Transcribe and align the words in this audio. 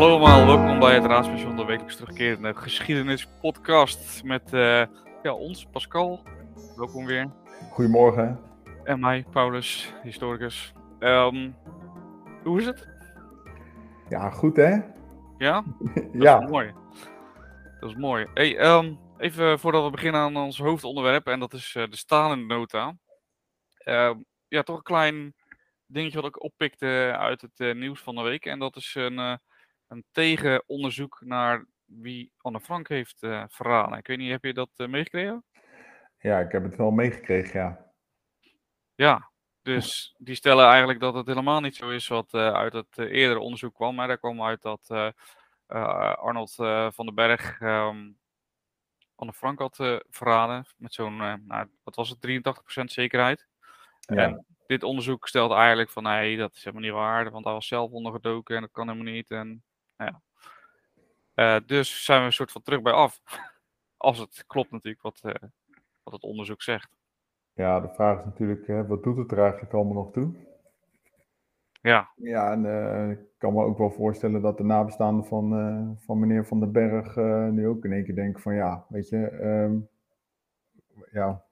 Hallo 0.00 0.18
allemaal, 0.18 0.46
welkom 0.46 0.78
bij 0.78 0.94
het 0.94 1.04
Raadspension, 1.04 1.56
de 1.56 1.64
wekelijks 1.64 1.96
terugkerende 1.96 2.54
geschiedenispodcast 2.54 4.24
met 4.24 4.52
eh, 4.52 4.82
ja, 5.22 5.32
ons, 5.32 5.66
Pascal. 5.66 6.22
Welkom 6.76 7.06
weer. 7.06 7.30
Goedemorgen. 7.70 8.40
En 8.84 9.00
mij, 9.00 9.24
Paulus, 9.30 9.94
historicus. 10.02 10.72
Ehm, 10.98 11.50
hoe 12.42 12.58
is 12.58 12.66
het? 12.66 12.88
Ja, 14.08 14.30
goed 14.30 14.56
hè? 14.56 14.78
Ja? 15.38 15.64
Dat 15.94 16.04
ja. 16.12 16.42
is 16.42 16.50
mooi. 16.50 16.74
Dat 17.80 17.90
is 17.90 17.96
mooi. 17.96 18.26
Hey, 18.34 18.58
ehm, 18.58 18.94
even 19.18 19.58
voordat 19.58 19.84
we 19.84 19.90
beginnen 19.90 20.20
aan 20.20 20.36
ons 20.36 20.58
hoofdonderwerp, 20.58 21.26
en 21.26 21.40
dat 21.40 21.52
is 21.52 21.74
uh, 21.74 21.84
de 21.90 21.96
Stalin-nota. 21.96 22.96
Ehm, 23.78 24.18
ja, 24.48 24.62
toch 24.62 24.76
een 24.76 24.82
klein 24.82 25.34
dingetje 25.86 26.20
wat 26.20 26.28
ik 26.28 26.42
oppikte 26.42 27.14
uit 27.18 27.40
het 27.40 27.60
uh, 27.60 27.74
nieuws 27.74 28.00
van 28.00 28.14
de 28.14 28.22
week. 28.22 28.46
En 28.46 28.58
dat 28.58 28.76
is 28.76 28.94
een, 28.94 29.18
uh, 29.18 29.34
een 29.90 30.04
tegenonderzoek 30.10 31.20
naar 31.24 31.66
wie 31.84 32.32
Anne 32.36 32.60
Frank 32.60 32.88
heeft 32.88 33.22
uh, 33.22 33.44
verraden. 33.48 33.98
Ik 33.98 34.06
weet 34.06 34.18
niet, 34.18 34.30
heb 34.30 34.44
je 34.44 34.54
dat 34.54 34.70
meegekregen? 34.76 35.44
Ja, 36.18 36.38
ik 36.38 36.52
heb 36.52 36.62
het 36.62 36.76
wel 36.76 36.90
meegekregen, 36.90 37.60
ja. 37.60 37.92
Ja, 38.94 39.30
dus 39.62 40.14
die 40.18 40.34
stellen 40.34 40.66
eigenlijk 40.66 41.00
dat 41.00 41.14
het 41.14 41.26
helemaal 41.26 41.60
niet 41.60 41.76
zo 41.76 41.90
is 41.90 42.08
wat 42.08 42.34
uit 42.34 42.72
het 42.72 42.98
eerdere 42.98 43.40
onderzoek 43.40 43.74
kwam. 43.74 43.94
Maar 43.94 44.08
daar 44.08 44.18
kwam 44.18 44.42
uit 44.42 44.62
dat 44.62 45.14
Arnold 46.16 46.54
van 46.94 47.06
den 47.06 47.14
Berg 47.14 47.60
um, 47.60 48.18
Anne 49.14 49.32
Frank 49.32 49.58
had 49.58 50.00
verraden. 50.10 50.66
Met 50.76 50.94
zo'n, 50.94 51.16
nou, 51.16 51.68
wat 51.82 51.94
was 51.94 52.08
het, 52.08 52.44
83% 52.80 52.84
zekerheid. 52.84 53.48
Ja. 54.00 54.16
En 54.16 54.46
dit 54.66 54.82
onderzoek 54.82 55.28
stelt 55.28 55.52
eigenlijk 55.52 55.90
van 55.90 56.02
nee, 56.02 56.36
dat 56.36 56.54
is 56.54 56.64
helemaal 56.64 56.84
niet 56.84 56.98
waar, 56.98 57.30
want 57.30 57.44
hij 57.44 57.54
was 57.54 57.66
zelf 57.66 57.90
ondergedoken 57.90 58.54
en 58.54 58.60
dat 58.60 58.70
kan 58.70 58.88
helemaal 58.88 59.12
niet. 59.12 59.30
En, 59.30 59.64
nou 60.00 60.12
ja. 60.12 60.22
Uh, 61.34 61.66
dus 61.66 62.04
zijn 62.04 62.20
we 62.20 62.26
een 62.26 62.32
soort 62.32 62.52
van 62.52 62.62
terug 62.62 62.82
bij 62.82 62.92
af. 62.92 63.20
Als 63.96 64.18
het 64.18 64.44
klopt 64.46 64.70
natuurlijk 64.70 65.02
wat, 65.02 65.20
uh, 65.22 65.32
wat 66.02 66.12
het 66.12 66.22
onderzoek 66.22 66.62
zegt. 66.62 66.98
Ja, 67.52 67.80
de 67.80 67.88
vraag 67.88 68.18
is 68.18 68.24
natuurlijk, 68.24 68.66
hè, 68.66 68.86
wat 68.86 69.02
doet 69.02 69.16
het 69.16 69.32
er 69.32 69.38
eigenlijk 69.38 69.72
allemaal 69.72 69.94
nog 69.94 70.12
toe? 70.12 70.34
Ja. 71.82 72.10
Ja, 72.16 72.52
en 72.52 72.64
uh, 72.64 73.10
ik 73.10 73.18
kan 73.38 73.52
me 73.52 73.64
ook 73.64 73.78
wel 73.78 73.90
voorstellen 73.90 74.42
dat 74.42 74.56
de 74.56 74.64
nabestaanden 74.64 75.24
van, 75.24 75.98
van 76.00 76.18
meneer 76.18 76.46
Van 76.46 76.60
den 76.60 76.72
Berg 76.72 77.16
nu 77.52 77.68
ook 77.68 77.84
in 77.84 77.92
één 77.92 78.04
keer 78.04 78.14
denken 78.14 78.42
van 78.42 78.54
ja, 78.54 78.84
weet 78.88 79.08
je, 79.08 79.32
um, 79.42 79.88
ja, 81.10 81.44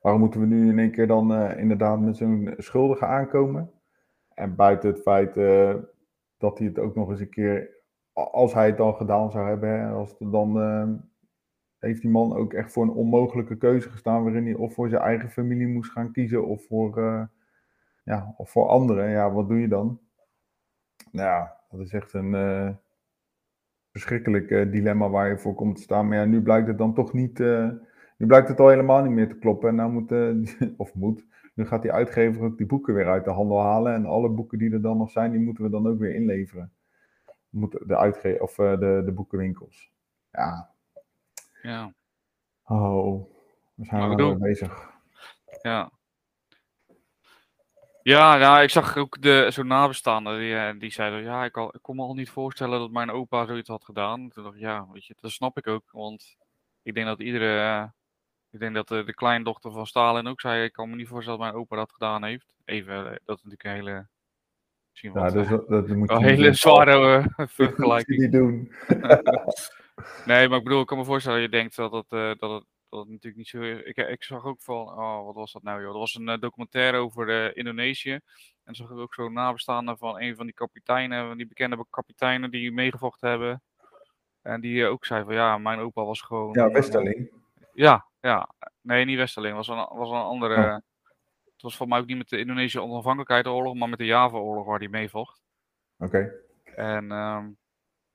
Waarom 0.00 0.20
moeten 0.20 0.40
we 0.40 0.46
nu 0.46 0.68
in 0.68 0.78
één 0.78 0.90
keer 0.90 1.06
dan 1.06 1.32
inderdaad 1.42 2.00
met 2.00 2.16
zo'n 2.16 2.54
schuldige 2.56 3.06
aankomen? 3.06 3.70
En 4.34 4.54
buiten 4.54 4.90
het 4.90 5.02
feit 5.02 5.34
dat 6.40 6.58
hij 6.58 6.66
het 6.66 6.78
ook 6.78 6.94
nog 6.94 7.10
eens 7.10 7.20
een 7.20 7.30
keer, 7.30 7.70
als 8.12 8.54
hij 8.54 8.66
het 8.66 8.80
al 8.80 8.92
gedaan 8.92 9.30
zou 9.30 9.48
hebben, 9.48 9.92
als 9.92 10.14
dan 10.18 10.56
uh, 10.58 10.88
heeft 11.78 12.00
die 12.00 12.10
man 12.10 12.36
ook 12.36 12.52
echt 12.52 12.72
voor 12.72 12.82
een 12.82 12.90
onmogelijke 12.90 13.56
keuze 13.56 13.90
gestaan, 13.90 14.22
waarin 14.22 14.44
hij 14.44 14.54
of 14.54 14.74
voor 14.74 14.88
zijn 14.88 15.02
eigen 15.02 15.30
familie 15.30 15.68
moest 15.68 15.90
gaan 15.90 16.12
kiezen 16.12 16.46
of 16.46 16.66
voor, 16.66 17.00
ja, 18.04 18.34
of 18.36 18.50
voor 18.50 18.68
anderen. 18.68 19.10
Ja, 19.10 19.32
wat 19.32 19.48
doe 19.48 19.60
je 19.60 19.68
dan? 19.68 20.00
Nou 21.12 21.28
ja, 21.28 21.56
dat 21.70 21.80
is 21.80 21.92
echt 21.92 22.12
een 22.12 22.78
verschrikkelijk 23.90 24.48
dilemma 24.48 25.08
waar 25.08 25.28
je 25.28 25.38
voor 25.38 25.54
komt 25.54 25.76
te 25.76 25.82
staan. 25.82 26.08
Maar 26.08 26.18
ja, 26.18 26.24
nu 26.24 26.42
blijkt 26.42 26.68
het 26.68 26.78
dan 26.78 26.94
toch 26.94 27.12
niet 27.12 27.38
nu 28.20 28.26
blijkt 28.26 28.48
het 28.48 28.60
al 28.60 28.68
helemaal 28.68 29.02
niet 29.02 29.12
meer 29.12 29.28
te 29.28 29.38
kloppen. 29.38 29.68
En 29.68 29.74
nou 29.74 29.92
moet, 29.92 30.12
of 30.76 30.94
moet, 30.94 31.24
nu 31.52 31.66
gaat 31.66 31.82
die 31.82 31.92
uitgever 31.92 32.42
ook 32.42 32.56
die 32.56 32.66
boeken 32.66 32.94
weer 32.94 33.08
uit 33.08 33.24
de 33.24 33.30
handel 33.30 33.60
halen. 33.60 33.94
En 33.94 34.06
alle 34.06 34.28
boeken 34.28 34.58
die 34.58 34.72
er 34.72 34.82
dan 34.82 34.96
nog 34.96 35.10
zijn, 35.10 35.30
die 35.30 35.40
moeten 35.40 35.64
we 35.64 35.70
dan 35.70 35.86
ook 35.86 35.98
weer 35.98 36.14
inleveren. 36.14 36.72
Moet 37.48 37.78
de, 37.86 37.96
uitge 37.96 38.36
of, 38.40 38.58
uh, 38.58 38.78
de, 38.78 39.02
de 39.04 39.12
boekenwinkels. 39.12 39.92
Ja. 40.32 40.70
Ja. 41.62 41.94
Oh, 42.64 43.26
we 43.74 43.84
zijn 43.84 44.08
we 44.08 44.14
nou 44.14 44.38
bezig. 44.38 44.90
Ja. 45.62 45.90
Ja, 48.02 48.36
nou, 48.36 48.62
ik 48.62 48.70
zag 48.70 48.96
ook 48.96 49.22
de, 49.22 49.46
zo'n 49.50 49.66
nabestaande, 49.66 50.38
die, 50.38 50.78
die 50.78 50.90
zei, 50.90 51.22
ja, 51.22 51.44
ik, 51.44 51.56
al, 51.56 51.74
ik 51.74 51.82
kon 51.82 51.96
me 51.96 52.02
al 52.02 52.14
niet 52.14 52.30
voorstellen 52.30 52.78
dat 52.78 52.90
mijn 52.90 53.10
opa 53.10 53.46
zoiets 53.46 53.68
had 53.68 53.84
gedaan. 53.84 54.28
Toen 54.28 54.42
dacht 54.42 54.54
ik, 54.54 54.60
ja, 54.60 54.86
weet 54.92 55.04
je, 55.04 55.14
dat 55.20 55.30
snap 55.30 55.58
ik 55.58 55.66
ook, 55.66 55.90
want 55.90 56.36
ik 56.82 56.94
denk 56.94 57.06
dat 57.06 57.20
iedere 57.20 57.92
ik 58.50 58.60
denk 58.60 58.74
dat 58.74 58.88
de, 58.88 59.04
de 59.04 59.14
kleindochter 59.14 59.72
van 59.72 59.86
Stalin 59.86 60.26
ook 60.26 60.40
zei: 60.40 60.64
Ik 60.64 60.72
kan 60.72 60.90
me 60.90 60.96
niet 60.96 61.08
voorstellen 61.08 61.38
dat 61.38 61.48
mijn 61.48 61.60
opa 61.60 61.76
dat 61.76 61.92
gedaan 61.92 62.24
heeft. 62.24 62.54
Even, 62.64 62.96
eh, 62.96 63.16
dat 63.24 63.36
is 63.36 63.42
natuurlijk 63.44 63.64
een 63.64 63.70
hele. 63.70 64.08
Misschien 64.90 65.12
ja, 65.14 65.30
dus, 65.30 65.48
dat, 65.48 65.68
dat 65.68 65.88
moet 65.88 66.10
een 66.10 66.22
hele 66.22 66.52
zware 66.52 67.18
uh, 67.36 67.46
vergelijking. 67.46 68.18
niet 68.18 68.32
doen. 68.32 68.72
nee, 70.26 70.48
maar 70.48 70.58
ik 70.58 70.64
bedoel, 70.64 70.80
ik 70.80 70.86
kan 70.86 70.98
me 70.98 71.04
voorstellen 71.04 71.40
dat 71.40 71.50
je 71.50 71.56
denkt 71.56 71.76
dat 71.76 71.92
het, 71.92 72.12
uh, 72.12 72.32
dat 72.38 72.50
het, 72.50 72.64
dat 72.88 73.00
het 73.00 73.08
natuurlijk 73.08 73.36
niet 73.36 73.48
zo 73.48 73.60
is. 73.60 73.82
Ik, 73.82 73.96
ik 73.96 74.22
zag 74.22 74.44
ook 74.44 74.62
van, 74.62 74.88
oh, 74.88 75.24
wat 75.24 75.34
was 75.34 75.52
dat 75.52 75.62
nou, 75.62 75.80
joh? 75.80 75.90
Dat 75.90 76.00
was 76.00 76.14
een 76.14 76.28
uh, 76.28 76.38
documentaire 76.38 76.96
over 76.96 77.56
Indonesië. 77.56 78.18
En 78.64 78.74
zag 78.74 78.90
ik 78.90 78.96
ook 78.96 79.14
zo'n 79.14 79.32
nabestaande 79.32 79.96
van 79.96 80.20
een 80.20 80.36
van 80.36 80.44
die 80.46 80.54
kapiteinen, 80.54 81.26
van 81.26 81.36
die 81.36 81.46
bekende 81.46 81.84
kapiteinen 81.90 82.50
die 82.50 82.72
meegevochten 82.72 83.28
hebben. 83.28 83.62
En 84.42 84.60
die 84.60 84.86
ook 84.86 85.04
zei 85.04 85.24
van, 85.24 85.34
ja, 85.34 85.58
mijn 85.58 85.78
opa 85.78 86.04
was 86.04 86.20
gewoon. 86.20 86.52
Ja, 86.52 86.70
Westerling. 86.70 87.30
Ja, 87.72 88.09
ja. 88.20 88.48
Nee, 88.80 89.04
niet 89.04 89.16
Westerling. 89.16 89.56
was 89.56 89.68
een, 89.68 89.76
was 89.76 90.10
een 90.10 90.16
andere. 90.16 90.54
Oh. 90.54 90.74
Het 91.52 91.62
was 91.62 91.76
voor 91.76 91.88
mij 91.88 91.98
ook 91.98 92.06
niet 92.06 92.16
met 92.16 92.28
de 92.28 92.38
Indonesische 92.38 92.82
onafhankelijkheidsoorlog, 92.82 93.74
maar 93.74 93.88
met 93.88 93.98
de 93.98 94.04
Java-oorlog 94.04 94.66
waar 94.66 94.78
hij 94.78 94.88
meevocht. 94.88 95.42
Oké. 95.98 96.16
Okay. 96.64 96.84
En 96.94 97.10
um, 97.10 97.44
toen 97.44 97.58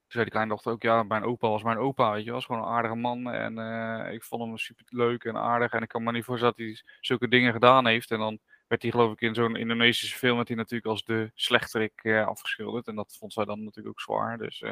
zei 0.07 0.23
die 0.23 0.33
kleindochter 0.33 0.71
ook, 0.71 0.81
ja, 0.81 1.03
mijn 1.03 1.23
opa 1.23 1.47
was 1.49 1.63
mijn 1.63 1.77
opa, 1.77 2.11
weet 2.11 2.23
je, 2.23 2.31
was 2.31 2.45
gewoon 2.45 2.61
een 2.61 2.67
aardige 2.67 2.95
man. 2.95 3.29
En 3.29 3.57
uh, 3.57 4.13
ik 4.13 4.23
vond 4.23 4.41
hem 4.41 4.57
super 4.57 4.85
leuk 4.89 5.23
en 5.23 5.37
aardig. 5.37 5.71
En 5.71 5.81
ik 5.81 5.87
kan 5.87 6.03
me 6.03 6.11
niet 6.11 6.23
voorstellen 6.23 6.55
dat 6.57 6.65
hij 6.65 6.81
zulke 6.99 7.27
dingen 7.27 7.53
gedaan 7.53 7.87
heeft. 7.87 8.11
En 8.11 8.19
dan 8.19 8.39
werd 8.67 8.81
hij 8.81 8.91
geloof 8.91 9.11
ik 9.11 9.21
in 9.21 9.33
zo'n 9.33 9.55
Indonesische 9.55 10.17
film 10.17 10.37
met 10.37 10.47
hij 10.47 10.57
natuurlijk 10.57 10.85
als 10.85 11.03
de 11.03 11.31
slechterik 11.33 12.03
uh, 12.03 12.27
afgeschilderd. 12.27 12.87
En 12.87 12.95
dat 12.95 13.15
vond 13.19 13.33
zij 13.33 13.45
dan 13.45 13.63
natuurlijk 13.63 13.87
ook 13.87 14.01
zwaar. 14.01 14.37
Dus, 14.37 14.61
uh... 14.61 14.71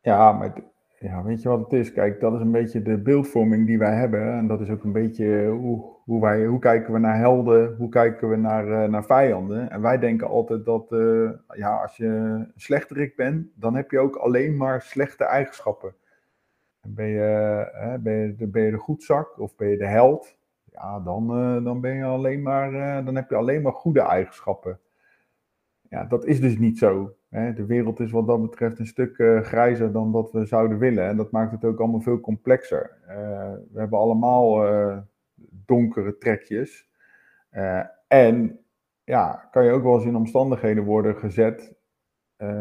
Ja, 0.00 0.32
maar 0.32 0.54
ja, 0.98 1.22
weet 1.22 1.42
je 1.42 1.48
wat 1.48 1.58
het 1.58 1.72
is? 1.72 1.92
Kijk, 1.92 2.20
dat 2.20 2.34
is 2.34 2.40
een 2.40 2.50
beetje 2.50 2.82
de 2.82 2.98
beeldvorming 2.98 3.66
die 3.66 3.78
wij 3.78 3.94
hebben. 3.94 4.32
En 4.32 4.46
dat 4.46 4.60
is 4.60 4.70
ook 4.70 4.84
een 4.84 4.92
beetje 4.92 5.46
hoe, 5.46 5.84
hoe, 6.04 6.20
wij, 6.20 6.46
hoe 6.46 6.58
kijken 6.58 6.92
we 6.92 6.98
naar 6.98 7.18
helden, 7.18 7.74
hoe 7.76 7.88
kijken 7.88 8.28
we 8.28 8.36
naar, 8.36 8.68
uh, 8.68 8.84
naar 8.84 9.04
vijanden. 9.04 9.70
En 9.70 9.80
wij 9.80 9.98
denken 9.98 10.28
altijd 10.28 10.64
dat 10.64 10.92
uh, 10.92 11.30
ja, 11.54 11.82
als 11.82 11.96
je 11.96 12.06
een 12.06 12.52
slechterik 12.56 13.16
bent, 13.16 13.48
dan 13.54 13.74
heb 13.74 13.90
je 13.90 13.98
ook 13.98 14.16
alleen 14.16 14.56
maar 14.56 14.82
slechte 14.82 15.24
eigenschappen. 15.24 15.94
En 16.80 16.94
ben 16.94 17.06
je, 17.06 17.70
uh, 17.74 17.94
ben 18.02 18.14
je, 18.14 18.34
de, 18.34 18.46
ben 18.46 18.62
je 18.62 18.70
de 18.70 18.78
goedzak 18.78 19.40
of 19.40 19.56
ben 19.56 19.68
je 19.68 19.76
de 19.76 19.86
held? 19.86 20.36
Ja, 20.64 21.00
dan, 21.00 21.26
dan, 21.64 21.80
ben 21.80 21.94
je 21.94 22.04
alleen 22.04 22.42
maar, 22.42 22.72
dan 23.04 23.14
heb 23.14 23.30
je 23.30 23.36
alleen 23.36 23.62
maar 23.62 23.72
goede 23.72 24.00
eigenschappen. 24.00 24.78
Ja, 25.88 26.04
dat 26.04 26.24
is 26.24 26.40
dus 26.40 26.58
niet 26.58 26.78
zo. 26.78 27.14
De 27.34 27.66
wereld 27.66 28.00
is 28.00 28.10
wat 28.10 28.26
dat 28.26 28.42
betreft 28.42 28.78
een 28.78 28.86
stuk 28.86 29.18
uh, 29.18 29.40
grijzer 29.40 29.92
dan 29.92 30.12
dat 30.12 30.32
we 30.32 30.46
zouden 30.46 30.78
willen. 30.78 31.08
En 31.08 31.16
dat 31.16 31.30
maakt 31.30 31.52
het 31.52 31.64
ook 31.64 31.78
allemaal 31.78 32.00
veel 32.00 32.20
complexer. 32.20 32.90
Uh, 33.02 33.08
we 33.72 33.78
hebben 33.78 33.98
allemaal 33.98 34.72
uh, 34.72 34.98
donkere 35.50 36.18
trekjes. 36.18 36.90
en 38.08 38.60
ja, 39.04 39.48
kan 39.50 39.64
je 39.64 39.70
ook 39.70 39.82
wel 39.82 39.94
eens 39.94 40.04
in 40.04 40.16
omstandigheden 40.16 40.84
worden 40.84 41.16
gezet. 41.16 41.74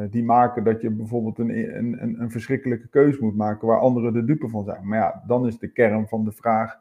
die 0.09 0.23
maken 0.23 0.63
dat 0.63 0.81
je 0.81 0.89
bijvoorbeeld 0.89 1.39
een, 1.39 1.77
een, 1.77 2.21
een 2.21 2.31
verschrikkelijke 2.31 2.87
keuze 2.87 3.23
moet 3.23 3.35
maken 3.35 3.67
waar 3.67 3.79
anderen 3.79 4.13
de 4.13 4.25
dupe 4.25 4.49
van 4.49 4.63
zijn. 4.63 4.87
Maar 4.87 4.97
ja, 4.97 5.23
dan 5.27 5.47
is 5.47 5.57
de 5.57 5.71
kern 5.71 6.07
van 6.07 6.23
de 6.23 6.31
vraag: 6.31 6.79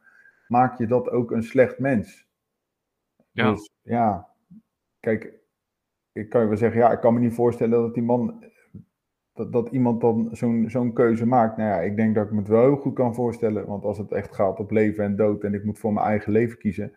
maak 0.49 0.79
je 0.79 0.87
dat 0.87 1.11
ook 1.11 1.31
een 1.31 1.43
slecht 1.43 1.79
mens? 1.79 2.29
Ja. 3.31 3.51
Dus 3.51 3.71
ja, 3.83 4.29
kijk, 5.01 5.42
ik 6.13 6.29
kan 6.29 6.41
je 6.41 6.49
wel 6.49 6.57
zeggen, 6.57 6.81
ja, 6.81 6.93
ik 6.93 7.01
kan 7.01 7.15
me 7.15 7.21
niet 7.21 7.35
voorstellen 7.35 7.81
dat 7.81 7.95
die 7.95 8.03
man, 8.03 8.45
dat, 9.33 9.53
dat 9.53 9.69
iemand 9.69 10.01
dan 10.01 10.29
zo'n 10.33 10.65
zo'n 10.69 10.93
keuze 10.93 11.27
maakt. 11.27 11.57
Nou 11.57 11.69
ja, 11.69 11.81
ik 11.81 11.97
denk 11.97 12.15
dat 12.15 12.25
ik 12.25 12.33
me 12.33 12.39
het 12.39 12.49
wel 12.49 12.63
heel 12.63 12.77
goed 12.77 12.95
kan 12.95 13.15
voorstellen, 13.15 13.67
want 13.67 13.85
als 13.85 13.99
het 13.99 14.13
echt 14.13 14.35
gaat 14.35 14.59
op 14.59 14.71
leven 14.71 15.05
en 15.05 15.17
dood 15.17 15.45
en 15.45 15.55
ik 15.55 15.65
moet 15.65 15.79
voor 15.79 15.93
mijn 15.93 16.07
eigen 16.07 16.33
leven 16.33 16.59
kiezen, 16.59 16.93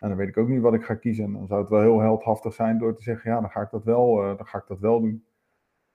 en 0.00 0.08
dan 0.08 0.16
weet 0.16 0.28
ik 0.28 0.36
ook 0.36 0.48
niet 0.48 0.60
wat 0.60 0.74
ik 0.74 0.84
ga 0.84 0.94
kiezen. 0.94 1.32
Dan 1.32 1.46
zou 1.46 1.60
het 1.60 1.70
wel 1.70 1.80
heel 1.80 2.00
heldhaftig 2.00 2.54
zijn 2.54 2.78
door 2.78 2.94
te 2.94 3.02
zeggen, 3.02 3.30
ja, 3.30 3.40
dan 3.40 3.50
ga 3.50 3.60
ik 3.60 3.70
dat 3.70 3.84
wel, 3.84 4.22
uh, 4.22 4.36
dan 4.36 4.46
ga 4.46 4.58
ik 4.58 4.66
dat 4.68 4.78
wel 4.78 5.00
doen. 5.00 5.24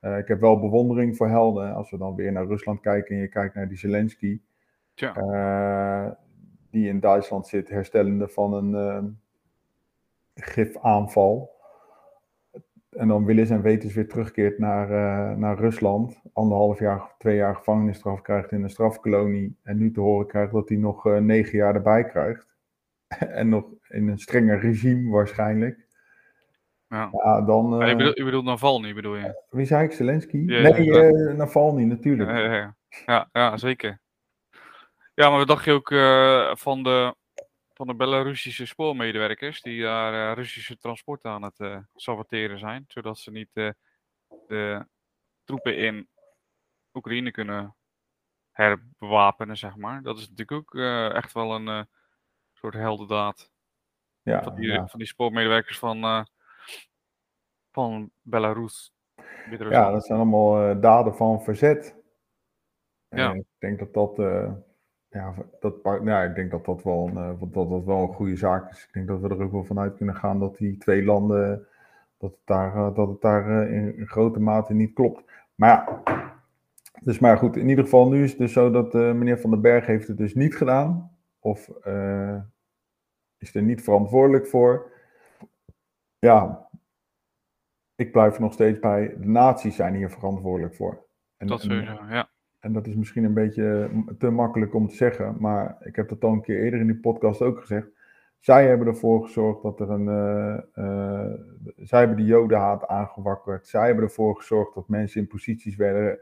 Uh, 0.02 0.18
ik 0.18 0.28
heb 0.28 0.40
wel 0.40 0.60
bewondering 0.60 1.18
voor 1.18 1.28
helden. 1.28 1.74
Als 1.74 1.92
we 1.92 1.98
dan 1.98 2.16
weer 2.16 2.32
naar 2.32 2.46
Rusland 2.46 2.80
kijken 2.80 3.16
en 3.16 3.22
je 3.22 3.28
kijkt 3.28 3.56
naar 3.56 3.68
die 3.68 3.78
Zelensky, 3.78 4.42
ja. 4.94 5.18
uh, 5.18 6.12
die 6.70 6.88
in 6.88 7.00
Duitsland 7.00 7.48
zit, 7.48 7.70
herstellende 7.70 8.28
van 8.28 8.54
een 8.54 9.20
gifaanval. 10.36 11.53
En 12.96 13.08
dan 13.08 13.26
willens 13.26 13.50
en 13.50 13.62
wetens 13.62 13.94
weer 13.94 14.08
terugkeert 14.08 14.60
naar, 14.60 14.90
uh, 14.90 15.38
naar 15.38 15.58
Rusland. 15.58 16.22
Anderhalf 16.34 16.80
jaar, 16.80 17.16
twee 17.18 17.36
jaar 17.36 17.56
gevangenisstraf 17.56 18.22
krijgt 18.22 18.52
in 18.52 18.64
een 18.64 18.70
strafkolonie. 18.70 19.58
En 19.64 19.78
nu 19.78 19.92
te 19.92 20.00
horen 20.00 20.28
krijgt 20.28 20.54
dat 20.54 20.70
hij 20.70 20.78
nog 20.78 21.06
uh, 21.06 21.18
negen 21.18 21.58
jaar 21.58 21.76
erbij 21.76 22.06
krijgt. 22.06 22.48
en 23.40 23.50
nog 23.50 23.66
in 23.90 24.08
een 24.08 24.20
strenger 24.20 24.60
regime 24.60 25.12
waarschijnlijk. 25.12 25.88
Ja. 26.88 27.10
Ja, 27.12 27.42
dan... 27.42 27.70
Je, 27.70 27.86
eh, 27.86 27.98
bedoelt, 27.98 28.18
je 28.18 28.24
bedoelt 28.24 28.46
Navalny, 28.46 28.94
bedoel 28.94 29.16
je? 29.16 29.44
wie 29.50 29.66
zei 29.66 29.84
ik? 29.84 29.92
Zelensky? 29.92 30.44
Ja, 30.46 30.62
nee, 30.62 30.84
ja. 30.84 31.02
eh 31.02 31.36
Navalny, 31.36 31.84
natuurlijk. 31.84 32.30
Ja, 32.30 32.38
ja, 32.38 32.54
ja. 32.54 32.76
ja, 33.06 33.30
ja, 33.32 33.58
zeker. 33.58 34.02
Ja, 35.14 35.30
maar 35.30 35.38
wat 35.38 35.48
dacht 35.48 35.66
je 35.66 35.72
ook 35.72 35.92
eh, 35.92 36.56
van, 36.56 36.84
de, 36.84 37.16
van 37.74 37.88
de 37.88 37.96
Belarusische 37.96 38.66
spoormedewerkers 38.66 39.62
die 39.62 39.82
daar 39.82 40.30
eh, 40.30 40.36
Russische 40.36 40.78
transporten 40.78 41.32
aan 41.32 41.44
het 41.44 41.60
eh, 41.60 41.78
saboteren 41.96 42.60
zijn, 42.60 42.84
zodat 42.88 43.18
ze 43.18 43.32
niet 43.32 43.50
eh, 43.54 43.70
de 44.48 44.88
troepen 45.44 45.78
in 45.78 46.10
Oekraïne 46.94 47.32
kunnen 47.32 47.76
herbewapenen, 48.52 49.58
zeg 49.58 49.76
maar. 49.76 50.02
Dat 50.02 50.18
is 50.18 50.30
natuurlijk 50.30 50.52
ook 50.52 50.82
echt 51.14 51.34
wel 51.34 51.56
een 51.56 51.88
soort 52.54 52.74
heldendaad 52.74 53.52
Ja, 54.22 54.44
van 54.44 54.56
die, 54.56 54.68
ja. 54.68 54.88
van 54.88 55.00
die 55.00 55.08
spoormedewerkers 55.08 55.80
van, 55.80 56.28
van 57.72 58.12
Belarus. 58.22 58.94
ja, 59.50 59.92
dat 59.92 60.06
zijn 60.06 60.20
allemaal 60.20 60.80
daden 60.80 61.16
van 61.16 61.44
verzet. 61.44 61.96
En 63.08 63.18
Ja. 63.20 63.34
Ik 63.34 63.46
denk 63.58 63.80
dat 63.80 63.94
dat, 63.94 64.18
ja, 65.14 65.34
dat, 65.60 65.76
ja, 66.04 66.24
ik 66.24 66.36
denk 66.36 66.52
dat 66.52 66.66
dat 66.66 66.84
wel 66.84 67.08
een, 67.08 67.18
eh, 67.18 67.40
dat 67.40 67.70
dat 67.70 67.84
wel 67.84 68.02
een 68.02 68.14
goede 68.14 68.36
zaak 68.36 68.72
is. 68.72 68.84
Ik 68.84 68.94
denk 68.94 69.08
dat 69.08 69.20
we 69.20 69.30
er 69.30 69.44
ook 69.44 69.52
wel 69.52 69.64
vanuit 69.64 69.96
kunnen 69.96 70.16
gaan 70.16 70.40
dat 70.40 70.58
die 70.58 70.78
twee 70.78 71.04
landen, 71.04 71.68
dat 72.18 72.32
het 72.32 72.40
daar, 72.46 72.76
eh, 72.76 72.96
dat 72.96 73.08
het 73.08 73.22
daar 73.22 73.62
eh, 73.62 73.98
in, 73.98 74.08
grote 74.08 74.40
mate 74.40 74.74
niet 74.74 74.94
klopt. 74.94 75.24
Maar 75.56 75.70
ja, 75.70 76.34
dus 77.02 77.20
maar 77.20 77.38
goed, 77.38 77.56
in 77.56 77.70
ieder 77.70 77.84
geval 77.84 78.10
nu 78.10 78.24
is 78.24 78.30
het 78.30 78.40
dus 78.40 78.54
zo 78.54 78.72
dat 78.72 78.94
meneer 78.94 79.40
Van 79.40 79.50
den 79.50 79.62
Berg 79.62 79.86
heeft 79.86 80.08
het 80.08 80.18
dus 80.18 80.36
niet 80.36 80.56
gedaan. 80.56 81.18
Of 81.40 81.70
is 83.38 83.56
er 83.56 83.62
niet 83.62 83.84
verantwoordelijk 83.84 84.48
voor. 84.48 84.92
Ja, 86.20 86.68
ik 87.96 88.12
blijf 88.12 88.36
er 88.36 88.42
nog 88.42 88.54
steeds 88.54 88.80
bij. 88.80 89.16
De 89.20 89.28
naties 89.28 89.76
zijn 89.76 89.96
hier 89.96 90.10
verantwoordelijk 90.10 90.76
voor. 90.76 91.06
En, 91.38 91.48
dat 91.48 91.62
sowieso, 91.62 92.06
ja. 92.10 92.30
En 92.64 92.74
dat 92.74 92.88
is 92.88 92.96
misschien 92.96 93.24
een 93.24 93.34
beetje 93.34 93.90
te 94.18 94.30
makkelijk 94.30 94.74
om 94.74 94.88
te 94.88 94.96
zeggen, 94.96 95.36
maar 95.40 95.78
ik 95.80 95.96
heb 95.96 96.10
dat 96.10 96.24
al 96.24 96.32
een 96.32 96.42
keer 96.42 96.64
eerder 96.64 96.80
in 96.80 96.88
die 96.88 97.00
podcast 97.00 97.42
ook 97.42 97.60
gezegd. 97.60 97.88
Zij 98.40 98.68
hebben 98.68 98.88
ervoor 98.88 99.24
gezorgd 99.24 99.62
dat 99.62 99.80
er 99.80 99.90
een. 99.90 100.08
eh, 100.08 100.58
eh, 100.74 101.32
zij 101.78 102.00
hebben 102.00 102.18
de 102.18 102.24
jodenhaat 102.24 102.88
aangewakkerd. 102.88 103.68
Zij 103.68 103.86
hebben 103.86 104.04
ervoor 104.04 104.36
gezorgd 104.36 104.76
dat 104.76 104.88
mensen 104.88 105.22
in 105.22 105.28
posities 105.28 105.76
werden 105.76 106.20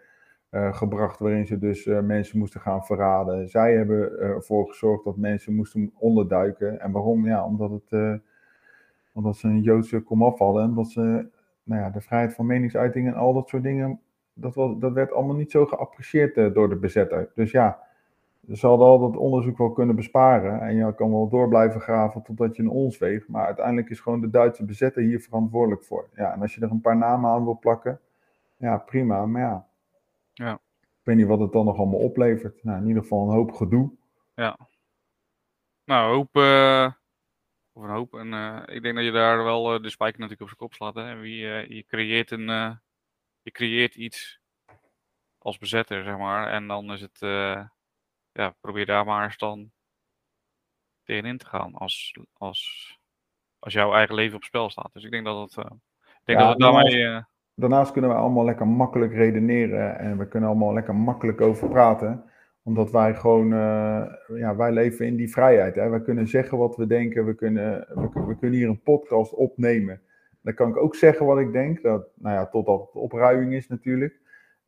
eh, 0.49 0.73
gebracht 0.73 1.19
waarin 1.19 1.45
ze 1.45 1.57
dus 1.57 1.85
mensen 1.85 2.38
moesten 2.39 2.61
gaan 2.61 2.85
verraden. 2.85 3.49
Zij 3.49 3.73
hebben 3.75 4.19
ervoor 4.19 4.67
gezorgd 4.67 5.03
dat 5.03 5.17
mensen 5.17 5.55
moesten 5.55 5.91
onderduiken. 5.97 6.79
En 6.79 6.91
waarom? 6.91 7.25
Ja, 7.25 7.45
omdat, 7.45 7.71
het, 7.71 8.19
omdat 9.13 9.38
ze 9.38 9.47
een 9.47 9.61
Joodse 9.61 9.99
komaf 9.99 10.38
hadden. 10.39 10.63
En 10.63 10.69
omdat 10.69 10.89
ze 10.89 11.29
nou 11.63 11.81
ja, 11.81 11.89
de 11.89 12.01
vrijheid 12.01 12.33
van 12.33 12.45
meningsuiting 12.45 13.07
en 13.07 13.13
al 13.13 13.33
dat 13.33 13.49
soort 13.49 13.63
dingen 13.63 13.99
dat, 14.41 14.55
was, 14.55 14.77
dat 14.79 14.93
werd 14.93 15.11
allemaal 15.11 15.35
niet 15.35 15.51
zo 15.51 15.65
geapprecieerd 15.65 16.38
eh, 16.38 16.53
door 16.53 16.69
de 16.69 16.75
bezetter. 16.75 17.31
Dus 17.35 17.51
ja, 17.51 17.79
ze 18.53 18.67
hadden 18.67 18.88
al 18.88 18.99
dat 18.99 19.17
onderzoek 19.17 19.57
wel 19.57 19.71
kunnen 19.71 19.95
besparen. 19.95 20.61
En 20.61 20.75
je 20.75 20.95
kan 20.95 21.11
wel 21.11 21.29
door 21.29 21.47
blijven 21.47 21.81
graven 21.81 22.21
totdat 22.23 22.55
je 22.55 22.61
een 22.61 22.69
ons 22.69 22.97
weegt. 22.97 23.27
Maar 23.27 23.45
uiteindelijk 23.45 23.89
is 23.89 23.99
gewoon 23.99 24.21
de 24.21 24.29
Duitse 24.29 24.65
bezetter 24.65 25.01
hier 25.03 25.19
verantwoordelijk 25.19 25.83
voor. 25.83 26.09
Ja, 26.15 26.33
en 26.33 26.41
als 26.41 26.55
je 26.55 26.61
er 26.61 26.71
een 26.71 26.81
paar 26.81 26.97
namen 26.97 27.29
aan 27.29 27.43
wil 27.43 27.57
plakken, 27.59 27.99
ja, 28.57 28.77
prima. 28.77 29.25
Maar 29.25 29.41
ja, 29.41 29.67
Ja. 30.33 30.53
ik 30.79 30.99
weet 31.03 31.15
niet 31.15 31.27
wat 31.27 31.39
het 31.39 31.51
dan 31.51 31.65
nog 31.65 31.77
allemaal 31.77 31.99
oplevert. 31.99 32.63
Nou, 32.63 32.81
in 32.81 32.88
ieder 32.88 33.01
geval 33.01 33.27
een 33.27 33.35
hoop 33.35 33.51
gedoe. 33.51 33.91
Nou, 35.85 36.13
hoop. 36.15 36.35
eh, 36.35 36.91
of 37.73 37.83
een 37.83 37.89
hoop. 37.89 38.13
En 38.13 38.33
eh, 38.33 38.75
ik 38.75 38.81
denk 38.81 38.95
dat 38.95 39.03
je 39.05 39.11
daar 39.11 39.43
wel 39.43 39.81
de 39.81 39.89
spijker 39.89 40.19
natuurlijk 40.19 40.41
op 40.51 40.57
zijn 40.57 40.59
kop 40.59 40.73
slaat. 40.73 40.95
Hè. 40.95 41.15
Wie, 41.19 41.35
je, 41.35 41.83
creëert 41.88 42.31
een, 42.31 42.49
je 43.41 43.51
creëert 43.51 43.95
iets 43.95 44.39
als 45.38 45.57
bezetter, 45.57 46.03
zeg 46.03 46.17
maar. 46.17 46.47
En 46.51 46.67
dan 46.67 46.91
is 46.91 47.01
het. 47.01 47.21
eh, 47.21 47.65
ja, 48.31 48.55
probeer 48.61 48.85
daar 48.85 49.05
maar 49.05 49.23
eens 49.23 49.38
dan 49.38 49.71
tegenin 51.03 51.38
te 51.38 51.45
gaan. 51.45 51.73
Als, 51.73 52.15
als, 52.33 52.97
als 53.59 53.73
jouw 53.73 53.93
eigen 53.93 54.15
leven 54.15 54.35
op 54.35 54.43
spel 54.43 54.69
staat. 54.69 54.89
Dus 54.93 55.03
ik 55.03 55.11
denk 55.11 55.25
dat 55.25 55.55
het. 55.55 55.65
eh, 55.65 55.71
ik 56.03 56.21
denk 56.25 56.39
Ja, 56.39 56.45
dat 56.45 56.49
het 56.49 56.59
daarmee. 56.59 57.03
eh, 57.07 57.23
Daarnaast 57.55 57.91
kunnen 57.91 58.09
we 58.11 58.15
allemaal 58.15 58.45
lekker 58.45 58.67
makkelijk 58.67 59.13
redeneren 59.13 59.97
en 59.99 60.17
we 60.17 60.27
kunnen 60.27 60.49
allemaal 60.49 60.73
lekker 60.73 60.95
makkelijk 60.95 61.41
over 61.41 61.69
praten. 61.69 62.23
Omdat 62.63 62.91
wij 62.91 63.15
gewoon, 63.15 63.47
ja, 64.38 64.55
wij 64.55 64.71
leven 64.71 65.05
in 65.05 65.15
die 65.15 65.31
vrijheid. 65.31 65.75
Hè? 65.75 65.89
We 65.89 66.01
kunnen 66.01 66.27
zeggen 66.27 66.57
wat 66.57 66.75
we 66.75 66.88
denken, 66.88 67.25
we 67.25 67.35
kunnen, 67.35 67.79
we, 68.01 68.09
kun- 68.09 68.27
we 68.27 68.38
kunnen 68.38 68.59
hier 68.59 68.69
een 68.69 68.81
podcast 68.81 69.33
opnemen. 69.33 70.01
Dan 70.41 70.53
kan 70.53 70.69
ik 70.69 70.77
ook 70.77 70.95
zeggen 70.95 71.25
wat 71.25 71.39
ik 71.39 71.51
denk, 71.51 71.81
dat, 71.81 72.07
nou 72.15 72.35
ja, 72.35 72.47
totdat 72.47 72.79
het 72.79 72.95
opruiming 72.95 73.53
is 73.53 73.67
natuurlijk. 73.67 74.19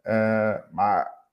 Eh, 0.02 0.56
maar 0.72 1.24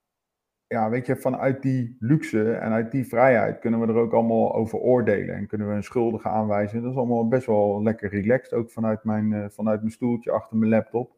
ja, 0.66 0.90
weet 0.90 1.06
je, 1.06 1.16
vanuit 1.16 1.62
die 1.62 1.96
luxe 2.00 2.52
en 2.52 2.72
uit 2.72 2.90
die 2.90 3.06
vrijheid 3.06 3.58
kunnen 3.58 3.80
we 3.80 3.86
er 3.86 3.98
ook 3.98 4.12
allemaal 4.12 4.54
over 4.54 4.78
oordelen. 4.78 5.34
En 5.34 5.46
kunnen 5.46 5.68
we 5.68 5.74
een 5.74 5.82
schuldige 5.82 6.28
aanwijzen. 6.28 6.82
Dat 6.82 6.90
is 6.90 6.96
allemaal 6.96 7.28
best 7.28 7.46
wel 7.46 7.82
lekker 7.82 8.10
relaxed, 8.10 8.52
ook 8.52 8.70
vanuit 8.70 9.04
mijn, 9.04 9.32
eh, 9.32 9.48
vanuit 9.48 9.80
mijn 9.80 9.92
stoeltje 9.92 10.30
achter 10.30 10.56
mijn 10.56 10.70
laptop. 10.70 11.12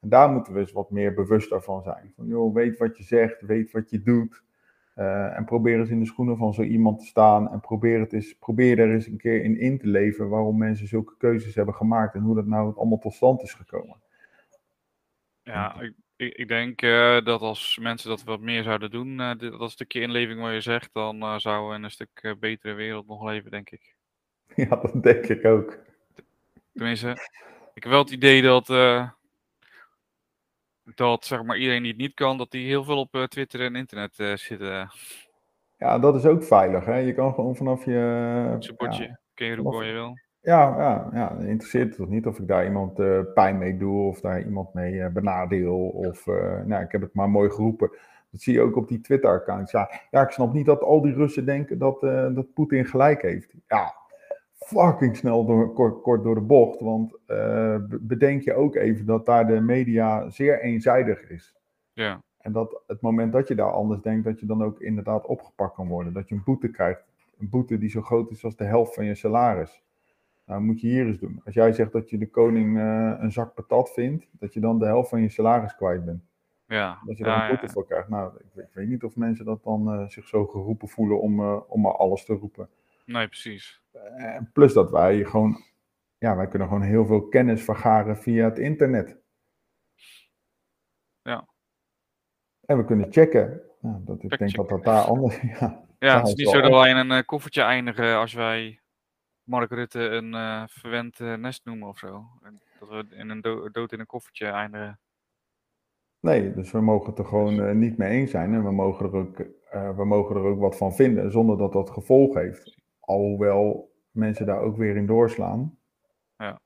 En 0.00 0.08
daar 0.08 0.30
moeten 0.30 0.52
we 0.52 0.60
eens 0.60 0.72
wat 0.72 0.90
meer 0.90 1.14
bewuster 1.14 1.62
van 1.62 1.82
zijn. 1.82 2.12
Van, 2.16 2.52
weet 2.52 2.78
wat 2.78 2.96
je 2.96 3.02
zegt, 3.02 3.40
weet 3.40 3.70
wat 3.72 3.90
je 3.90 4.02
doet. 4.02 4.42
Eh, 4.98 5.36
en 5.36 5.44
probeer 5.44 5.78
eens 5.78 5.90
in 5.90 5.98
de 6.00 6.06
schoenen 6.06 6.36
van 6.36 6.54
zo 6.54 6.62
iemand 6.62 6.98
te 6.98 7.06
staan. 7.06 7.50
En 7.50 7.60
probeer, 7.60 8.00
het 8.00 8.12
eens, 8.12 8.34
probeer 8.38 8.78
er 8.78 8.92
eens 8.92 9.06
een 9.06 9.16
keer 9.16 9.42
in 9.44 9.58
in 9.60 9.78
te 9.78 9.86
leven 9.86 10.28
waarom 10.28 10.58
mensen 10.58 10.86
zulke 10.86 11.14
keuzes 11.18 11.54
hebben 11.54 11.74
gemaakt. 11.74 12.14
En 12.14 12.20
hoe 12.20 12.34
dat 12.34 12.46
nou 12.46 12.76
allemaal 12.76 12.98
tot 12.98 13.14
stand 13.14 13.42
is 13.42 13.54
gekomen. 13.54 13.96
Ja, 15.42 15.80
ik, 15.80 15.92
ik, 16.16 16.34
ik 16.34 16.48
denk 16.48 16.82
eh, 16.82 17.20
dat 17.24 17.40
als 17.40 17.78
mensen 17.80 18.08
dat 18.08 18.24
wat 18.24 18.40
meer 18.40 18.62
zouden 18.62 18.90
doen, 18.90 19.20
eh, 19.20 19.38
dit- 19.38 19.58
dat 19.58 19.70
stukje 19.70 20.00
inleving 20.00 20.40
wat 20.40 20.52
je 20.52 20.60
zegt, 20.60 20.90
dan 20.92 21.20
eh, 21.22 21.38
zouden 21.38 21.70
we 21.70 21.76
in 21.76 21.82
een 21.84 21.90
stuk 21.90 22.08
eh, 22.22 22.32
betere 22.40 22.74
wereld 22.74 23.06
nog 23.06 23.24
leven, 23.24 23.50
denk 23.50 23.70
ik. 23.70 23.94
Ja, 24.54 24.76
dat 24.76 25.02
denk 25.02 25.24
ik 25.26 25.44
ook. 25.44 25.78
Tenminste, 26.72 27.10
ik 27.74 27.82
heb 27.82 27.92
wel 27.92 28.02
het 28.02 28.10
idee 28.10 28.42
dat, 28.42 28.70
eh, 28.70 29.10
dat 30.94 31.24
zeg 31.24 31.42
maar, 31.42 31.56
iedereen 31.56 31.82
die 31.82 31.92
het 31.92 32.00
niet 32.00 32.14
kan, 32.14 32.38
dat 32.38 32.50
die 32.50 32.66
heel 32.66 32.84
veel 32.84 32.98
op 32.98 33.14
eh, 33.14 33.22
Twitter 33.22 33.60
en 33.60 33.76
internet 33.76 34.18
eh, 34.18 34.34
zitten. 34.34 34.90
Ja, 35.76 35.98
dat 35.98 36.14
is 36.14 36.24
ook 36.24 36.44
veilig. 36.44 36.84
Hè? 36.84 36.96
Je 36.96 37.14
kan 37.14 37.34
gewoon 37.34 37.56
vanaf 37.56 37.84
je. 37.84 38.72
Bordje, 38.76 39.02
ja, 39.02 39.18
kun 39.34 39.46
je 39.46 39.54
roepen 39.54 39.86
je 39.86 39.92
wil. 39.92 40.18
Ja, 40.40 40.78
ja, 40.78 41.08
ja, 41.12 41.30
interesseert 41.30 41.88
het 41.88 41.96
toch 41.96 42.08
niet 42.08 42.26
of 42.26 42.38
ik 42.38 42.46
daar 42.46 42.64
iemand 42.64 42.98
eh, 42.98 43.20
pijn 43.34 43.58
mee 43.58 43.76
doe 43.76 44.08
of 44.08 44.20
daar 44.20 44.42
iemand 44.42 44.74
mee 44.74 45.10
benadeel. 45.10 45.78
Of, 45.78 46.26
nou, 46.64 46.82
ik 46.82 46.92
heb 46.92 47.00
het 47.00 47.14
maar 47.14 47.30
mooi 47.30 47.50
geroepen. 47.50 47.90
Dat 48.30 48.40
zie 48.40 48.52
je 48.52 48.60
ook 48.60 48.76
op 48.76 48.88
die 48.88 49.00
Twitter-accounts. 49.00 49.72
Ja, 49.72 49.90
ja, 50.10 50.22
ik 50.22 50.30
snap 50.30 50.52
niet 50.52 50.66
dat 50.66 50.82
al 50.82 51.02
die 51.02 51.14
Russen 51.14 51.44
denken 51.44 51.78
dat, 51.78 52.00
dat 52.34 52.52
Poetin 52.54 52.84
gelijk 52.84 53.22
heeft. 53.22 53.54
Ja, 53.66 53.94
fucking 54.68 55.16
snel 55.16 55.44
door, 55.46 55.72
kort, 55.72 56.02
kort 56.02 56.22
door 56.22 56.34
de 56.34 56.40
bocht. 56.40 56.80
Want 56.80 57.16
be- 57.26 57.98
bedenk 58.00 58.42
je 58.42 58.54
ook 58.54 58.74
even 58.74 59.06
dat 59.06 59.26
daar 59.26 59.46
de 59.46 59.60
media 59.60 60.30
zeer 60.30 60.60
eenzijdig 60.60 61.30
is. 61.30 61.54
Ja, 61.92 62.22
En 62.38 62.52
dat 62.52 62.82
het 62.86 63.00
moment 63.00 63.32
dat 63.32 63.48
je 63.48 63.54
daar 63.54 63.70
anders 63.72 64.00
denkt, 64.00 64.24
dat 64.24 64.40
je 64.40 64.46
dan 64.46 64.62
ook 64.64 64.80
inderdaad 64.80 65.26
opgepakt 65.26 65.74
kan 65.74 65.88
worden. 65.88 66.12
Dat 66.12 66.28
je 66.28 66.34
een 66.34 66.42
boete 66.44 66.68
krijgt. 66.70 67.04
Een 67.38 67.48
boete 67.48 67.78
die 67.78 67.90
zo 67.90 68.02
groot 68.02 68.30
is 68.30 68.44
als 68.44 68.56
de 68.56 68.64
helft 68.64 68.94
van 68.94 69.04
je 69.04 69.14
salaris. 69.14 69.82
Nou, 70.46 70.60
moet 70.60 70.80
je 70.80 70.86
hier 70.88 71.06
eens 71.06 71.18
doen. 71.18 71.40
Als 71.44 71.54
jij 71.54 71.72
zegt 71.72 71.92
dat 71.92 72.10
je 72.10 72.18
de 72.18 72.30
koning 72.30 72.78
eh, 72.78 73.12
een 73.18 73.32
zak 73.32 73.54
patat 73.54 73.90
vindt, 73.92 74.28
dat 74.32 74.54
je 74.54 74.60
dan 74.60 74.78
de 74.78 74.84
helft 74.86 75.08
van 75.08 75.20
je 75.20 75.28
salaris 75.28 75.74
kwijt 75.76 76.04
bent. 76.04 76.22
ja. 76.66 76.98
Dat 77.06 77.18
je 77.18 77.24
daar 77.24 77.36
ja, 77.36 77.42
een 77.42 77.48
boete 77.48 77.66
ja. 77.66 77.72
voor 77.72 77.86
krijgt. 77.86 78.08
Nou, 78.08 78.32
ik, 78.38 78.44
weet- 78.54 78.64
ik 78.66 78.74
weet 78.74 78.88
niet 78.88 79.04
of 79.04 79.16
mensen 79.16 79.44
dat 79.44 79.64
dan 79.64 79.92
eh, 79.92 80.08
zich 80.08 80.26
zo 80.28 80.46
geroepen 80.46 80.88
voelen 80.88 81.20
om, 81.20 81.40
om 81.50 81.80
maar 81.80 81.96
alles 81.96 82.24
te 82.24 82.34
roepen. 82.34 82.68
Nee, 83.04 83.26
precies. 83.26 83.82
Eh, 84.16 84.40
plus 84.52 84.72
dat 84.72 84.90
wij 84.90 85.24
gewoon, 85.24 85.64
ja, 86.18 86.36
wij 86.36 86.48
kunnen 86.48 86.68
gewoon 86.68 86.82
heel 86.82 87.06
veel 87.06 87.28
kennis 87.28 87.64
vergaren 87.64 88.16
via 88.16 88.44
het 88.44 88.58
internet. 88.58 89.16
Ja. 91.22 91.48
En 92.66 92.76
we 92.76 92.84
kunnen 92.84 93.12
checken. 93.12 93.62
Nou, 93.80 94.04
dat, 94.04 94.22
ik 94.22 94.38
denk 94.38 94.54
dat 94.54 94.68
dat 94.68 94.84
daar 94.84 95.04
anders, 95.04 95.40
ja. 95.60 95.86
Ja, 95.98 96.18
het 96.18 96.28
is 96.28 96.34
niet 96.34 96.48
zo 96.48 96.60
dat 96.60 96.70
wij 96.70 96.90
in 96.90 96.96
een 96.96 97.10
eh, 97.10 97.24
koffertje 97.24 97.62
eindigen 97.62 98.16
als 98.16 98.32
wij 98.32 98.80
Mark 99.42 99.70
Rutte 99.70 100.00
een 100.00 100.34
eh, 100.34 100.62
verwend 100.66 101.18
nest 101.18 101.64
noemen 101.64 101.88
of 101.88 101.98
zo. 101.98 102.24
Dat 102.80 102.88
we 102.88 103.16
in 103.16 103.30
een 103.30 103.40
do- 103.40 103.68
dood 103.70 103.92
in 103.92 104.00
een 104.00 104.06
koffertje 104.06 104.46
eindigen. 104.46 105.00
Nee, 106.20 106.54
dus 106.54 106.70
we 106.70 106.80
mogen 106.80 107.10
het 107.10 107.18
er 107.18 107.24
gewoon 107.24 107.60
eh, 107.60 107.74
niet 107.74 107.96
mee 107.96 108.10
eens 108.10 108.30
zijn. 108.30 108.54
En 108.54 108.64
we 108.64 108.72
mogen, 108.72 109.06
er 109.06 109.16
ook, 109.16 109.36
we 109.96 110.04
mogen 110.04 110.36
er 110.36 110.42
ook 110.42 110.60
wat 110.60 110.76
van 110.76 110.94
vinden, 110.94 111.30
zonder 111.30 111.58
dat 111.58 111.72
dat 111.72 111.90
gevolg 111.90 112.34
heeft. 112.34 112.76
Alhoewel 113.00 113.87
mensen 114.18 114.46
daar 114.46 114.60
ook 114.60 114.76
weer 114.76 114.96
in 114.96 115.06
doorslaan. 115.06 115.78
Ja. 116.36 116.60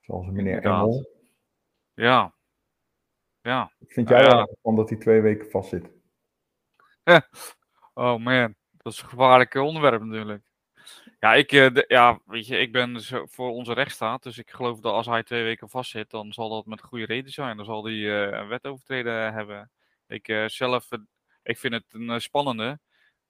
Zoals 0.00 0.26
meneer. 0.26 0.62
Engel. 0.62 1.08
Ja. 1.94 2.34
Ja. 3.40 3.72
Vind 3.86 4.08
jij 4.08 4.22
ja. 4.22 4.38
er 4.38 4.56
van 4.62 4.76
dat 4.76 4.88
hij 4.88 4.98
twee 4.98 5.20
weken 5.20 5.50
vastzit? 5.50 5.90
Oh 7.94 8.16
man, 8.16 8.54
dat 8.72 8.92
is 8.92 9.02
een 9.02 9.08
gevaarlijk 9.08 9.54
onderwerp 9.54 10.02
natuurlijk. 10.02 10.44
Ja, 11.20 11.34
ik, 11.34 11.52
eh, 11.52 11.74
de- 11.74 11.84
ja, 11.88 12.20
weet 12.24 12.46
je, 12.46 12.58
ik 12.58 12.72
ben 12.72 12.92
dus 12.92 13.10
eh, 13.10 13.22
voor 13.24 13.50
onze 13.50 13.72
rechtsstaat. 13.72 14.22
Dus 14.22 14.38
ik 14.38 14.50
geloof 14.50 14.80
dat 14.80 14.92
als 14.92 15.06
hij 15.06 15.22
twee 15.22 15.42
weken 15.42 15.68
vastzit, 15.68 16.10
dan 16.10 16.32
zal 16.32 16.48
dat 16.48 16.66
met 16.66 16.80
goede 16.80 17.04
reden 17.04 17.32
zijn. 17.32 17.56
Dan 17.56 17.64
zal 17.66 17.84
hij 17.84 17.94
eh, 17.94 18.38
een 18.40 18.48
wet 18.48 18.66
overtreden 18.66 19.32
hebben. 19.32 19.70
Ik 20.06 20.28
eh, 20.28 20.48
zelf, 20.48 20.90
eh, 20.92 20.98
ik 21.42 21.58
vind 21.58 21.74
het 21.74 21.84
een 21.94 22.10
eh, 22.10 22.18
spannende. 22.18 22.80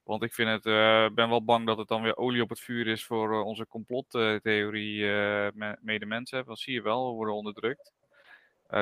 Want 0.07 0.23
ik 0.23 0.35
vind 0.35 0.49
het, 0.49 0.67
eh, 0.67 1.09
ben 1.15 1.29
wel 1.29 1.45
bang 1.45 1.67
dat 1.67 1.79
het 1.79 1.89
dan 1.89 2.03
weer 2.03 2.17
olie 2.17 2.43
op 2.43 2.49
het 2.49 2.61
vuur 2.61 2.87
is 2.87 3.05
voor 3.05 3.33
eh, 3.33 3.47
onze 3.47 3.67
complottheorie 3.67 5.05
eh 5.05 5.53
me- 5.55 5.79
medemensen. 5.81 6.45
Dat 6.45 6.59
zie 6.59 6.75
je 6.75 6.83
wel, 6.83 7.09
we 7.09 7.15
worden 7.15 7.35
onderdrukt. 7.35 7.93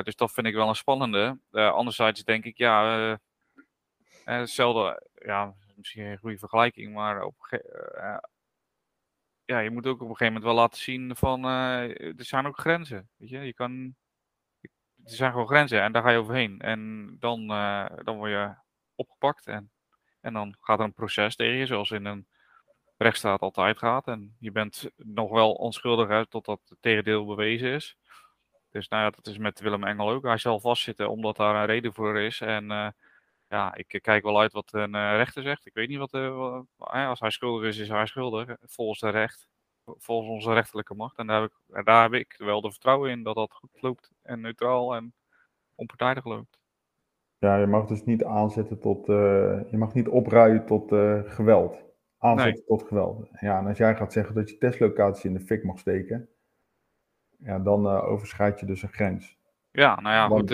Dus 0.03 0.15
dat 0.15 0.31
vind 0.31 0.47
ik 0.47 0.53
wel 0.53 0.69
een 0.69 0.75
spannende. 0.75 1.39
Anderzijds 1.51 2.23
denk 2.23 2.45
ik, 2.45 2.57
ja, 2.57 3.19
hetzelfde, 4.23 5.07
ja, 5.13 5.53
misschien 5.75 6.03
geen 6.03 6.17
goede 6.17 6.37
vergelijking, 6.37 6.93
maar 6.93 7.23
op, 7.23 7.35
een 7.49 8.21
ja, 9.45 9.59
je 9.59 9.69
moet 9.69 9.87
ook 9.87 10.01
op 10.01 10.09
een 10.09 10.15
gegeven 10.15 10.33
moment 10.33 10.43
wel 10.43 10.53
laten 10.61 10.79
zien 10.79 11.15
van, 11.15 11.45
er 11.45 12.25
zijn 12.25 12.45
ook 12.45 12.59
grenzen, 12.59 13.09
weet 13.17 13.29
je. 13.29 13.39
Je 13.39 13.53
kan, 13.53 13.95
er 15.03 15.15
zijn 15.15 15.31
gewoon 15.31 15.47
grenzen 15.47 15.81
en 15.81 15.91
daar 15.91 16.03
ga 16.03 16.09
je 16.09 16.17
overheen. 16.17 16.59
En 16.59 17.15
dan, 17.19 17.47
dan 18.03 18.17
word 18.17 18.31
je 18.31 18.55
opgepakt 18.95 19.47
en, 19.47 19.71
en 20.25 20.33
dan 20.33 20.55
gaat 20.61 20.79
er 20.79 20.85
een 20.85 20.93
proces 20.93 21.35
tegen 21.35 21.55
je, 21.55 21.65
zoals 21.65 21.91
in 21.91 22.05
een 22.05 22.27
rechtsstaat 22.97 23.41
altijd 23.41 23.77
gaat. 23.77 24.07
En 24.07 24.35
je 24.39 24.51
bent 24.51 24.89
nog 24.95 25.31
wel 25.31 25.53
onschuldig 25.53 26.07
hè, 26.07 26.25
totdat 26.27 26.61
het 26.65 26.77
tegendeel 26.81 27.25
bewezen 27.25 27.69
is. 27.73 27.97
Dus 28.71 28.87
nou 28.87 29.03
ja, 29.03 29.09
dat 29.09 29.27
is 29.27 29.37
met 29.37 29.59
Willem 29.59 29.83
Engel 29.83 30.09
ook. 30.09 30.23
Hij 30.23 30.37
zal 30.37 30.59
vastzitten 30.59 31.09
omdat 31.09 31.35
daar 31.37 31.55
een 31.55 31.65
reden 31.65 31.93
voor 31.93 32.19
is. 32.19 32.41
En 32.41 32.71
eh, 32.71 32.87
ja, 33.49 33.75
ik 33.75 33.99
kijk 34.01 34.23
wel 34.23 34.39
uit 34.39 34.53
wat 34.53 34.73
een 34.73 34.95
eh, 34.95 35.15
rechter 35.15 35.43
zegt. 35.43 35.65
Ik 35.65 35.73
weet 35.73 35.89
niet 35.89 35.97
wat, 35.97 36.11
wa- 36.11 36.65
hè, 36.77 37.05
als 37.07 37.19
hij 37.19 37.29
schuldig 37.29 37.67
is, 37.67 37.77
is 37.77 37.87
hij 37.89 38.05
schuldig. 38.05 38.55
Volgens 38.61 38.99
de 38.99 39.09
recht. 39.09 39.47
Volgens 39.97 40.29
onze 40.29 40.53
rechterlijke 40.53 40.93
macht. 40.95 41.17
En 41.17 41.27
daar 41.27 41.41
heb 41.41 41.51
ik, 41.51 41.57
en 41.75 41.83
daar 41.83 42.03
heb 42.03 42.13
ik 42.13 42.35
wel 42.37 42.61
de 42.61 42.71
vertrouwen 42.71 43.11
in 43.11 43.23
dat 43.23 43.35
dat 43.35 43.53
goed 43.53 43.81
loopt. 43.81 44.11
En 44.21 44.41
neutraal 44.41 44.95
en 44.95 45.13
onpartijdig 45.75 46.25
loopt. 46.25 46.57
Ja, 47.37 47.57
je 47.57 47.65
mag 47.65 47.85
dus 47.85 48.03
niet 48.03 48.23
aanzetten 48.23 48.79
tot, 48.79 49.09
eh, 49.09 49.59
je 49.71 49.77
mag 49.77 49.93
niet 49.93 50.07
opruien 50.07 50.65
tot 50.65 50.91
eh, 50.91 51.19
geweld. 51.25 51.83
Aanzetten 52.17 52.65
tot 52.65 52.83
geweld. 52.83 53.27
Ja, 53.39 53.59
en 53.59 53.67
als 53.67 53.77
jij 53.77 53.95
gaat 53.95 54.13
zeggen 54.13 54.35
dat 54.35 54.49
je 54.49 54.57
testlocatie 54.57 55.29
in 55.29 55.35
de 55.35 55.45
fik 55.45 55.63
mag 55.63 55.79
steken, 55.79 56.29
ja, 57.37 57.59
dan 57.59 57.85
eh, 57.85 58.07
overschrijd 58.07 58.59
je 58.59 58.65
dus 58.65 58.83
een 58.83 58.93
grens. 58.93 59.37
Ja, 59.71 59.99
nou 59.99 60.15
ja, 60.15 60.27
goed. 60.27 60.49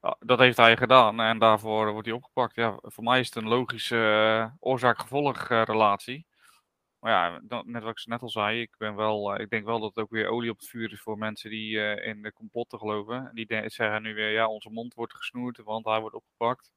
ja, 0.00 0.16
dat 0.20 0.38
heeft 0.38 0.56
hij 0.56 0.76
gedaan 0.76 1.20
en 1.20 1.38
daarvoor 1.38 1.92
wordt 1.92 2.06
hij 2.06 2.16
opgepakt. 2.16 2.54
Ja, 2.54 2.78
voor 2.82 3.04
mij 3.04 3.20
is 3.20 3.26
het 3.26 3.36
een 3.36 3.48
logische 3.48 4.52
oorzaak-gevolg 4.60 5.48
relatie. 5.48 6.26
Maar 7.04 7.12
ja, 7.12 7.40
dan, 7.42 7.62
net 7.66 7.82
wat 7.82 7.98
ik 7.98 8.06
net 8.06 8.22
al 8.22 8.28
zei, 8.28 8.60
ik, 8.60 8.74
ben 8.78 8.96
wel, 8.96 9.34
eh, 9.34 9.40
ik 9.40 9.50
denk 9.50 9.64
wel 9.64 9.80
dat 9.80 9.88
het 9.94 10.04
ook 10.04 10.10
weer 10.10 10.28
olie 10.28 10.50
op 10.50 10.58
het 10.58 10.68
vuur 10.68 10.92
is 10.92 11.00
voor 11.00 11.18
mensen 11.18 11.50
die 11.50 11.80
eh, 11.80 12.08
in 12.08 12.22
de 12.22 12.32
complotten 12.32 12.78
geloven. 12.78 13.16
En 13.16 13.30
die 13.34 13.68
zeggen 13.70 14.02
nu 14.02 14.14
weer, 14.14 14.30
ja, 14.30 14.48
onze 14.48 14.70
mond 14.70 14.94
wordt 14.94 15.14
gesnoerd, 15.14 15.62
want 15.64 15.84
hij 15.84 16.00
wordt 16.00 16.16
opgepakt. 16.16 16.72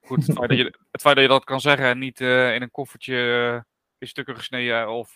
Goed, 0.00 0.26
het 0.26 0.36
feit 0.36 0.48
dat 0.48 0.58
je, 0.58 0.64
het 0.90 1.00
feit 1.00 1.14
dat, 1.14 1.24
je 1.24 1.30
dat 1.30 1.44
kan 1.44 1.60
zeggen 1.60 1.86
en 1.86 1.98
niet 1.98 2.20
eh, 2.20 2.54
in 2.54 2.62
een 2.62 2.70
koffertje 2.70 3.64
in 3.98 4.06
stukken 4.06 4.36
gesneden 4.36 4.88
of 4.88 5.14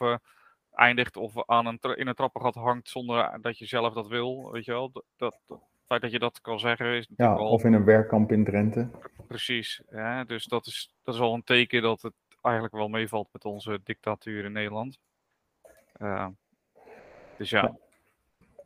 eindigt 0.72 1.16
of 1.16 1.48
aan 1.48 1.66
een 1.66 1.78
in 1.80 2.06
een 2.06 2.14
trappengat 2.14 2.54
hangt 2.54 2.88
zonder 2.88 3.38
dat 3.40 3.58
je 3.58 3.66
zelf 3.66 3.94
dat 3.94 4.08
wil, 4.08 4.50
weet 4.52 4.64
je 4.64 4.72
wel. 4.72 4.90
Dat, 4.92 5.04
dat, 5.16 5.40
het 5.46 5.60
feit 5.86 6.02
dat 6.02 6.10
je 6.10 6.18
dat 6.18 6.40
kan 6.40 6.58
zeggen 6.58 6.86
is 6.86 7.06
Ja, 7.06 7.08
natuurlijk 7.08 7.40
al 7.40 7.52
of 7.52 7.64
in 7.64 7.72
een 7.72 7.84
werkkamp 7.84 8.32
in 8.32 8.44
Drenthe. 8.44 8.90
precies. 9.28 9.82
Ja, 9.90 10.24
dus 10.24 10.44
dat 10.44 10.66
is, 10.66 10.94
dat 11.02 11.14
is 11.14 11.20
al 11.20 11.34
een 11.34 11.44
teken 11.44 11.82
dat 11.82 12.02
het 12.02 12.14
eigenlijk 12.44 12.74
wel 12.74 12.88
meevalt 12.88 13.28
met 13.32 13.44
onze 13.44 13.80
dictatuur 13.84 14.44
in 14.44 14.52
Nederland. 14.52 14.98
Eh, 15.92 16.28
dus 17.38 17.50
ja, 17.50 17.76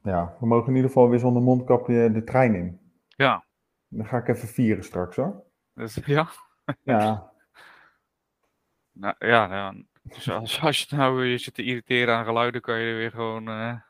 Ja, 0.02 0.36
we 0.40 0.46
mogen 0.46 0.68
in 0.68 0.74
ieder 0.74 0.90
geval 0.90 1.08
weer 1.08 1.18
zonder 1.18 1.42
mondkapje 1.42 2.12
de 2.12 2.24
trein 2.24 2.54
in. 2.54 2.80
ja. 3.06 3.46
Dan 3.90 4.06
ga 4.06 4.16
ik 4.18 4.28
even 4.28 4.48
vieren 4.48 4.84
straks 4.84 5.16
hoor. 5.16 5.42
Dus, 5.74 5.94
ja. 6.04 6.28
Ja, 6.82 7.32
Nou, 8.92 9.14
ja, 9.18 9.46
nou, 9.46 9.84
dus 10.02 10.30
als, 10.30 10.60
als 10.60 10.82
je 10.82 10.96
nou 10.96 11.26
je 11.26 11.38
zit 11.38 11.54
te 11.54 11.62
irriteren 11.62 12.14
aan 12.14 12.24
geluiden, 12.24 12.60
kan 12.60 12.78
je 12.78 12.94
weer 12.94 13.10
gewoon, 13.10 13.48
eh, 13.48 13.80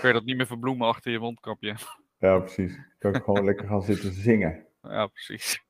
kan 0.00 0.08
je 0.08 0.12
dat 0.12 0.24
niet 0.24 0.36
meer 0.36 0.46
verbloemen 0.46 0.86
achter 0.86 1.12
je 1.12 1.18
mondkapje. 1.18 1.76
ja 2.18 2.38
precies. 2.38 2.78
Kan 2.98 3.14
ik 3.14 3.22
gewoon 3.22 3.44
lekker 3.50 3.68
gaan 3.68 3.82
zitten 3.82 4.12
zingen 4.12 4.66
Ja, 4.82 5.06
precies. 5.06 5.65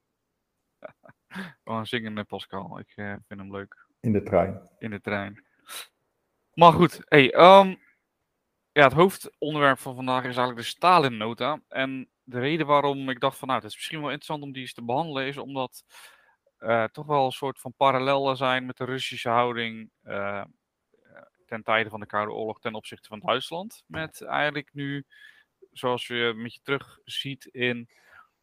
Gewoon 1.65 1.87
zingen 1.87 2.13
met 2.13 2.27
Pascal. 2.27 2.79
Ik 2.79 2.93
eh, 2.95 3.15
vind 3.27 3.41
hem 3.41 3.53
leuk. 3.53 3.87
in 4.01 4.13
de 4.13 4.23
trein. 4.23 4.69
in 4.79 4.91
de 4.91 5.01
trein. 5.01 5.45
Maar 6.53 6.73
goed, 6.73 7.01
hey, 7.05 7.33
ehm, 7.33 7.75
ja, 8.73 8.83
het 8.83 8.93
hoofdonderwerp 8.93 9.79
van 9.79 9.95
vandaag 9.95 10.21
is 10.21 10.37
eigenlijk 10.37 10.59
de 10.59 10.65
Stalin-nota. 10.65 11.61
En 11.69 12.11
de 12.23 12.39
reden 12.39 12.67
waarom 12.67 13.11
ik 13.11 13.21
dacht 13.21 13.39
van 13.39 13.49
nou, 13.49 13.61
het 13.61 13.71
is 13.71 13.77
misschien 13.77 14.01
wel 14.01 14.11
interessant 14.11 14.43
om 14.43 14.53
die 14.53 14.63
eens 14.63 14.75
te 14.75 14.85
behandelen, 14.85 15.27
is 15.27 15.37
omdat 15.37 15.85
eh, 16.57 16.85
toch 16.85 17.07
wel 17.07 17.25
een 17.25 17.33
soort 17.33 17.61
van 17.61 17.75
parallellen 17.77 18.37
zijn 18.37 18.67
met 18.67 18.77
de 18.77 18.85
Russische 18.85 19.29
houding 19.29 19.91
eh, 20.03 20.45
ten 21.47 21.63
tijde 21.63 21.91
van 21.91 22.01
de 22.01 22.07
Koude 22.07 22.33
Oorlog 22.33 22.61
ten 22.61 22.75
opzichte 22.75 23.09
van 23.09 23.21
Duitsland. 23.21 23.83
Met 23.87 24.23
eigenlijk 24.23 24.71
nu, 24.73 25.05
zoals 25.73 26.07
je 26.07 26.15
een 26.15 26.43
beetje 26.43 26.61
terug 26.63 26.99
ziet 27.05 27.45
in 27.45 27.89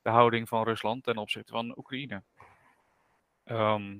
de 0.01 0.09
houding 0.09 0.47
van 0.47 0.63
Rusland 0.63 1.03
ten 1.03 1.17
opzichte 1.17 1.51
van 1.51 1.77
Oekraïne. 1.77 2.23
Ehm, 3.43 3.99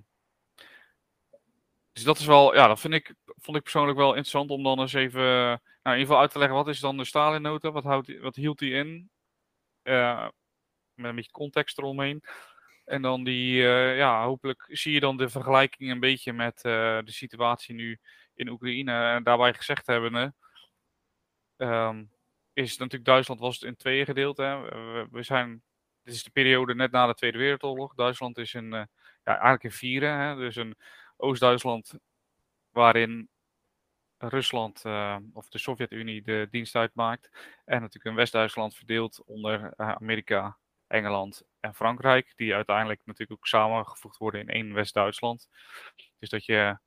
dus 1.91 2.03
dat 2.03 2.19
is 2.19 2.25
wel, 2.25 2.55
ja, 2.55 2.67
dat 2.67 2.79
vind 2.79 2.93
ik, 2.93 3.15
vond 3.25 3.57
ik 3.57 3.63
persoonlijk 3.63 3.97
wel 3.97 4.07
interessant 4.09 4.49
om 4.49 4.63
dan 4.63 4.79
eens 4.79 4.93
even, 4.93 5.21
nou, 5.23 5.59
in 5.83 5.91
ieder 5.91 6.05
geval 6.05 6.19
uit 6.19 6.31
te 6.31 6.37
leggen 6.39 6.57
wat 6.57 6.67
is 6.67 6.79
dan 6.79 6.97
de 6.97 7.05
Stalin-nota, 7.05 7.71
wat, 7.71 7.83
houdt 7.83 8.19
wat 8.19 8.35
hield 8.35 8.59
die 8.59 8.73
in, 8.73 9.11
Eh, 9.83 10.27
met 10.95 11.09
een 11.09 11.15
beetje 11.15 11.31
context 11.31 11.77
eromheen. 11.77 12.23
En 12.85 13.01
dan 13.01 13.23
die, 13.23 13.63
eh, 13.67 13.97
ja, 13.97 14.23
hopelijk 14.25 14.65
zie 14.69 14.93
je 14.93 14.99
dan 14.99 15.17
de 15.17 15.29
vergelijking 15.29 15.91
een 15.91 15.99
beetje 15.99 16.33
met 16.33 16.55
eh, 16.57 16.99
de 17.03 17.11
situatie 17.11 17.75
nu 17.75 17.99
in 18.35 18.49
Oekraïne. 18.49 18.91
En 18.91 19.23
daarbij 19.23 19.53
gezegd 19.53 19.87
hebben, 19.87 20.35
ehm 21.57 22.03
is 22.53 22.77
natuurlijk 22.77 23.05
Duitsland 23.05 23.39
was 23.39 23.55
het 23.55 23.63
in 23.63 23.75
tweeën 23.75 24.05
gedeeld. 24.05 24.37
Hè. 24.37 24.61
We, 24.61 25.07
we 25.11 25.23
zijn, 25.23 25.63
dit 26.03 26.13
is 26.13 26.23
de 26.23 26.29
periode 26.31 26.75
net 26.75 26.91
na 26.91 27.07
de 27.07 27.13
Tweede 27.13 27.37
Wereldoorlog. 27.37 27.93
Duitsland 27.95 28.37
is 28.37 28.53
een, 28.53 28.89
ja, 29.23 29.31
eigenlijk 29.31 29.63
in 29.63 29.71
vieren. 29.71 30.19
Hè. 30.19 30.35
Dus 30.35 30.55
een 30.55 30.75
Oost-Duitsland 31.17 31.93
waarin 32.69 33.29
Rusland 34.17 34.85
uh, 34.85 35.17
of 35.33 35.49
de 35.49 35.57
Sovjet-Unie 35.57 36.21
de 36.21 36.47
dienst 36.51 36.75
uitmaakt. 36.75 37.29
En 37.65 37.75
natuurlijk 37.75 38.05
een 38.05 38.15
West-Duitsland 38.15 38.75
verdeeld 38.75 39.23
onder 39.25 39.73
uh, 39.77 39.91
Amerika, 39.91 40.57
Engeland 40.87 41.43
en 41.59 41.75
Frankrijk. 41.75 42.33
Die 42.35 42.55
uiteindelijk 42.55 43.01
natuurlijk 43.05 43.39
ook 43.39 43.47
samengevoegd 43.47 44.17
worden 44.17 44.41
in 44.41 44.49
één 44.49 44.73
West-Duitsland. 44.73 45.49
Dus 46.19 46.29
dat 46.29 46.45
je 46.45 46.77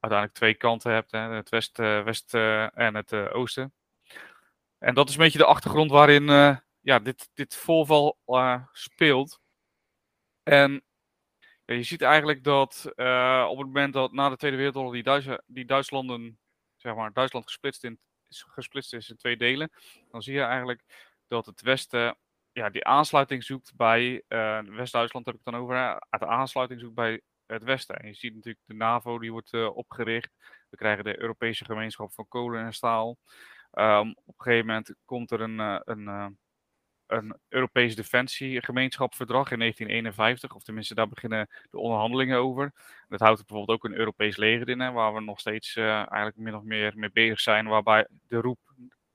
uiteindelijk 0.00 0.38
twee 0.38 0.54
kanten 0.54 0.92
hebt, 0.92 1.10
hè, 1.10 1.18
het 1.18 1.48
West, 1.48 1.78
uh, 1.78 2.02
West 2.02 2.34
en 2.34 2.94
het 2.94 3.12
Oosten. 3.12 3.72
En 4.78 4.94
dat 4.94 5.08
is 5.08 5.14
een 5.14 5.22
beetje 5.22 5.38
de 5.38 5.44
achtergrond 5.44 5.90
waarin 5.90 6.26
ja, 6.80 6.98
dit, 6.98 7.30
dit 7.34 7.56
voorval 7.56 8.18
speelt. 8.72 9.40
En 10.42 10.82
je 11.76 11.82
ziet 11.82 12.02
eigenlijk 12.02 12.44
dat 12.44 12.92
uh, 12.96 13.46
op 13.50 13.58
het 13.58 13.66
moment 13.66 13.92
dat 13.92 14.12
na 14.12 14.28
de 14.28 14.36
Tweede 14.36 14.56
Wereldoorlog 14.56 14.92
die, 14.92 15.02
Duits, 15.02 15.26
die 15.46 15.64
Duitslanden, 15.64 16.38
zeg 16.76 16.94
maar, 16.94 17.12
Duitsland 17.12 17.44
gesplitst, 17.44 17.84
in, 17.84 17.98
gesplitst 18.28 18.94
is 18.94 19.10
in 19.10 19.16
twee 19.16 19.36
delen, 19.36 19.70
dan 20.10 20.22
zie 20.22 20.34
je 20.34 20.42
eigenlijk 20.42 20.82
dat 21.26 21.46
het 21.46 21.60
Westen 21.60 22.16
ja, 22.52 22.70
die 22.70 22.84
aansluiting 22.84 23.44
zoekt 23.44 23.76
bij, 23.76 24.22
uh, 24.28 24.60
West-Duitsland 24.60 25.26
heb 25.26 25.34
ik 25.34 25.40
het 25.44 25.54
dan 25.54 25.62
over, 25.62 25.98
de 26.10 26.26
aansluiting 26.26 26.80
zoekt 26.80 26.94
bij 26.94 27.20
het 27.46 27.62
Westen. 27.62 27.96
En 27.96 28.06
je 28.06 28.14
ziet 28.14 28.34
natuurlijk 28.34 28.64
de 28.64 28.74
NAVO, 28.74 29.18
die 29.18 29.32
wordt 29.32 29.52
uh, 29.52 29.76
opgericht. 29.76 30.30
We 30.70 30.76
krijgen 30.76 31.04
de 31.04 31.20
Europese 31.20 31.64
gemeenschap 31.64 32.12
van 32.12 32.28
kolen 32.28 32.64
en 32.64 32.72
staal. 32.72 33.16
Um, 33.72 34.10
op 34.24 34.34
een 34.38 34.44
gegeven 34.44 34.66
moment 34.66 34.94
komt 35.04 35.30
er 35.30 35.40
een, 35.40 35.58
een, 35.84 36.38
een 37.08 37.36
Europees 37.48 37.96
Defensiegemeenschapverdrag 37.96 39.50
in 39.50 39.58
1951, 39.58 40.54
of 40.54 40.62
tenminste 40.62 40.94
daar 40.94 41.08
beginnen 41.08 41.48
de 41.70 41.78
onderhandelingen 41.78 42.38
over. 42.38 42.72
Dat 43.08 43.20
houdt 43.20 43.46
bijvoorbeeld 43.46 43.78
ook 43.78 43.84
een 43.84 43.98
Europees 43.98 44.36
leger 44.36 44.68
in, 44.68 44.80
hè, 44.80 44.90
waar 44.90 45.14
we 45.14 45.20
nog 45.20 45.40
steeds 45.40 45.76
uh, 45.76 45.94
eigenlijk 45.94 46.36
min 46.36 46.54
of 46.54 46.62
meer 46.62 46.92
mee 46.96 47.10
bezig 47.12 47.40
zijn, 47.40 47.66
waarbij 47.66 48.06
de 48.28 48.40
roep 48.40 48.58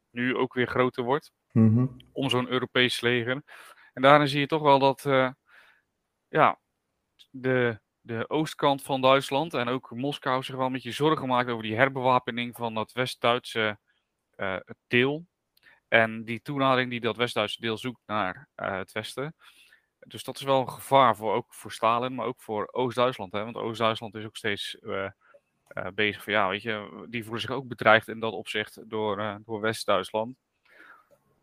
nu 0.09 0.35
ook 0.35 0.53
weer 0.53 0.67
groter 0.67 1.03
wordt 1.03 1.31
mm 1.51 1.75
-hmm. 1.75 1.97
om 2.12 2.29
zo'n 2.29 2.50
Europees 2.50 3.01
leger. 3.01 3.43
En 3.93 4.01
daarin 4.01 4.27
zie 4.27 4.39
je 4.39 4.47
toch 4.47 4.62
wel 4.62 4.79
dat 4.79 5.05
uh, 5.05 5.29
ja, 6.27 6.59
de, 7.29 7.79
de 8.01 8.29
oostkant 8.29 8.81
van 8.81 9.01
Duitsland 9.01 9.53
en 9.53 9.67
ook 9.67 9.91
Moskou 9.91 10.43
zich 10.43 10.55
wel 10.55 10.65
een 10.65 10.71
beetje 10.71 10.91
zorgen 10.91 11.27
maakt 11.27 11.50
over 11.50 11.63
die 11.63 11.75
herbewapening 11.75 12.55
van 12.55 12.73
dat 12.73 12.91
West-Duitse 12.91 13.79
uh, 14.38 14.57
deel. 14.88 15.25
En 15.93 16.23
die 16.23 16.41
toenadering 16.41 16.89
die 16.89 17.00
dat 17.00 17.17
West-Duitse 17.17 17.62
deel 17.62 17.77
zoekt 17.77 18.01
naar 18.05 18.47
uh, 18.55 18.77
het 18.77 18.91
Westen. 18.91 19.35
Dus 20.00 20.23
dat 20.23 20.35
is 20.35 20.41
wel 20.41 20.62
een 20.62 20.69
gevaar 20.69 21.15
voor, 21.15 21.33
ook 21.33 21.53
voor 21.53 21.71
Stalin, 21.71 22.15
maar 22.15 22.25
ook 22.25 22.41
voor 22.41 22.69
Oost-Duitsland. 22.71 23.31
Want 23.31 23.55
Oost-Duitsland 23.55 24.15
is 24.15 24.25
ook 24.25 24.35
steeds 24.35 24.77
uh, 24.81 25.09
uh, 25.77 25.88
bezig 25.93 26.23
van 26.23 26.33
ja, 26.33 26.47
weet 26.47 26.62
je, 26.62 27.05
die 27.09 27.23
voelen 27.23 27.41
zich 27.41 27.50
ook 27.50 27.67
bedreigd 27.67 28.07
in 28.07 28.19
dat 28.19 28.33
opzicht 28.33 28.89
door, 28.89 29.39
door 29.43 29.62
West-Duitsland. 29.62 30.35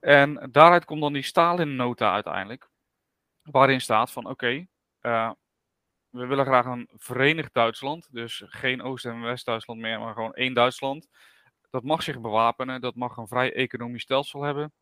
En 0.00 0.48
daaruit 0.52 0.84
komt 0.84 1.00
dan 1.00 1.12
die 1.12 1.22
Stalin-nota 1.22 2.12
uiteindelijk, 2.12 2.68
waarin 3.42 3.80
staat 3.80 4.12
van 4.12 4.26
oké, 4.26 4.66
we 6.10 6.26
willen 6.26 6.46
graag 6.46 6.66
een 6.66 6.88
verenigd 6.96 7.54
Duitsland, 7.54 8.08
dus 8.10 8.42
geen 8.46 8.82
Oost- 8.82 9.04
en 9.04 9.20
West-Duitsland 9.20 9.80
meer, 9.80 10.00
maar 10.00 10.14
gewoon 10.14 10.34
één 10.34 10.54
Duitsland. 10.54 11.08
Dat 11.70 11.82
mag 11.82 12.02
zich 12.02 12.20
bewapenen, 12.20 12.80
dat 12.80 12.94
mag 12.94 13.16
een 13.16 13.28
vrij 13.28 13.52
economisch 13.52 14.02
stelsel 14.02 14.42
hebben, 14.42 14.72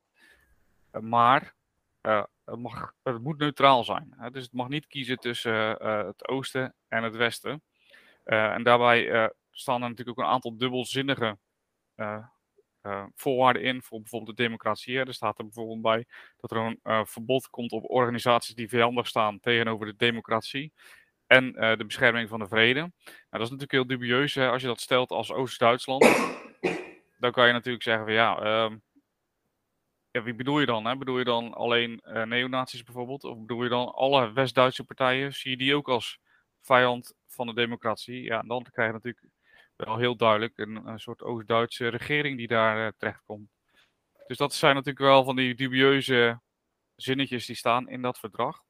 maar 1.00 1.54
uh, 2.02 2.25
het, 2.45 2.59
mag, 2.59 2.95
het 3.02 3.23
moet 3.23 3.38
neutraal 3.38 3.85
zijn. 3.85 4.14
Hè? 4.16 4.30
Dus 4.30 4.42
het 4.42 4.52
mag 4.52 4.68
niet 4.68 4.87
kiezen 4.87 5.18
tussen 5.18 5.83
uh, 5.83 6.07
het 6.07 6.28
oosten 6.28 6.75
en 6.88 7.02
het 7.02 7.16
westen. 7.16 7.62
En 8.25 8.62
daarbij 8.62 9.33
staan 9.50 9.83
er 9.83 9.88
natuurlijk 9.88 10.18
ook 10.18 10.25
een 10.25 10.30
aantal 10.30 10.57
dubbelzinnige 10.57 11.38
voorwaarden 13.14 13.62
in 13.62 13.83
voor 13.83 14.00
bijvoorbeeld 14.00 14.37
de 14.37 14.42
democratie. 14.42 14.99
Er 14.99 15.14
staat 15.14 15.38
er 15.38 15.45
bijvoorbeeld 15.45 15.83
bij 15.83 16.07
dat 16.37 16.50
er 16.50 16.78
een 16.83 17.07
verbod 17.07 17.50
komt 17.50 17.73
op 17.73 17.90
organisaties 17.90 18.54
die 18.54 18.68
vijandig 18.68 19.07
staan 19.07 19.40
tegenover 19.40 19.87
de 19.87 19.97
democratie 19.97 20.73
en 21.28 21.52
de 21.52 21.85
bescherming 21.87 22.28
van 22.28 22.38
de 22.38 22.49
vrede. 22.49 22.80
Nou, 22.80 22.90
dat 23.30 23.40
is 23.40 23.50
natuurlijk 23.50 23.73
heel 23.73 23.87
dubieus 23.87 24.35
hè, 24.35 24.49
als 24.49 24.62
je 24.62 24.68
dat 24.68 24.80
stelt 24.80 25.11
als 25.11 25.32
Oost-Duitsland. 25.32 26.02
Dan 27.20 27.32
kan 27.32 27.47
je 27.47 27.52
natuurlijk 27.52 27.85
zeggen 27.85 28.04
van 28.04 28.12
ja, 28.12 28.40
ehm, 28.40 28.76
ja, 30.11 30.23
wie 30.23 30.35
bedoel 30.35 30.61
je 30.61 30.66
dan? 30.66 30.87
Hè? 30.87 30.97
Bedoel 30.97 31.18
je 31.18 31.25
dan 31.25 31.54
alleen 31.54 32.00
uh, 32.04 32.23
neonazies 32.23 32.82
bijvoorbeeld? 32.82 33.25
Of 33.25 33.38
bedoel 33.38 33.62
je 33.62 33.68
dan 33.68 33.92
alle 33.92 34.32
West-Duitse 34.32 34.85
partijen? 34.85 35.32
Zie 35.32 35.50
je 35.50 35.56
die 35.56 35.76
ook 35.76 35.88
als 35.88 36.18
vijand 36.62 37.14
van 37.26 37.47
de 37.47 37.54
democratie? 37.54 38.23
Ja, 38.23 38.42
dan 38.42 38.62
krijg 38.62 38.88
je 38.88 38.94
natuurlijk 38.94 39.26
wel 39.76 39.97
heel 39.97 40.16
duidelijk 40.16 40.58
een, 40.58 40.87
een 40.87 40.99
soort 40.99 41.23
Oost-Duitse 41.23 41.88
regering 41.88 42.37
die 42.37 42.47
daar 42.47 42.87
uh, 42.87 42.92
terechtkomt. 42.97 43.50
Dus 44.26 44.37
dat 44.37 44.54
zijn 44.54 44.75
natuurlijk 44.75 45.04
wel 45.04 45.25
van 45.25 45.37
die 45.37 45.54
dubieuze 45.54 46.40
zinnetjes 46.97 47.47
die 47.47 47.56
staan 47.56 47.88
in 47.88 48.02
dat 48.02 48.18
verdrag. 48.18 48.62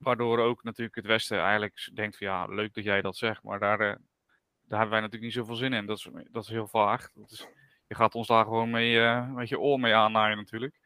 Waardoor 0.00 0.38
ook 0.38 0.62
natuurlijk 0.62 0.96
het 0.96 1.06
Westen 1.06 1.40
eigenlijk 1.40 1.90
denkt 1.94 2.16
van 2.16 2.26
ja, 2.26 2.46
leuk 2.46 2.74
dat 2.74 2.84
jij 2.84 3.00
dat 3.00 3.16
zegt, 3.16 3.42
maar 3.42 3.58
daar, 3.58 3.80
uh, 3.80 3.86
daar 3.86 4.78
hebben 4.78 4.90
wij 4.90 5.00
natuurlijk 5.00 5.22
niet 5.22 5.32
zoveel 5.32 5.54
zin 5.54 5.72
in. 5.72 5.86
Dat 5.86 5.98
is, 5.98 6.08
dat 6.30 6.42
is 6.42 6.48
heel 6.48 6.66
vaag. 6.66 7.12
Dat 7.14 7.30
is, 7.30 7.46
je 7.86 7.94
gaat 7.94 8.14
ons 8.14 8.26
daar 8.26 8.44
gewoon 8.44 8.70
mee, 8.70 8.94
uh, 8.94 9.32
met 9.32 9.48
je 9.48 9.60
oor 9.60 9.80
mee 9.80 9.94
aannaaien 9.94 10.36
natuurlijk. 10.36 10.80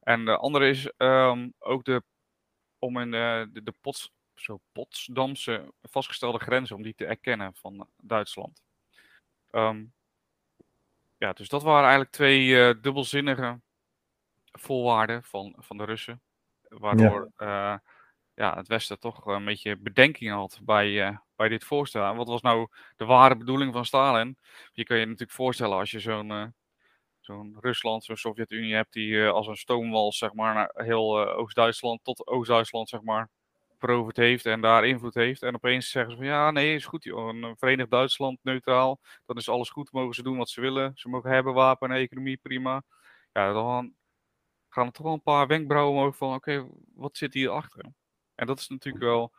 En 0.00 0.24
de 0.24 0.36
andere 0.36 0.68
is 0.68 0.92
um, 0.96 1.54
ook 1.58 1.84
de, 1.84 2.02
om 2.78 2.98
in 2.98 3.10
de, 3.10 3.48
de, 3.52 3.62
de 3.62 3.74
Pots, 3.80 4.12
zo 4.34 4.60
Potsdamse 4.72 5.72
vastgestelde 5.82 6.38
grenzen, 6.38 6.76
om 6.76 6.82
die 6.82 6.94
te 6.94 7.06
erkennen 7.06 7.54
van 7.54 7.88
Duitsland. 7.96 8.62
Um, 9.50 9.92
ja, 11.18 11.32
dus 11.32 11.48
dat 11.48 11.62
waren 11.62 11.82
eigenlijk 11.82 12.10
twee 12.10 12.46
uh, 12.46 12.82
dubbelzinnige 12.82 13.60
voorwaarden 14.52 15.22
van, 15.22 15.54
van 15.58 15.76
de 15.76 15.84
Russen. 15.84 16.20
Waardoor 16.68 17.30
ja. 17.36 17.72
Uh, 17.72 17.78
ja, 18.36 18.56
het 18.56 18.68
Westen 18.68 18.98
toch 19.00 19.26
een 19.26 19.44
beetje 19.44 19.76
bedenkingen 19.76 20.34
had 20.34 20.58
bij, 20.62 20.88
uh, 20.88 21.16
bij 21.36 21.48
dit 21.48 21.64
voorstel. 21.64 22.14
Wat 22.14 22.28
was 22.28 22.42
nou 22.42 22.68
de 22.96 23.04
ware 23.04 23.36
bedoeling 23.36 23.72
van 23.72 23.84
Stalin? 23.84 24.38
Je 24.72 24.84
kan 24.84 24.98
je 24.98 25.04
natuurlijk 25.04 25.32
voorstellen 25.32 25.76
als 25.76 25.90
je 25.90 26.00
zo'n 26.00 26.30
uh, 26.30 26.46
zo'n 27.20 27.56
Rusland, 27.60 28.04
zo'n 28.04 28.16
Sovjet-Unie 28.16 28.74
hebt 28.74 28.92
die 28.92 29.26
als 29.26 29.46
een 29.46 29.56
stoomwals 29.56 30.18
zeg 30.18 30.32
maar 30.32 30.54
naar 30.54 30.72
heel 30.74 31.28
Oost-Duitsland 31.28 32.04
tot 32.04 32.26
Oost-Duitsland 32.26 32.88
zeg 32.88 33.02
maar 33.02 33.28
veroverd 33.78 34.16
heeft 34.16 34.46
en 34.46 34.60
daar 34.60 34.86
invloed 34.86 35.14
heeft. 35.14 35.42
En 35.42 35.54
opeens 35.54 35.90
zeggen 35.90 36.10
ze 36.12 36.16
van 36.16 36.26
ja, 36.26 36.50
nee, 36.50 36.74
is 36.74 36.84
goed, 36.84 37.06
een 37.06 37.54
Verenigd 37.58 37.90
Duitsland, 37.90 38.38
neutraal, 38.42 39.00
dan 39.26 39.36
is 39.36 39.48
alles 39.48 39.70
goed, 39.70 39.92
mogen 39.92 40.14
ze 40.14 40.22
doen 40.22 40.36
wat 40.36 40.48
ze 40.48 40.60
willen. 40.60 40.92
Ze 40.94 41.08
mogen 41.08 41.30
hebben 41.30 41.54
wapen 41.54 41.90
en 41.90 41.96
economie, 41.96 42.36
prima. 42.36 42.82
Ja, 43.32 43.52
dan 43.52 43.94
gaan 44.68 44.86
er 44.86 44.92
toch 44.92 45.04
wel 45.04 45.14
een 45.14 45.22
paar 45.22 45.46
wenkbrauwen 45.46 45.96
omhoog 45.96 46.16
van 46.16 46.34
oké, 46.34 46.66
wat 46.94 47.16
zit 47.16 47.34
hier 47.34 47.50
achter? 47.50 47.84
En 48.36 48.46
dat 48.46 48.58
is 48.58 48.68
natuurlijk 48.68 49.04
wel 49.04 49.32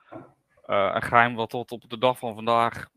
uh, 0.67 0.91
een 0.93 1.01
geheim 1.01 1.35
wat 1.35 1.49
tot 1.49 1.71
op 1.71 1.89
de 1.89 1.97
dag 1.97 2.19
van 2.19 2.35
vandaag. 2.35 2.89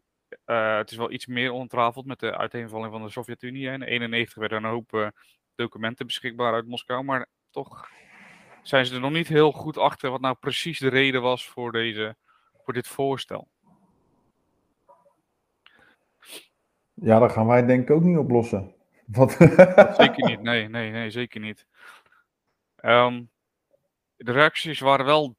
Uh, 0.46 0.76
het 0.76 0.90
is 0.90 0.96
wel 0.96 1.10
iets 1.10 1.26
meer 1.26 1.52
ontrafeld 1.52 2.06
met 2.06 2.20
de 2.20 2.36
uiteenvalling 2.36 2.92
van 2.92 3.02
de 3.02 3.10
Sovjet-Unie. 3.10 3.70
In 3.70 3.78
1991 3.78 4.34
werden 4.34 4.64
een 4.64 4.70
hoop 4.70 4.92
uh, 4.92 5.08
documenten 5.54 6.06
beschikbaar 6.06 6.52
uit 6.52 6.66
Moskou. 6.66 7.04
Maar 7.04 7.26
toch 7.50 7.88
zijn 8.62 8.86
ze 8.86 8.94
er 8.94 9.00
nog 9.00 9.10
niet 9.10 9.28
heel 9.28 9.52
goed 9.52 9.78
achter 9.78 10.10
wat 10.10 10.20
nou 10.20 10.36
precies 10.40 10.78
de 10.78 10.88
reden 10.88 11.22
was 11.22 11.48
voor, 11.48 11.72
deze, 11.72 12.16
voor 12.64 12.74
dit 12.74 12.86
voorstel. 12.88 13.48
Ja, 16.94 17.18
dat 17.18 17.32
gaan 17.32 17.46
wij 17.46 17.66
denk 17.66 17.82
ik 17.82 17.90
ook 17.90 18.02
niet 18.02 18.18
oplossen. 18.18 18.74
Wat? 19.06 19.30
zeker 19.30 20.28
niet, 20.28 20.42
nee, 20.42 20.68
nee, 20.68 20.90
nee, 20.90 21.10
zeker 21.10 21.40
niet. 21.40 21.66
Um, 22.84 23.30
de 24.16 24.32
reacties 24.32 24.80
waren 24.80 25.06
wel 25.06 25.36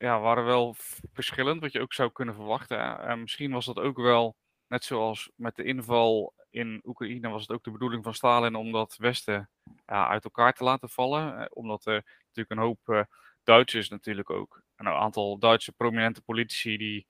ja, 0.00 0.20
waren 0.20 0.44
wel 0.44 0.74
verschillend, 1.12 1.60
wat 1.60 1.72
je 1.72 1.80
ook 1.80 1.92
zou 1.92 2.12
kunnen 2.12 2.34
verwachten. 2.34 3.00
En 3.00 3.20
misschien 3.20 3.52
was 3.52 3.66
dat 3.66 3.78
ook 3.78 3.96
wel, 3.96 4.36
net 4.66 4.84
zoals 4.84 5.30
met 5.34 5.56
de 5.56 5.64
inval 5.64 6.34
in 6.50 6.80
Oekraïne, 6.84 7.28
was 7.28 7.42
het 7.42 7.50
ook 7.50 7.64
de 7.64 7.70
bedoeling 7.70 8.04
van 8.04 8.14
Stalin 8.14 8.54
om 8.54 8.72
dat 8.72 8.96
Westen 8.96 9.50
ja, 9.86 10.08
uit 10.08 10.24
elkaar 10.24 10.52
te 10.52 10.64
laten 10.64 10.88
vallen. 10.88 11.56
Omdat 11.56 11.86
er 11.86 12.04
natuurlijk 12.26 12.50
een 12.50 12.66
hoop 12.66 12.78
uh, 12.86 13.02
Duitsers 13.42 13.88
natuurlijk 13.88 14.30
ook, 14.30 14.62
een 14.76 14.86
aantal 14.86 15.38
Duitse 15.38 15.72
prominente 15.72 16.22
politici, 16.22 16.76
die, 16.76 17.06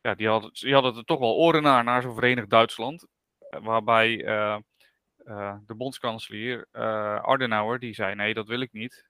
ja, 0.00 0.14
die, 0.14 0.28
hadden, 0.28 0.52
die 0.52 0.74
hadden 0.74 0.96
er 0.96 1.04
toch 1.04 1.18
wel 1.18 1.34
oren 1.34 1.62
naar, 1.62 1.84
naar 1.84 2.02
zo'n 2.02 2.14
Verenigd 2.14 2.50
Duitsland. 2.50 3.06
Waarbij 3.48 4.24
uh, 4.24 4.58
uh, 5.24 5.56
de 5.66 5.74
bondskanselier 5.74 6.66
Adenauer, 7.22 7.78
die 7.78 7.94
zei 7.94 8.14
nee, 8.14 8.34
dat 8.34 8.48
wil 8.48 8.60
ik 8.60 8.72
niet 8.72 9.08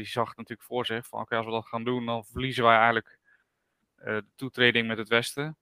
die 0.00 0.10
zag 0.10 0.36
natuurlijk 0.36 0.68
voor 0.68 0.86
zich 0.86 1.06
van 1.06 1.20
oké, 1.20 1.36
als 1.36 1.46
we 1.46 1.52
dat 1.52 1.66
gaan 1.66 1.84
doen, 1.84 2.06
dan 2.06 2.24
verliezen 2.24 2.64
wij 2.64 2.76
eigenlijk 2.76 3.18
uh, 3.98 4.04
de 4.04 4.24
toetreding 4.34 4.86
met 4.86 4.98
het 4.98 5.08
Westen. 5.08 5.56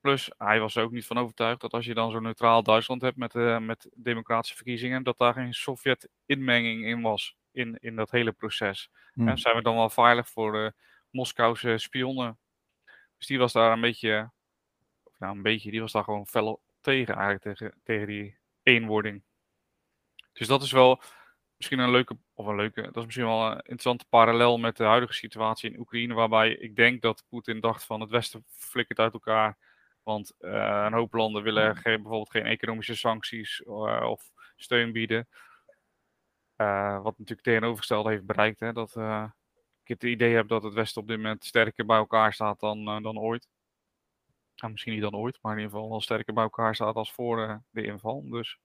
Plus, 0.00 0.30
hij 0.38 0.60
was 0.60 0.76
er 0.76 0.82
ook 0.82 0.92
niet 0.92 1.06
van 1.06 1.18
overtuigd 1.18 1.60
dat 1.60 1.72
als 1.72 1.84
je 1.84 1.94
dan 1.94 2.10
zo'n 2.10 2.22
neutraal 2.22 2.62
Duitsland 2.62 3.02
hebt 3.02 3.16
met, 3.16 3.34
uh, 3.34 3.58
met 3.58 3.88
democratische 3.94 4.56
verkiezingen, 4.56 5.02
dat 5.02 5.18
daar 5.18 5.32
geen 5.32 5.54
Sovjet-inmenging 5.54 6.84
in 6.84 7.00
was 7.00 7.36
in, 7.50 7.78
in 7.80 7.96
dat 7.96 8.10
hele 8.10 8.32
proces. 8.32 8.90
Hmm. 9.12 9.28
En 9.28 9.38
zijn 9.38 9.56
we 9.56 9.62
dan 9.62 9.74
wel 9.74 9.90
veilig 9.90 10.28
voor 10.28 10.52
de 10.52 10.72
Moskouse 11.10 11.78
spionnen? 11.78 12.38
Dus 13.16 13.26
die 13.26 13.38
was 13.38 13.52
daar 13.52 13.72
een 13.72 13.80
beetje, 13.80 14.30
of 15.02 15.18
nou 15.18 15.36
een 15.36 15.42
beetje, 15.42 15.70
die 15.70 15.80
was 15.80 15.92
daar 15.92 16.04
gewoon 16.04 16.26
fel 16.26 16.62
tegen 16.80 17.14
eigenlijk, 17.14 17.42
tegen, 17.42 17.80
tegen 17.82 18.06
die 18.06 18.38
eenwording. 18.62 19.22
Dus 20.32 20.46
dat 20.46 20.62
is 20.62 20.72
wel 20.72 21.02
misschien 21.64 21.86
een 21.86 21.94
leuke, 21.94 22.18
of 22.34 22.46
een 22.46 22.56
leuke, 22.56 22.82
dat 22.82 22.96
is 22.96 23.04
misschien 23.04 23.26
wel 23.26 23.46
een 23.46 23.56
interessante 23.56 24.06
parallel 24.08 24.58
met 24.58 24.76
de 24.76 24.84
huidige 24.84 25.12
situatie 25.12 25.70
in 25.70 25.78
Oekraïne, 25.78 26.14
waarbij 26.14 26.50
ik 26.50 26.76
denk 26.76 27.02
dat 27.02 27.24
Poetin 27.28 27.60
dacht 27.60 27.84
van 27.84 28.00
het 28.00 28.10
Westen 28.10 28.44
flikkert 28.46 28.98
uit 28.98 29.12
elkaar, 29.12 29.58
want 30.02 30.34
uh, 30.40 30.84
een 30.86 30.92
hoop 30.92 31.12
landen 31.12 31.42
willen 31.42 31.76
geen, 31.76 31.94
bijvoorbeeld 31.94 32.30
geen 32.30 32.46
economische 32.46 32.96
sancties 32.96 33.60
uh, 33.60 34.06
of 34.08 34.32
steun 34.56 34.92
bieden. 34.92 35.28
Uh, 36.56 37.02
wat 37.02 37.18
natuurlijk 37.18 37.46
tegenovergestelde 37.46 38.10
heeft 38.10 38.26
bereikt, 38.26 38.60
hè, 38.60 38.72
dat 38.72 38.96
ik 39.82 39.88
het 39.88 40.02
idee 40.02 40.34
heb 40.34 40.48
dat 40.48 40.62
het 40.62 40.74
Westen 40.74 41.02
op 41.02 41.08
dit 41.08 41.16
moment 41.16 41.44
sterker 41.44 41.86
bij 41.86 41.96
elkaar 41.96 42.32
staat 42.32 42.60
dan, 42.60 42.84
dan 42.84 43.18
ooit. 43.18 43.48
Nou, 44.56 44.72
misschien 44.72 44.92
niet 44.92 45.02
dan 45.02 45.16
ooit, 45.16 45.38
maar 45.42 45.52
in 45.52 45.58
ieder 45.58 45.72
geval 45.72 45.90
wel 45.90 46.00
sterker 46.00 46.34
bij 46.34 46.42
elkaar 46.42 46.74
staat 46.74 46.94
als 46.94 47.12
voor 47.12 47.62
de 47.70 47.84
inval. 47.84 48.28
Dus. 48.28 48.58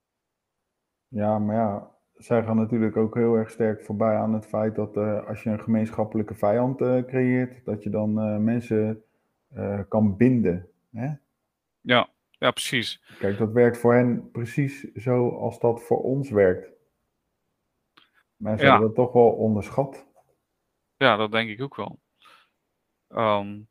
Ja, 1.08 1.40
maar 1.40 1.56
ja, 1.56 1.99
zij 2.20 2.44
gaan 2.44 2.56
natuurlijk 2.56 2.98
ook 2.98 3.16
heel 3.16 3.36
erg 3.36 3.50
sterk 3.50 3.84
voorbij 3.84 4.16
aan 4.16 4.34
het 4.34 4.46
feit 4.46 4.76
dat 4.76 4.98
uh, 4.98 5.28
als 5.28 5.44
je 5.44 5.50
een 5.50 5.60
gemeenschappelijke 5.60 6.36
vijand 6.36 6.82
uh, 6.82 7.04
creëert, 7.04 7.66
dat 7.66 7.84
je 7.84 7.90
dan 7.90 8.34
uh, 8.34 8.38
mensen 8.38 9.04
kan 9.88 10.18
binden. 10.18 10.70
Hè? 10.92 11.14
Ja, 11.82 12.10
ja, 12.30 12.52
precies. 12.52 13.04
Kijk, 13.20 13.38
dat 13.38 13.52
werkt 13.52 13.78
voor 13.78 13.94
hen 13.94 14.32
precies 14.32 14.94
zo 14.94 15.30
als 15.30 15.60
dat 15.60 15.84
voor 15.84 16.04
ons 16.04 16.30
werkt. 16.30 16.72
Mensen 18.36 18.66
ja. 18.66 18.72
hebben 18.72 18.88
dat 18.88 19.06
toch 19.06 19.14
wel 19.14 19.32
onderschat. 19.32 20.08
Ja, 20.96 21.16
dat 21.16 21.32
denk 21.32 21.50
ik 21.50 21.62
ook 21.62 21.76
wel. 21.76 22.00
Um, 23.08 23.68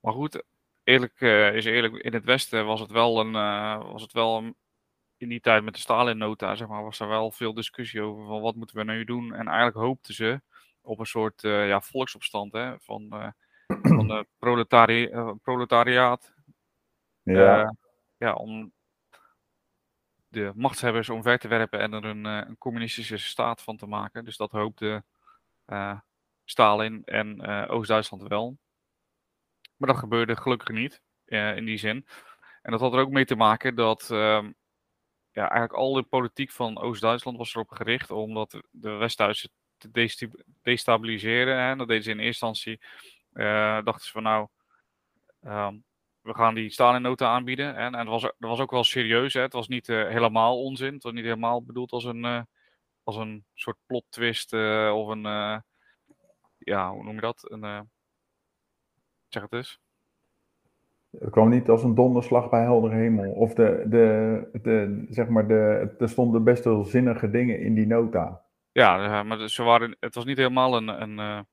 maar 0.00 0.12
goed, 0.12 0.44
eerlijk 0.82 1.20
is 1.54 1.64
eerlijk, 1.64 1.94
in 1.94 2.12
het 2.12 2.24
Westen 2.24 2.66
was 2.66 2.80
het 2.80 2.90
wel 2.90 3.20
een, 3.20 3.32
was 3.92 4.02
het 4.02 4.12
wel 4.12 4.36
een 4.36 4.56
in 5.16 5.28
die 5.28 5.40
tijd 5.40 5.64
met 5.64 5.74
de 5.74 5.80
Stalin-nota, 5.80 6.54
zeg 6.54 6.68
maar, 6.68 6.82
was 6.82 7.00
er 7.00 7.08
wel 7.08 7.30
veel 7.30 7.54
discussie 7.54 8.02
over 8.02 8.26
van 8.26 8.40
wat 8.40 8.54
moeten 8.54 8.76
we 8.76 8.84
nu 8.84 9.04
doen. 9.04 9.34
En 9.34 9.46
eigenlijk 9.46 9.76
hoopten 9.76 10.14
ze 10.14 10.40
op 10.80 10.98
een 10.98 11.06
soort 11.06 11.42
uh, 11.42 11.68
ja, 11.68 11.80
volksopstand 11.80 12.52
hè, 12.52 12.78
van, 12.78 13.08
uh, 13.12 13.28
van 13.96 14.08
de 14.08 14.26
proletari 14.38 15.08
uh, 15.08 15.32
proletariaat. 15.42 16.34
Ja. 17.22 17.76
ja, 18.16 18.32
om 18.32 18.72
de 20.28 20.52
machtshebbers 20.54 21.08
omver 21.08 21.38
te 21.38 21.48
werpen 21.48 21.80
en 21.80 21.92
er 21.92 22.04
een, 22.04 22.24
een, 22.24 22.58
communistische 22.58 23.18
staat 23.18 23.62
van 23.62 23.76
te 23.76 23.86
maken. 23.86 24.24
Dus 24.24 24.36
dat 24.36 24.50
hoopte 24.50 25.04
Stalin 26.44 27.04
en 27.04 27.46
Oost-Duitsland 27.68 28.22
wel. 28.22 28.58
Maar 29.76 29.88
dat 29.88 29.98
gebeurde 29.98 30.36
gelukkig 30.36 30.68
niet. 30.68 31.02
in 31.24 31.64
die 31.64 31.78
zin. 31.78 32.06
En 32.62 32.70
dat 32.70 32.80
had 32.80 32.92
er 32.92 33.00
ook 33.00 33.10
mee 33.10 33.24
te 33.24 33.36
maken 33.36 33.74
dat 33.74 34.10
ehm, 34.10 34.50
ja, 35.36 35.48
eigenlijk 35.50 35.72
al 35.72 35.92
de 35.92 36.02
politiek 36.02 36.50
van 36.50 36.78
Oost-Duitsland 36.78 37.38
was 37.38 37.54
erop 37.54 37.70
gericht 37.70 38.10
om 38.10 38.34
dat 38.34 38.60
de 38.70 38.90
West-Duitsers 38.90 39.52
te 39.76 40.30
destabiliseren. 40.62 41.58
Hè. 41.58 41.76
Dat 41.76 41.88
deden 41.88 42.02
ze 42.02 42.10
in 42.10 42.18
eerste 42.18 42.46
instantie. 42.46 42.80
Uh, 43.32 43.84
dachten 43.84 44.06
ze 44.06 44.10
van 44.10 44.22
nou, 44.22 44.48
um, 45.42 45.84
we 46.20 46.34
gaan 46.34 46.54
die 46.54 46.70
Stalin-nota 46.70 47.26
aanbieden. 47.26 47.76
En, 47.76 47.94
en 47.94 48.06
dat, 48.06 48.06
was, 48.06 48.22
dat 48.22 48.34
was 48.38 48.60
ook 48.60 48.70
wel 48.70 48.84
serieus. 48.84 49.32
Hè. 49.32 49.40
Het 49.40 49.52
was 49.52 49.68
niet 49.68 49.88
uh, 49.88 50.08
helemaal 50.08 50.62
onzin. 50.62 50.94
Het 50.94 51.02
was 51.02 51.12
niet 51.12 51.24
helemaal 51.24 51.64
bedoeld 51.64 51.92
als 51.92 52.04
een, 52.04 52.24
uh, 52.24 52.42
als 53.02 53.16
een 53.16 53.44
soort 53.54 53.78
plot 53.86 54.04
twist 54.08 54.52
of 54.92 55.08
een, 55.08 55.22
ja, 56.58 56.90
hoe 56.90 57.04
noem 57.04 57.14
je 57.14 57.20
dat? 57.20 57.50
Een, 57.50 57.90
zeg 59.28 59.42
het 59.42 59.52
eens. 59.52 59.85
Het 61.18 61.30
kwam 61.30 61.48
niet 61.48 61.68
als 61.68 61.82
een 61.82 61.94
donderslag 61.94 62.50
bij 62.50 62.62
heldere 62.62 62.94
hemel. 62.94 63.30
Of 63.30 63.54
de, 63.54 63.84
de, 63.86 64.48
de, 64.62 65.06
zeg 65.08 65.28
maar 65.28 65.46
de, 65.46 65.94
er 65.98 66.08
stonden 66.08 66.44
best 66.44 66.64
wel 66.64 66.84
zinnige 66.84 67.30
dingen 67.30 67.60
in 67.60 67.74
die 67.74 67.86
nota. 67.86 68.44
Ja, 68.72 69.22
maar 69.22 69.48
ze 69.48 69.62
waren, 69.62 69.96
het 70.00 70.14
was 70.14 70.24
niet 70.24 70.36
helemaal 70.36 70.76
een, 70.76 71.02
een 71.02 71.46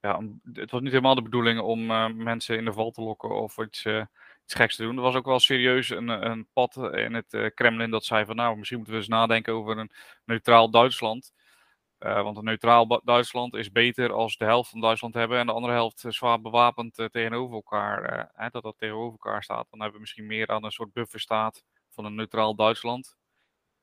ja, 0.00 0.22
het 0.52 0.70
was 0.70 0.80
niet 0.80 0.90
helemaal 0.90 1.14
de 1.14 1.22
bedoeling 1.22 1.60
om 1.60 1.90
uh, 1.90 2.08
mensen 2.08 2.56
in 2.56 2.64
de 2.64 2.72
val 2.72 2.90
te 2.90 3.02
lokken 3.02 3.30
of 3.30 3.58
iets, 3.58 3.84
uh, 3.84 4.02
iets 4.44 4.54
geks 4.54 4.76
te 4.76 4.82
doen. 4.82 4.96
Er 4.96 5.02
was 5.02 5.14
ook 5.14 5.26
wel 5.26 5.38
serieus 5.38 5.90
een, 5.90 6.08
een 6.08 6.48
pad 6.52 6.76
in 6.76 7.14
het 7.14 7.52
Kremlin 7.54 7.90
dat 7.90 8.04
zei 8.04 8.24
van 8.24 8.36
nou, 8.36 8.56
misschien 8.56 8.76
moeten 8.76 8.94
we 8.94 9.00
eens 9.00 9.10
nadenken 9.10 9.52
over 9.52 9.78
een 9.78 9.90
neutraal 10.24 10.70
Duitsland. 10.70 11.32
Want 12.04 12.36
een 12.36 12.44
neutraal 12.44 13.00
Duitsland 13.04 13.54
is 13.54 13.72
beter 13.72 14.12
als 14.12 14.36
de 14.36 14.44
helft 14.44 14.70
van 14.70 14.80
Duitsland 14.80 15.14
hebben 15.14 15.38
en 15.38 15.46
de 15.46 15.52
andere 15.52 15.72
helft 15.72 16.04
zwaar 16.08 16.40
bewapend 16.40 16.94
tegenover 16.94 17.54
elkaar. 17.54 18.30
Hè, 18.34 18.48
dat 18.48 18.62
dat 18.62 18.78
tegenover 18.78 19.12
elkaar 19.12 19.42
staat. 19.42 19.66
Dan 19.70 19.80
hebben 19.80 19.94
we 19.94 20.00
misschien 20.00 20.26
meer 20.26 20.48
aan 20.48 20.64
een 20.64 20.70
soort 20.70 20.92
bufferstaat 20.92 21.64
van 21.90 22.04
een 22.04 22.14
neutraal 22.14 22.54
Duitsland. 22.54 23.16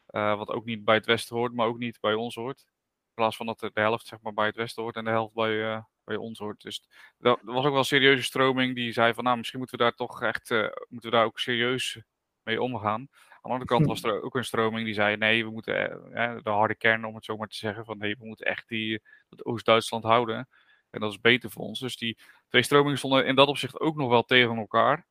wat 0.06 0.50
ook 0.50 0.66
niet 0.66 0.84
bij 0.86 0.96
het 0.96 1.06
Westen 1.06 1.36
hoort, 1.36 1.54
maar 1.54 1.68
ook 1.68 1.78
niet 1.78 2.00
bij 2.00 2.14
ons 2.14 2.36
hoort. 2.36 2.60
In 3.08 3.14
plaats 3.14 3.36
van 3.36 3.46
dat 3.46 3.60
de 3.60 3.72
helft 3.74 4.08
zeg 4.08 4.22
maar, 4.22 4.34
bij 4.34 4.46
het 4.46 4.56
Westen 4.56 4.84
hoort 4.84 4.96
en 4.96 5.04
de 5.04 5.10
helft 5.10 5.34
bij, 5.34 5.84
bij 6.04 6.16
ons 6.16 6.40
hoort. 6.40 6.62
Dus 6.62 6.84
er 7.20 7.40
was 7.42 7.66
ook 7.66 7.70
wel 7.70 7.78
een 7.78 7.86
serieuze 7.86 8.24
stroming 8.24 8.76
die 8.76 8.92
zei 8.92 9.14
van 9.14 9.24
nou, 9.24 9.38
misschien 9.38 9.60
moeten 9.60 9.78
we 9.78 9.84
daar 9.84 9.96
toch 9.96 10.22
echt, 10.22 10.50
moeten 10.90 11.10
we 11.10 11.16
daar 11.16 11.26
ook 11.26 11.40
serieus 11.40 12.02
mee 12.44 12.62
omgaan. 12.62 13.10
Aan 13.41 13.51
de 13.51 13.58
andere 13.58 13.77
kant 13.77 13.86
was 13.86 14.04
er 14.04 14.21
ook 14.21 14.36
een 14.36 14.45
stroming 14.45 14.86
die 14.86 14.93
zei 14.93 15.17
nee, 15.17 15.45
we 15.45 15.51
moeten 15.51 16.01
uh, 16.13 16.36
de 16.43 16.49
harde 16.49 16.75
kern 16.75 17.06
om 17.06 17.15
het 17.15 17.25
zo 17.25 17.38
maar 17.38 17.47
te 17.47 17.56
zeggen 17.56 17.86
van 17.86 17.97
nee, 17.97 18.15
we 18.17 18.25
moeten 18.25 18.45
echt 18.45 18.67
die, 18.67 19.01
dat 19.30 19.45
Oost-Duitsland 19.45 20.04
houden. 20.04 20.49
En 20.89 20.99
dat 20.99 21.12
is 21.12 21.21
beter 21.21 21.51
voor 21.51 21.63
ons. 21.63 21.80
Dus 21.80 21.97
die 21.97 22.17
twee 22.47 22.63
stromingen 22.63 22.97
stonden 22.97 23.25
in 23.25 23.36
dat 23.36 23.47
opzicht 23.47 23.80
ook 23.80 23.95
nog 23.95 24.10
wel 24.10 24.23
tegen 24.23 24.58
elkaar. 24.58 25.08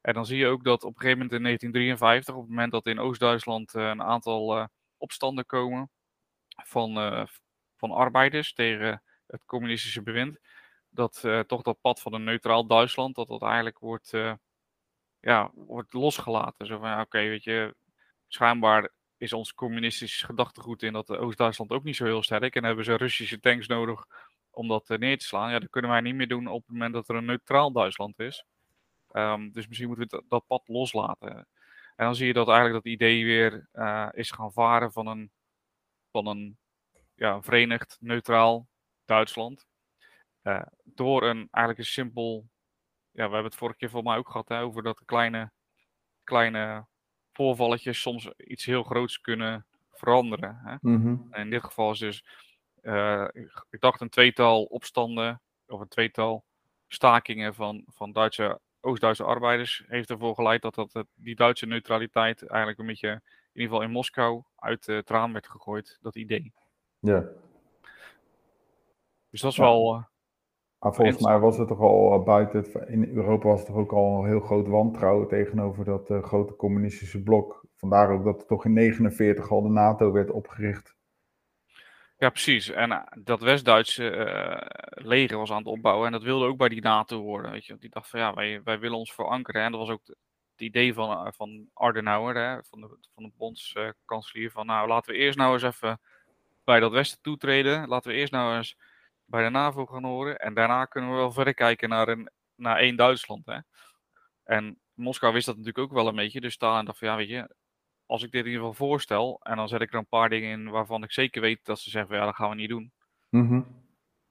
En 0.00 0.14
dan 0.14 0.26
zie 0.26 0.38
je 0.38 0.46
ook 0.46 0.64
dat 0.64 0.84
op 0.84 0.94
een 0.94 1.00
gegeven 1.00 1.18
moment 1.18 1.36
in 1.36 1.42
1953, 1.42 2.34
op 2.34 2.40
het 2.40 2.50
moment 2.50 2.72
dat 2.72 2.86
in 2.86 2.98
Oost-Duitsland 2.98 3.74
uh, 3.74 3.88
een 3.88 4.02
aantal 4.02 4.68
opstanden 4.96 5.46
komen 5.46 5.90
van, 6.64 7.26
van 7.76 7.90
arbeiders 7.90 8.52
tegen 8.52 9.02
het 9.26 9.44
communistische 9.44 10.02
bewind, 10.02 10.38
dat 10.88 11.24
toch 11.46 11.62
dat 11.62 11.80
pad 11.80 12.00
van 12.00 12.12
een 12.12 12.24
neutraal 12.24 12.66
Duitsland, 12.66 13.14
dat 13.14 13.28
dat 13.28 13.42
eigenlijk 13.42 13.78
wordt, 13.78 14.12
ja, 15.20 15.50
wordt 15.54 15.92
losgelaten. 15.92 16.66
Zo 16.66 16.78
van, 16.78 17.00
oké, 17.00 17.18
weet 17.18 17.44
je, 17.44 17.74
schijnbaar 18.28 18.92
is 19.16 19.32
ons 19.32 19.54
communistisch 19.54 20.22
gedachtegoed 20.22 20.82
in 20.82 20.92
dat 20.92 21.10
Oost-Duitsland 21.10 21.70
ook 21.70 21.84
niet 21.84 21.96
zo 21.96 22.04
heel 22.04 22.22
sterk. 22.22 22.54
En 22.54 22.64
hebben 22.64 22.84
ze 22.84 22.96
Russische 22.96 23.40
tanks 23.40 23.66
nodig 23.66 24.06
om 24.50 24.68
dat 24.68 24.90
uh, 24.90 24.98
neer 24.98 25.18
te 25.18 25.24
slaan. 25.24 25.50
Ja, 25.50 25.58
dat 25.58 25.70
kunnen 25.70 25.90
wij 25.90 26.00
niet 26.00 26.14
meer 26.14 26.28
doen 26.28 26.46
op 26.46 26.62
het 26.62 26.72
moment 26.72 26.92
dat 26.92 27.08
er 27.08 27.14
een 27.14 27.24
neutraal 27.24 27.72
Duitsland 27.72 28.18
is. 28.18 28.44
Um, 29.12 29.52
dus 29.52 29.66
misschien 29.66 29.88
moeten 29.88 30.08
we 30.08 30.24
dat 30.28 30.46
pad 30.46 30.62
loslaten. 30.68 31.30
En 31.96 32.04
dan 32.04 32.14
zie 32.14 32.26
je 32.26 32.32
dat 32.32 32.48
eigenlijk 32.48 32.84
dat 32.84 32.92
idee 32.92 33.24
weer 33.24 33.68
is 34.12 34.30
gaan 34.30 34.52
varen 34.52 34.92
van 34.92 35.06
een, 35.06 35.30
van 36.10 36.26
een 36.26 36.58
ja, 37.14 37.42
verenigd, 37.42 37.96
neutraal 38.00 38.68
Duitsland. 39.04 39.66
Door 40.84 41.22
een 41.22 41.48
eigenlijk 41.50 41.78
een 41.78 41.84
simpel. 41.84 42.48
Ja, 43.16 43.28
we 43.28 43.32
hebben 43.32 43.44
het 43.44 43.54
vorige 43.54 43.78
keer 43.78 43.90
voor 43.90 44.02
mij 44.02 44.16
ook 44.16 44.28
gehad 44.28 44.48
hè, 44.48 44.60
over 44.60 44.82
dat 44.82 45.04
kleine, 45.04 45.52
kleine 46.24 46.86
voorvalletjes 47.32 48.00
soms 48.00 48.30
iets 48.36 48.64
heel 48.64 48.82
groots 48.82 49.20
kunnen 49.20 49.66
veranderen. 49.90 50.60
Hè. 50.64 50.76
Mm 50.80 51.02
-hmm. 51.02 51.26
En 51.30 51.40
in 51.40 51.50
dit 51.50 51.64
geval 51.64 51.90
is 51.90 51.98
dus, 51.98 52.24
uh, 52.82 53.28
ik 53.70 53.80
dacht 53.80 54.00
een 54.00 54.08
tweetal 54.08 54.64
opstanden 54.64 55.42
of 55.66 55.80
een 55.80 55.88
tweetal 55.88 56.44
stakingen 56.88 57.54
van, 57.54 57.84
van 57.86 58.12
Duitse, 58.12 58.60
Oost-Duitse 58.80 59.24
arbeiders 59.24 59.84
heeft 59.86 60.10
ervoor 60.10 60.34
geleid 60.34 60.62
dat, 60.62 60.74
dat 60.74 61.06
die 61.14 61.36
Duitse 61.36 61.66
neutraliteit 61.66 62.46
eigenlijk 62.46 62.78
een 62.78 62.86
beetje, 62.86 63.08
in 63.08 63.22
ieder 63.52 63.68
geval 63.68 63.82
in 63.82 63.90
Moskou, 63.90 64.42
uit 64.56 64.86
het 64.86 65.10
raam 65.10 65.32
werd 65.32 65.48
gegooid, 65.48 65.98
dat 66.00 66.16
idee. 66.16 66.52
Ja. 66.98 67.24
Dus 69.30 69.40
dat 69.40 69.52
is 69.52 69.58
wel. 69.58 69.94
Uh, 69.94 70.04
maar 70.78 70.94
volgens 70.94 71.22
mij 71.22 71.38
was 71.38 71.58
het 71.58 71.68
toch 71.68 71.80
al 71.80 72.18
uh, 72.18 72.24
buiten 72.24 72.58
het, 72.58 72.88
in 72.88 73.14
Europa 73.14 73.48
was 73.48 73.58
het 73.58 73.68
toch 73.68 73.76
ook 73.76 73.92
al 73.92 74.18
een 74.18 74.28
heel 74.28 74.40
groot 74.40 74.66
wantrouwen 74.66 75.28
tegenover 75.28 75.84
dat 75.84 76.10
uh, 76.10 76.22
grote 76.22 76.56
communistische 76.56 77.22
blok. 77.22 77.64
Vandaar 77.76 78.10
ook 78.10 78.24
dat 78.24 78.40
er 78.40 78.46
toch 78.46 78.64
in 78.64 78.74
1949 78.74 79.50
al 79.50 79.62
de 79.62 79.68
NATO 79.68 80.12
werd 80.12 80.30
opgericht. 80.30 80.94
Ja, 82.18 82.30
precies. 82.30 82.70
En 82.70 83.08
dat 83.24 83.40
West-Duitse 83.40 84.62
leger 84.90 85.38
was 85.38 85.50
aan 85.50 85.58
het 85.58 85.66
opbouwen 85.66 86.06
en 86.06 86.12
dat 86.12 86.22
wilde 86.22 86.46
ook 86.46 86.56
bij 86.56 86.68
die 86.68 86.82
NATO 86.82 87.20
worden. 87.20 87.50
Weet 87.50 87.66
je. 87.66 87.78
Die 87.78 87.90
dacht 87.90 88.10
van 88.10 88.20
ja, 88.20 88.34
wij, 88.34 88.60
wij 88.64 88.78
willen 88.78 88.98
ons 88.98 89.14
verankeren. 89.14 89.62
En 89.62 89.70
dat 89.70 89.80
was 89.80 89.90
ook 89.90 90.06
het 90.06 90.60
idee 90.60 90.94
van, 90.94 91.32
van 91.32 91.68
Adenauer, 91.74 92.34
hè, 92.34 92.62
van 92.62 92.80
de, 92.80 92.98
van 93.14 93.22
de 93.22 93.30
bondskanselier, 93.36 94.50
van 94.50 94.66
nou 94.66 94.88
laten 94.88 95.12
we 95.12 95.18
eerst 95.18 95.38
nou 95.38 95.52
eens 95.52 95.62
even 95.62 96.00
bij 96.64 96.80
dat 96.80 96.92
Westen 96.92 97.22
toetreden. 97.22 97.88
Laten 97.88 98.10
we 98.10 98.16
eerst 98.16 98.32
nou 98.32 98.56
eens 98.56 98.76
bij 99.26 99.44
de 99.44 99.50
NAVO 99.50 99.86
gaan 99.86 100.04
horen. 100.04 100.38
En 100.38 100.54
daarna 100.54 100.84
kunnen 100.84 101.10
we 101.10 101.16
wel 101.16 101.32
verder 101.32 101.54
kijken 101.54 101.88
naar, 101.88 102.08
een, 102.08 102.30
naar 102.54 102.76
één 102.76 102.96
Duitsland. 102.96 103.46
Hè? 103.46 103.58
En 104.44 104.80
Moskou 104.92 105.32
wist 105.32 105.46
dat 105.46 105.56
natuurlijk 105.56 105.84
ook 105.84 105.92
wel 105.92 106.08
een 106.08 106.16
beetje. 106.16 106.40
Dus 106.40 106.52
Stalin 106.52 106.84
dacht 106.84 106.98
van 106.98 107.08
ja, 107.08 107.16
weet 107.16 107.28
je, 107.28 107.54
als 108.06 108.22
ik 108.22 108.30
dit 108.30 108.44
in 108.44 108.50
ieder 108.50 108.66
geval 108.66 108.88
voorstel. 108.88 109.40
En 109.42 109.56
dan 109.56 109.68
zet 109.68 109.80
ik 109.80 109.92
er 109.92 109.98
een 109.98 110.06
paar 110.06 110.28
dingen 110.28 110.50
in 110.50 110.70
waarvan 110.70 111.02
ik 111.02 111.12
zeker 111.12 111.40
weet 111.40 111.64
dat 111.64 111.78
ze 111.78 111.90
zeggen: 111.90 112.16
ja, 112.16 112.24
dat 112.24 112.34
gaan 112.34 112.50
we 112.50 112.54
niet 112.54 112.68
doen. 112.68 112.92
Mm 113.28 113.84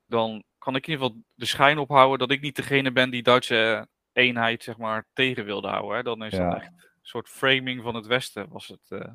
Dan 0.06 0.44
kan 0.58 0.76
ik 0.76 0.88
in 0.88 0.94
ieder 0.94 1.06
geval 1.06 1.22
de 1.34 1.46
schijn 1.46 1.78
ophouden 1.78 2.20
dat 2.20 2.32
ik 2.32 2.42
niet 2.42 2.56
degene 2.56 2.92
ben 2.92 3.10
die 3.10 3.24
Duitse 3.24 3.88
eenheid 4.12 4.64
zeg 4.64 4.78
maar 4.78 5.06
tegen 5.14 5.46
wilde 5.46 5.68
houden. 5.68 5.96
Hè? 5.96 6.04
Dan 6.04 6.24
is 6.24 6.32
dat 6.32 6.56
echt 6.56 6.68
een 6.68 6.90
soort 7.02 7.30
framing 7.30 7.82
van 7.82 7.96
het 7.96 8.06
Westen, 8.06 8.50
was 8.50 8.68
het, 8.68 8.86
uh, 8.90 9.14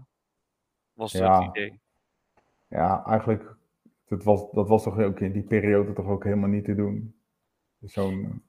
was 0.93 1.13
ja. 1.13 1.39
het 1.39 1.57
idee. 1.57 1.81
Ja, 2.69 3.05
eigenlijk 3.07 3.55
dat 4.11 4.25
was, 4.25 4.51
dat 4.51 4.69
was 4.69 4.83
toch 4.83 4.99
ook 4.99 5.21
in 5.21 5.33
die 5.33 5.43
periode 5.43 5.93
toch 5.93 6.09
ook 6.09 6.25
helemaal 6.25 6.49
niet 6.49 6.65
te 6.65 6.75
doen. 6.75 7.15
Zo'n, 7.81 8.43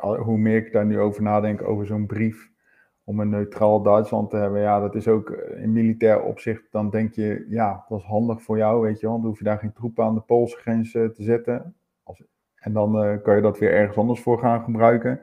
hoe 0.00 0.38
meer 0.38 0.56
ik 0.56 0.72
daar 0.72 0.86
nu 0.86 1.00
over 1.00 1.22
nadenk, 1.22 1.62
over 1.62 1.86
zo'n 1.86 2.06
brief 2.06 2.50
om 3.04 3.20
een 3.20 3.28
neutraal 3.28 3.82
Duitsland 3.82 4.30
te 4.30 4.36
hebben, 4.36 4.60
ja, 4.60 4.80
dat 4.80 4.94
is 4.94 5.08
ook 5.08 5.30
eh, 5.30 5.62
in 5.62 5.72
militair 5.72 6.22
opzicht, 6.22 6.62
dan 6.70 6.90
denk 6.90 7.14
je, 7.14 7.46
ja, 7.48 7.84
dat 7.88 7.98
is 7.98 8.04
handig 8.04 8.42
voor 8.42 8.56
jou, 8.56 8.80
weet 8.80 9.00
je 9.00 9.06
wel, 9.06 9.16
dan 9.16 9.26
hoef 9.26 9.38
je 9.38 9.44
daar 9.44 9.58
geen 9.58 9.72
troepen 9.72 10.04
aan 10.04 10.14
de 10.14 10.20
Poolse 10.20 10.56
grens 10.56 10.94
uh, 10.94 11.08
te 11.08 11.22
zetten. 11.22 11.74
Als, 12.02 12.22
en 12.54 12.72
dan 12.72 13.04
uh, 13.04 13.22
kan 13.22 13.36
je 13.36 13.42
dat 13.42 13.58
weer 13.58 13.72
ergens 13.72 13.96
anders 13.96 14.20
voor 14.20 14.38
gaan 14.38 14.62
gebruiken. 14.62 15.20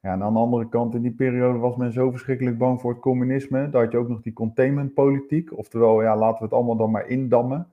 Ja, 0.00 0.12
en 0.12 0.22
aan 0.22 0.32
de 0.32 0.38
andere 0.38 0.68
kant, 0.68 0.94
in 0.94 1.02
die 1.02 1.14
periode 1.14 1.58
was 1.58 1.76
men 1.76 1.92
zo 1.92 2.10
verschrikkelijk 2.10 2.58
bang 2.58 2.80
voor 2.80 2.90
het 2.90 3.00
communisme, 3.00 3.70
dat 3.70 3.82
had 3.82 3.92
je 3.92 3.98
ook 3.98 4.08
nog 4.08 4.22
die 4.22 4.32
containmentpolitiek, 4.32 5.58
oftewel, 5.58 6.02
ja, 6.02 6.16
laten 6.16 6.38
we 6.38 6.44
het 6.44 6.54
allemaal 6.54 6.76
dan 6.76 6.90
maar 6.90 7.08
indammen. 7.08 7.66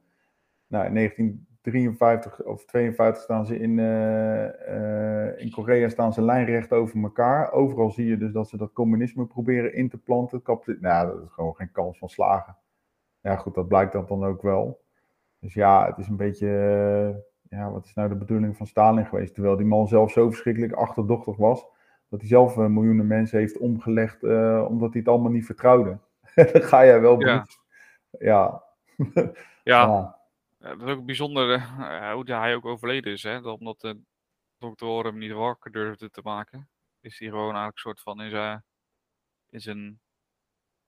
Nou, 0.71 0.85
in 0.85 0.93
1953 0.93 2.43
of 2.43 2.65
52 2.65 3.23
staan 3.23 3.45
ze 3.45 3.59
in, 3.59 3.77
uh, 3.77 4.43
uh, 4.69 5.39
in 5.39 5.51
Korea 5.51 5.89
staan 5.89 6.13
ze 6.13 6.21
lijnrecht 6.21 6.71
over 6.71 7.03
elkaar. 7.03 7.51
Overal 7.51 7.91
zie 7.91 8.05
je 8.05 8.17
dus 8.17 8.31
dat 8.31 8.49
ze 8.49 8.57
dat 8.57 8.73
communisme 8.73 9.25
proberen 9.25 9.73
in 9.73 9.89
te 9.89 9.97
planten. 9.97 10.41
nou, 10.79 11.07
dat 11.07 11.23
is 11.23 11.31
gewoon 11.31 11.55
geen 11.55 11.71
kans 11.71 11.97
van 11.97 12.09
slagen. 12.09 12.57
Ja, 13.21 13.35
goed, 13.35 13.55
dat 13.55 13.67
blijkt 13.67 13.91
dat 13.91 14.07
dan 14.07 14.23
ook 14.23 14.41
wel. 14.41 14.81
Dus 15.39 15.53
ja, 15.53 15.85
het 15.85 15.97
is 15.97 16.07
een 16.07 16.17
beetje, 16.17 16.47
uh, 16.47 17.57
ja, 17.59 17.71
wat 17.71 17.85
is 17.85 17.93
nou 17.93 18.09
de 18.09 18.15
bedoeling 18.15 18.57
van 18.57 18.67
Stalin 18.67 19.05
geweest? 19.05 19.33
Terwijl 19.33 19.57
die 19.57 19.65
man 19.65 19.87
zelf 19.87 20.11
zo 20.11 20.29
verschrikkelijk 20.29 20.73
achterdochtig 20.73 21.37
was, 21.37 21.65
dat 22.09 22.19
hij 22.19 22.29
zelf 22.29 22.57
miljoenen 22.57 23.07
mensen 23.07 23.39
heeft 23.39 23.57
omgelegd, 23.57 24.23
omdat 24.67 24.91
hij 24.91 24.99
het 24.99 25.07
allemaal 25.07 25.31
niet 25.31 25.45
vertrouwde. 25.45 25.97
dan 26.53 26.61
ga 26.61 26.85
jij 26.85 27.01
wel 27.01 27.19
ja. 27.19 27.45
ja. 28.19 28.63
ja. 29.63 30.19
Dat 30.61 30.81
is 30.81 30.87
ook 30.87 31.05
bijzonder 31.05 31.49
uh, 31.49 32.13
hoe 32.13 32.31
hij 32.31 32.55
ook 32.55 32.65
overleden 32.65 33.11
is. 33.11 33.23
Hè? 33.23 33.41
Dat 33.41 33.59
omdat 33.59 33.79
de 33.79 34.01
dokter 34.57 35.05
hem 35.05 35.17
niet 35.17 35.31
wakker 35.31 35.71
durfde 35.71 36.09
te 36.09 36.21
maken, 36.23 36.69
is 36.99 37.19
hij 37.19 37.27
gewoon 37.27 37.55
eigenlijk 37.55 37.75
een 37.75 37.81
soort 37.81 38.01
van 38.01 38.21
in 38.21 38.29
zijn, 38.29 38.63
in 39.49 39.61
zijn 39.61 39.99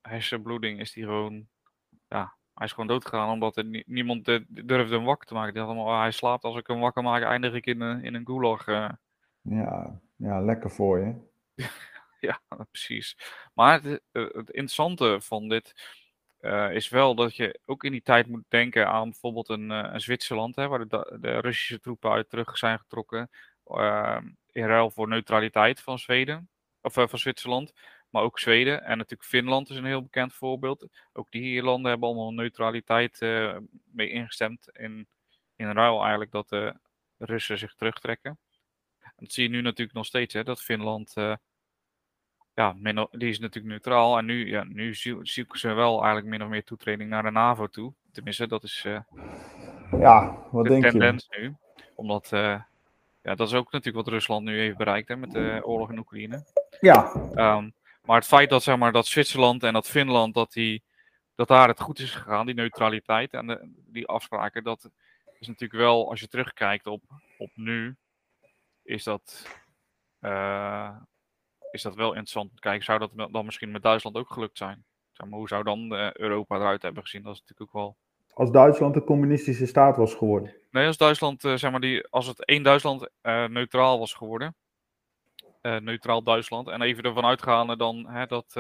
hersenbloeding 0.02 0.80
is 0.80 0.94
hij 0.94 1.04
gewoon, 1.04 1.48
ja, 2.08 2.38
hij 2.54 2.66
is 2.66 2.72
gewoon 2.72 2.88
doodgegaan 2.88 3.30
omdat 3.30 3.58
er 3.58 3.84
niemand 3.86 4.26
durfde 4.48 4.96
hem 4.96 5.04
wakker 5.04 5.28
te 5.28 5.34
maken. 5.34 5.54
Die 5.54 5.62
had 5.62 5.72
allemaal, 5.72 6.00
hij 6.00 6.12
slaapt, 6.12 6.44
als 6.44 6.58
ik 6.58 6.68
hem 6.68 6.80
wakker 6.80 7.04
maak, 7.04 7.24
eindig 7.24 7.54
ik 7.54 7.66
in 7.66 7.82
een, 7.82 8.04
in 8.04 8.14
een 8.14 8.26
gulag. 8.26 8.68
Uh. 8.68 8.90
Ja, 9.42 10.02
ja, 10.16 10.42
lekker 10.42 10.72
voor 10.72 11.00
je. 11.00 11.16
Ja, 12.24 12.42
precies. 12.72 13.18
Maar 13.54 13.82
het, 13.82 14.02
eh, 14.12 14.24
het 14.24 14.50
interessante 14.50 15.22
van 15.22 15.48
dit 15.50 15.74
eh, 16.44 16.72
is 16.72 16.90
wel 16.90 17.16
dat 17.16 17.36
je 17.36 17.60
ook 17.66 17.84
in 17.84 17.92
die 17.92 18.02
tijd 18.02 18.28
moet 18.28 18.44
denken 18.48 18.88
aan 18.88 19.10
bijvoorbeeld 19.10 19.50
een, 19.50 19.72
eh, 19.72 20.00
Zwitserland, 20.00 20.56
hè, 20.56 20.68
waar 20.68 20.88
de, 20.88 21.18
de 21.22 21.40
Russische 21.40 21.80
troepen 21.80 22.12
uit 22.12 22.30
terug 22.30 22.58
zijn 22.58 22.80
getrokken. 22.80 23.30
ehm, 23.64 24.28
in 24.52 24.66
ruil 24.66 24.92
voor 24.92 25.08
neutraliteit 25.08 25.82
van 25.82 26.00
Zweden, 26.00 26.50
of 26.82 26.98
eh, 26.98 27.08
van 27.08 27.20
Zwitserland. 27.20 27.74
Maar 28.10 28.24
ook 28.24 28.40
Zweden 28.40 28.84
en 28.84 28.98
natuurlijk 28.98 29.30
Finland 29.30 29.70
is 29.70 29.76
een 29.76 29.86
heel 29.86 30.02
bekend 30.04 30.34
voorbeeld. 30.34 30.88
Ook 31.14 31.32
die 31.32 31.64
landen 31.64 31.92
hebben 31.92 32.10
allemaal 32.10 32.34
neutraliteit 32.34 33.20
mee 33.92 34.10
ingestemd. 34.10 34.70
In, 34.72 35.08
in 35.56 35.72
ruil 35.72 36.02
eigenlijk 36.02 36.32
dat 36.32 36.50
de 36.50 36.76
Russen 37.18 37.58
zich 37.58 37.74
terugtrekken. 37.74 38.40
En 39.00 39.14
dat 39.16 39.32
zie 39.32 39.44
je 39.44 39.50
nu 39.50 39.62
natuurlijk 39.62 39.98
nog 39.98 40.06
steeds, 40.06 40.34
hè, 40.34 40.44
dat 40.44 40.62
Finland. 40.62 41.14
Eh, 42.54 42.64
ja, 42.64 42.74
min 42.78 43.08
die 43.12 43.30
is 43.30 43.40
natuurlijk 43.40 43.74
neutraal. 43.74 44.18
En 44.18 44.26
nu, 44.26 44.48
ja, 44.50 44.64
nu 44.64 44.96
zie- 44.96 45.18
zoeken 45.22 45.60
ze 45.60 45.74
wel 45.74 45.98
eigenlijk 45.98 46.26
min 46.28 46.44
of 46.44 46.50
meer 46.50 46.64
toetreding 46.64 47.10
naar 47.10 47.24
de 47.24 47.32
NAVO 47.32 47.68
toe. 47.68 47.94
Tenminste, 48.12 48.48
dat 48.48 48.64
is 48.64 48.84
eh, 48.86 49.00
Ja, 50.00 50.38
wat 50.52 50.64
de 50.64 50.70
denk 50.70 50.84
je? 50.84 50.90
tendens 50.92 51.28
nu. 51.38 51.56
Omdat, 51.96 52.32
eh, 52.32 52.62
ja, 53.22 53.36
dat 53.36 53.48
is 53.48 53.54
ook 53.54 53.72
natuurlijk 53.72 54.06
wat 54.06 54.14
Rusland 54.14 54.46
nu 54.46 54.60
heeft 54.60 54.78
bereikt 54.78 55.08
hè, 55.08 55.16
met 55.18 55.32
de 55.32 55.62
oorlog 55.64 55.90
in 55.92 55.98
Oekraïne. 55.98 56.46
Ja, 56.80 57.12
Ehm, 57.34 57.70
maar 58.06 58.16
het 58.18 58.26
feit 58.28 58.50
dat, 58.50 58.64
zeg 58.64 58.78
maar, 58.78 58.92
dat 58.92 59.06
Zwitserland 59.06 59.64
en 59.64 59.74
dat 59.74 59.88
Finland, 59.88 60.34
dat, 60.34 60.52
die, 60.52 60.84
dat 61.36 61.48
daar 61.48 61.68
het 61.68 61.80
goed 61.82 62.00
is 62.00 62.12
gegaan, 62.16 62.46
die 62.46 62.56
neutraliteit 62.56 63.34
en 63.34 63.48
de- 63.48 63.70
die 63.88 64.08
afspraken, 64.08 64.64
dat 64.64 64.90
is 65.40 65.48
natuurlijk 65.48 65.80
wel, 65.82 66.10
als 66.10 66.20
je 66.20 66.28
terugkijkt 66.28 66.88
op, 66.88 67.04
op 67.38 67.52
nu, 67.56 67.96
is 68.84 69.04
dat, 69.04 69.48
eh, 70.20 70.96
is 71.74 71.82
dat 71.82 71.96
wel 71.96 72.08
interessant. 72.08 72.60
Kijk, 72.60 72.84
zou 72.84 73.00
dat 73.00 73.12
dan 73.32 73.46
misschien 73.46 73.72
met 73.72 73.84
Duitsland 73.84 74.16
ook 74.16 74.34
gelukt 74.34 74.58
zijn? 74.58 74.86
Zeg 75.12 75.28
maar, 75.28 75.40
hoe 75.40 75.48
zou 75.48 75.64
dan 75.64 75.96
eh, 75.96 76.14
Europa 76.14 76.56
eruit 76.56 76.82
hebben 76.82 77.04
gezien? 77.04 77.24
Dat 77.24 77.34
is 77.34 77.40
natuurlijk 77.40 77.76
ook 77.76 77.82
wel. 77.82 77.98
als 78.34 78.52
Duitsland 78.52 78.96
een 78.96 79.04
communistische 79.04 79.66
staat 79.66 79.98
was 79.98 80.16
geworden. 80.16 80.56
Nee, 80.72 80.88
als 80.88 80.98
Duitsland, 80.98 81.44
eh, 81.44 81.56
zeg 81.56 81.72
maar, 81.72 81.80
die, 81.80 82.08
als 82.08 82.28
het 82.28 82.46
één 82.46 82.64
Duitsland 82.64 83.10
eh, 83.22 83.48
neutraal 83.48 84.00
was 84.00 84.14
geworden, 84.14 84.56
neutraal 85.62 86.24
Duitsland, 86.24 86.68
en 86.68 86.82
even 86.82 87.04
ervan 87.04 87.26
uitgaande 87.26 87.78
dan 87.78 88.08
hè, 88.08 88.26
dat, 88.26 88.54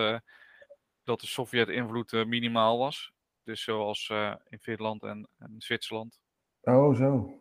dat 1.04 1.20
de 1.20 1.28
Sovjet-invloed 1.28 2.12
minimaal 2.12 2.78
was. 2.78 3.12
Dus 3.44 3.64
zoals 3.64 4.10
in 4.50 4.60
Finland 4.60 5.04
en, 5.04 5.28
en 5.38 5.56
Zwitserland. 5.58 6.20
Oh, 6.62 6.96
zo. 6.96 7.40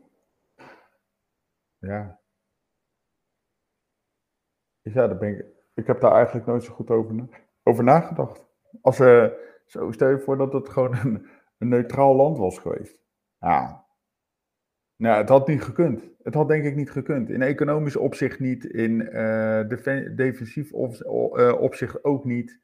Ja. 1.78 2.20
Ja, 4.82 5.06
daar 5.06 5.18
ben 5.18 5.38
ik, 5.38 5.44
ik 5.74 5.86
heb 5.86 6.00
daar 6.00 6.12
eigenlijk 6.12 6.46
nooit 6.46 6.64
zo 6.64 6.72
goed 6.72 6.90
over, 6.90 7.28
over 7.62 7.84
nagedacht. 7.84 8.44
Als, 8.80 9.00
eh 9.00 9.26
zo 9.66 9.90
stel 9.90 10.08
je 10.08 10.18
voor 10.18 10.36
dat 10.36 10.52
het 10.52 10.68
gewoon 10.68 10.96
een, 10.96 11.26
een 11.58 11.68
neutraal 11.68 12.16
land 12.16 12.38
was 12.38 12.58
geweest. 12.58 12.98
Ja. 13.38 13.84
Nou, 14.96 15.16
het 15.16 15.28
had 15.28 15.48
niet 15.48 15.62
gekund. 15.62 16.10
Het 16.22 16.34
had 16.34 16.48
denk 16.48 16.64
ik 16.64 16.76
niet 16.76 16.90
gekund. 16.90 17.30
In 17.30 17.42
economisch 17.42 17.96
opzicht 17.96 18.40
niet, 18.40 18.64
in 18.64 19.08
eh, 19.08 19.68
defen- 19.68 20.16
defensief 20.16 20.72
eh, 20.72 21.60
opzicht 21.60 22.04
ook 22.04 22.24
niet. 22.24 22.60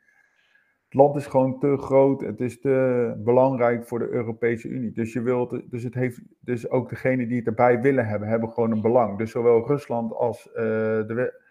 Het 0.84 0.94
land 0.94 1.16
is 1.16 1.26
gewoon 1.26 1.58
te 1.58 1.76
groot. 1.76 2.20
Het 2.20 2.40
is 2.40 2.60
te 2.60 3.14
belangrijk 3.24 3.86
voor 3.86 3.98
de 3.98 4.08
Europese 4.08 4.68
Unie. 4.68 4.92
Dus, 4.92 5.12
je 5.12 5.22
wilt, 5.22 5.70
dus, 5.70 5.82
het 5.82 5.94
heeft, 5.94 6.20
dus 6.40 6.70
ook 6.70 6.88
degenen 6.88 7.28
die 7.28 7.36
het 7.38 7.46
erbij 7.46 7.80
willen 7.80 8.06
hebben, 8.06 8.28
hebben 8.28 8.52
gewoon 8.52 8.70
een 8.70 8.82
belang. 8.82 9.18
Dus 9.18 9.30
zowel 9.30 9.66
Rusland 9.66 10.12
als 10.12 10.52
eh, 10.52 10.64
de, 10.64 11.42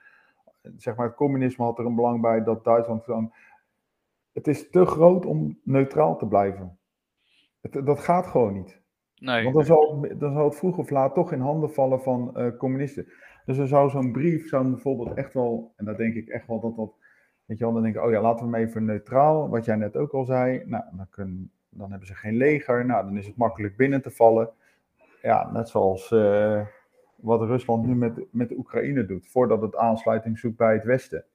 zeg 0.77 0.95
maar 0.95 1.05
het 1.07 1.15
communisme 1.15 1.63
had 1.65 1.79
er 1.79 1.85
een 1.85 1.95
belang 1.95 2.21
bij 2.21 2.43
dat 2.43 2.63
Duitsland 2.63 3.03
gewoon. 3.03 3.33
Het 4.33 4.47
is 4.47 4.69
te 4.69 4.85
groot 4.85 5.25
om 5.25 5.59
neutraal 5.63 6.17
te 6.17 6.27
blijven. 6.27 6.77
Het, 7.61 7.85
dat 7.85 7.99
gaat 7.99 8.27
gewoon 8.27 8.53
niet. 8.53 8.81
Nee, 9.19 9.43
Want 9.43 9.55
dan 9.55 9.65
zal, 9.65 10.01
het- 10.01 10.19
dan 10.19 10.33
zal 10.33 10.43
het 10.43 10.55
vroeg 10.55 10.77
of 10.77 10.89
laat 10.89 11.13
toch 11.13 11.31
in 11.31 11.39
handen 11.39 11.73
vallen 11.73 12.01
van 12.01 12.35
eh, 12.35 12.57
communisten. 12.57 13.07
Dus 13.45 13.57
er 13.57 13.67
zou 13.67 13.89
zo'n 13.89 14.11
brief, 14.11 14.47
zou 14.47 14.69
bijvoorbeeld 14.69 15.13
echt 15.13 15.33
wel, 15.33 15.73
en 15.75 15.85
daar 15.85 15.97
denk 15.97 16.13
ik 16.15 16.27
echt 16.27 16.47
wel 16.47 16.59
dat 16.59 16.75
dat, 16.75 16.91
weet 17.45 17.57
je 17.57 17.63
wel, 17.63 17.73
dan 17.73 17.83
denk 17.83 17.95
ik, 17.95 18.01
oh 18.03 18.11
ja, 18.11 18.21
laten 18.21 18.49
we 18.49 18.57
hem 18.57 18.67
even 18.67 18.85
neutraal, 18.85 19.49
wat 19.49 19.65
jij 19.65 19.75
net 19.75 19.95
ook 19.97 20.11
al 20.13 20.25
zei. 20.25 20.63
Nou, 20.65 20.83
dan, 20.91 21.07
kunnen, 21.09 21.51
dan 21.69 21.89
hebben 21.89 22.07
ze 22.07 22.15
geen 22.15 22.35
leger, 22.37 22.85
nou, 22.85 23.05
dan 23.05 23.17
is 23.17 23.27
het 23.27 23.37
makkelijk 23.37 23.77
binnen 23.77 24.01
te 24.01 24.11
vallen. 24.11 24.49
Ja, 25.21 25.51
net 25.51 25.69
zoals 25.69 26.11
eh, 26.11 26.65
wat 27.17 27.41
Rusland 27.41 27.85
nu 27.85 27.95
met, 27.95 28.33
met 28.33 28.49
de 28.49 28.57
Oekraïne 28.57 29.05
doet, 29.05 29.27
voordat 29.27 29.61
het 29.61 29.75
aansluiting 29.75 30.39
zoekt 30.39 30.57
bij 30.57 30.73
het 30.73 30.83
Westen. 30.83 31.25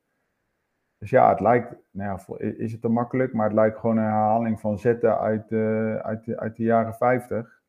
Dus 0.98 1.10
ja, 1.10 1.28
het 1.28 1.40
lijkt, 1.40 1.76
nou 1.90 2.20
ja, 2.28 2.36
is 2.38 2.72
het 2.72 2.80
te 2.80 2.88
makkelijk, 2.88 3.32
maar 3.32 3.46
het 3.46 3.54
lijkt 3.54 3.78
gewoon 3.78 3.96
een 3.96 4.02
herhaling 4.02 4.60
van 4.60 4.78
zetten 4.78 5.18
uit, 5.18 5.52
eh, 5.52 5.96
uit, 5.96 6.24
de, 6.24 6.38
uit 6.38 6.56
de 6.56 6.62
jaren 6.62 6.94
50. 6.94 7.60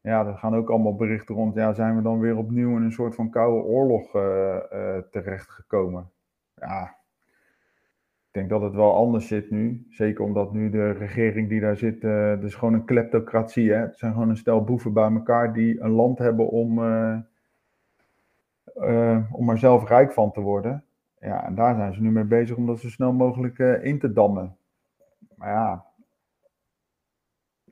Ja, 0.00 0.26
er 0.26 0.38
gaan 0.38 0.54
ook 0.54 0.70
allemaal 0.70 0.96
berichten 0.96 1.34
rond. 1.34 1.54
Ja, 1.54 1.72
zijn 1.72 1.96
we 1.96 2.02
dan 2.02 2.18
weer 2.18 2.36
opnieuw 2.36 2.76
in 2.76 2.82
een 2.82 2.92
soort 2.92 3.14
van 3.14 3.30
koude 3.30 3.66
oorlog 3.66 4.14
eh 4.14 4.56
eh, 4.56 5.02
terechtgekomen? 5.10 6.10
Ja, 6.54 6.96
ik 8.32 8.38
denk 8.38 8.50
dat 8.50 8.62
het 8.62 8.74
wel 8.74 8.94
anders 8.94 9.26
zit 9.26 9.50
nu. 9.50 9.86
Zeker 9.90 10.24
omdat 10.24 10.52
nu 10.52 10.70
de 10.70 10.90
regering 10.90 11.48
die 11.48 11.60
daar 11.60 11.76
zit, 11.76 12.04
is 12.44 12.54
gewoon 12.54 12.74
een 12.74 12.84
kleptocratie. 12.84 13.72
Hè? 13.72 13.78
Het 13.78 13.98
zijn 13.98 14.12
gewoon 14.12 14.28
een 14.28 14.36
stel 14.36 14.64
boeven 14.64 14.92
bij 14.92 15.10
elkaar 15.10 15.52
die 15.52 15.80
een 15.80 15.90
land 15.90 16.18
hebben 16.18 16.48
om, 16.48 16.82
eh, 16.82 17.18
eh, 18.74 19.32
om 19.32 19.50
er 19.50 19.58
zelf 19.58 19.88
rijk 19.88 20.12
van 20.12 20.32
te 20.32 20.40
worden. 20.40 20.84
Ja, 21.20 21.44
en 21.44 21.54
daar 21.54 21.74
zijn 21.74 21.94
ze 21.94 22.02
nu 22.02 22.10
mee 22.10 22.24
bezig 22.24 22.56
om 22.56 22.66
dat 22.66 22.80
zo 22.80 22.88
snel 22.88 23.12
mogelijk 23.12 23.58
in 23.58 23.98
te 23.98 24.12
dammen. 24.12 24.56
Maar 25.36 25.50
ja, 25.50 25.84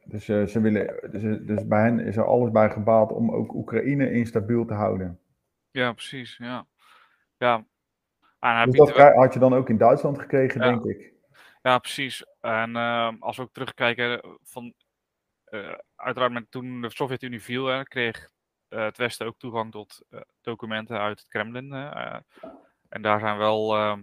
dus, 0.05 0.25
ze 0.25 0.61
willen, 0.61 1.11
dus, 1.11 1.47
dus 1.47 1.67
bij 1.67 1.83
hen 1.83 1.99
is 1.99 2.17
er 2.17 2.27
alles 2.27 2.51
bij 2.51 2.71
gebaat 2.71 3.13
om 3.13 3.31
ook 3.31 3.55
Oekraïne 3.55 4.13
instabiel 4.13 4.65
te 4.65 4.75
houden. 4.75 5.19
ja, 5.71 5.93
precies. 5.93 6.37
Ja, 6.37 6.67
ja. 7.39 7.65
En 8.41 8.71
Dus 8.71 8.79
dat 8.79 9.15
had 9.15 9.33
je 9.33 9.39
dan 9.39 9.55
ook 9.55 9.69
in 9.69 9.77
Duitsland 9.77 10.19
gekregen, 10.19 10.61
Ja. 10.61 10.67
denk 10.69 10.85
ik. 10.85 11.13
Ja, 11.63 11.79
precies. 11.79 12.25
En 12.41 12.77
ehm, 12.77 13.17
als 13.19 13.37
we 13.37 13.43
ook 13.43 13.53
terugkijken 13.53 14.39
van 14.43 14.75
eh, 15.45 15.75
uiteraard 15.97 16.33
met 16.33 16.51
toen 16.51 16.81
de 16.81 16.91
Sovjet-Unie 16.91 17.43
viel, 17.43 17.67
hè, 17.67 17.83
kreeg 17.83 18.31
eh, 18.69 18.83
het 18.85 18.97
Westen 18.97 19.27
ook 19.27 19.39
toegang 19.39 19.71
tot 19.73 20.01
eh, 20.11 20.21
documenten 20.41 20.99
uit 21.01 21.19
het 21.19 21.29
Kremlin. 21.29 21.73
eh. 21.73 22.17
en 22.89 23.03
daar 23.03 23.21
zijn 23.21 23.39
wel, 23.39 23.77
ehm, 23.77 24.03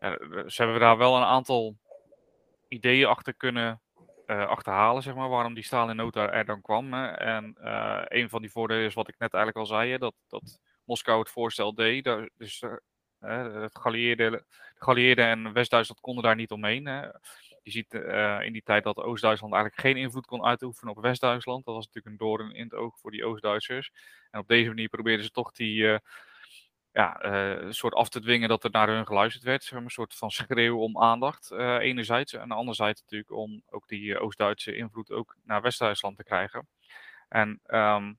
ja, 0.00 0.18
ze 0.48 0.62
hebben 0.62 0.80
daar 0.80 0.96
wel 0.98 1.16
een 1.16 1.22
aantal 1.24 1.76
ideeën 2.68 3.06
achter 3.06 3.34
kunnen 3.34 3.80
eh, 4.26 4.46
achterhalen, 4.46 5.02
zeg 5.02 5.14
maar, 5.14 5.28
waarom 5.28 5.54
die 5.54 5.64
Stalin-nota 5.64 6.30
er 6.30 6.44
dan 6.44 6.60
kwam. 6.60 6.92
Hè. 6.92 7.06
En 7.06 7.56
eh, 7.60 8.02
een 8.04 8.28
van 8.28 8.40
die 8.42 8.50
voordelen 8.50 8.84
is 8.84 8.94
wat 8.94 9.08
ik 9.08 9.18
net 9.18 9.34
eigenlijk 9.34 9.56
al 9.70 9.76
zei, 9.76 9.90
hè, 9.90 9.98
dat, 9.98 10.14
dat 10.28 10.58
Moskou 10.84 11.18
het 11.18 11.30
voorstel 11.30 11.74
deed. 11.74 12.04
Daar, 12.04 12.28
dus 12.36 12.60
eh, 12.62 12.72
het 13.24 13.78
geallieerde, 13.78 14.30
de 14.30 14.44
geallieerden 14.78 15.26
en 15.26 15.52
West-Duitsland 15.52 16.00
konden 16.00 16.24
daar 16.24 16.36
niet 16.36 16.50
omheen. 16.50 16.86
Hè. 16.86 17.06
Je 17.64 17.70
ziet 17.70 17.94
eh, 17.94 18.40
in 18.42 18.52
die 18.52 18.62
tijd 18.62 18.84
dat 18.84 18.96
Oost-Duitsland 18.96 19.54
eigenlijk 19.54 19.82
geen 19.82 19.96
invloed 19.96 20.26
kon 20.26 20.44
uitoefenen 20.44 20.96
op 20.96 21.02
West-Duitsland. 21.02 21.64
Dat 21.64 21.74
was 21.74 21.86
natuurlijk 21.86 22.14
een 22.14 22.26
doorn 22.26 22.54
in 22.54 22.64
het 22.64 22.74
oog 22.74 22.98
voor 22.98 23.10
die 23.10 23.24
Oost-Duitsers. 23.24 23.92
En 24.30 24.40
op 24.40 24.48
deze 24.48 24.68
manier 24.68 24.88
probeerden 24.88 25.24
ze 25.24 25.30
toch 25.30 25.52
die 25.52 25.92
eh, 25.92 25.98
ja, 26.92 27.20
eh, 27.20 27.70
soort 27.70 27.94
af 27.94 28.08
te 28.08 28.20
dwingen 28.20 28.48
dat 28.48 28.64
er 28.64 28.70
naar 28.70 28.88
hun 28.88 29.06
geluisterd 29.06 29.44
werd. 29.44 29.70
Een 29.70 29.90
soort 29.90 30.14
van 30.14 30.30
schreeuw 30.30 30.78
om 30.78 30.98
aandacht 30.98 31.50
enerzijds. 31.80 32.32
En 32.32 32.50
anderzijds 32.50 33.00
natuurlijk 33.00 33.32
om 33.32 33.62
ook 33.66 33.88
die 33.88 34.18
Oost-Duitse 34.18 34.76
invloed 34.76 35.10
ook 35.10 35.36
naar 35.42 35.62
West-Duitsland 35.62 36.16
te 36.16 36.24
krijgen. 36.24 36.68
En 37.28 37.60
ehm, 37.62 38.12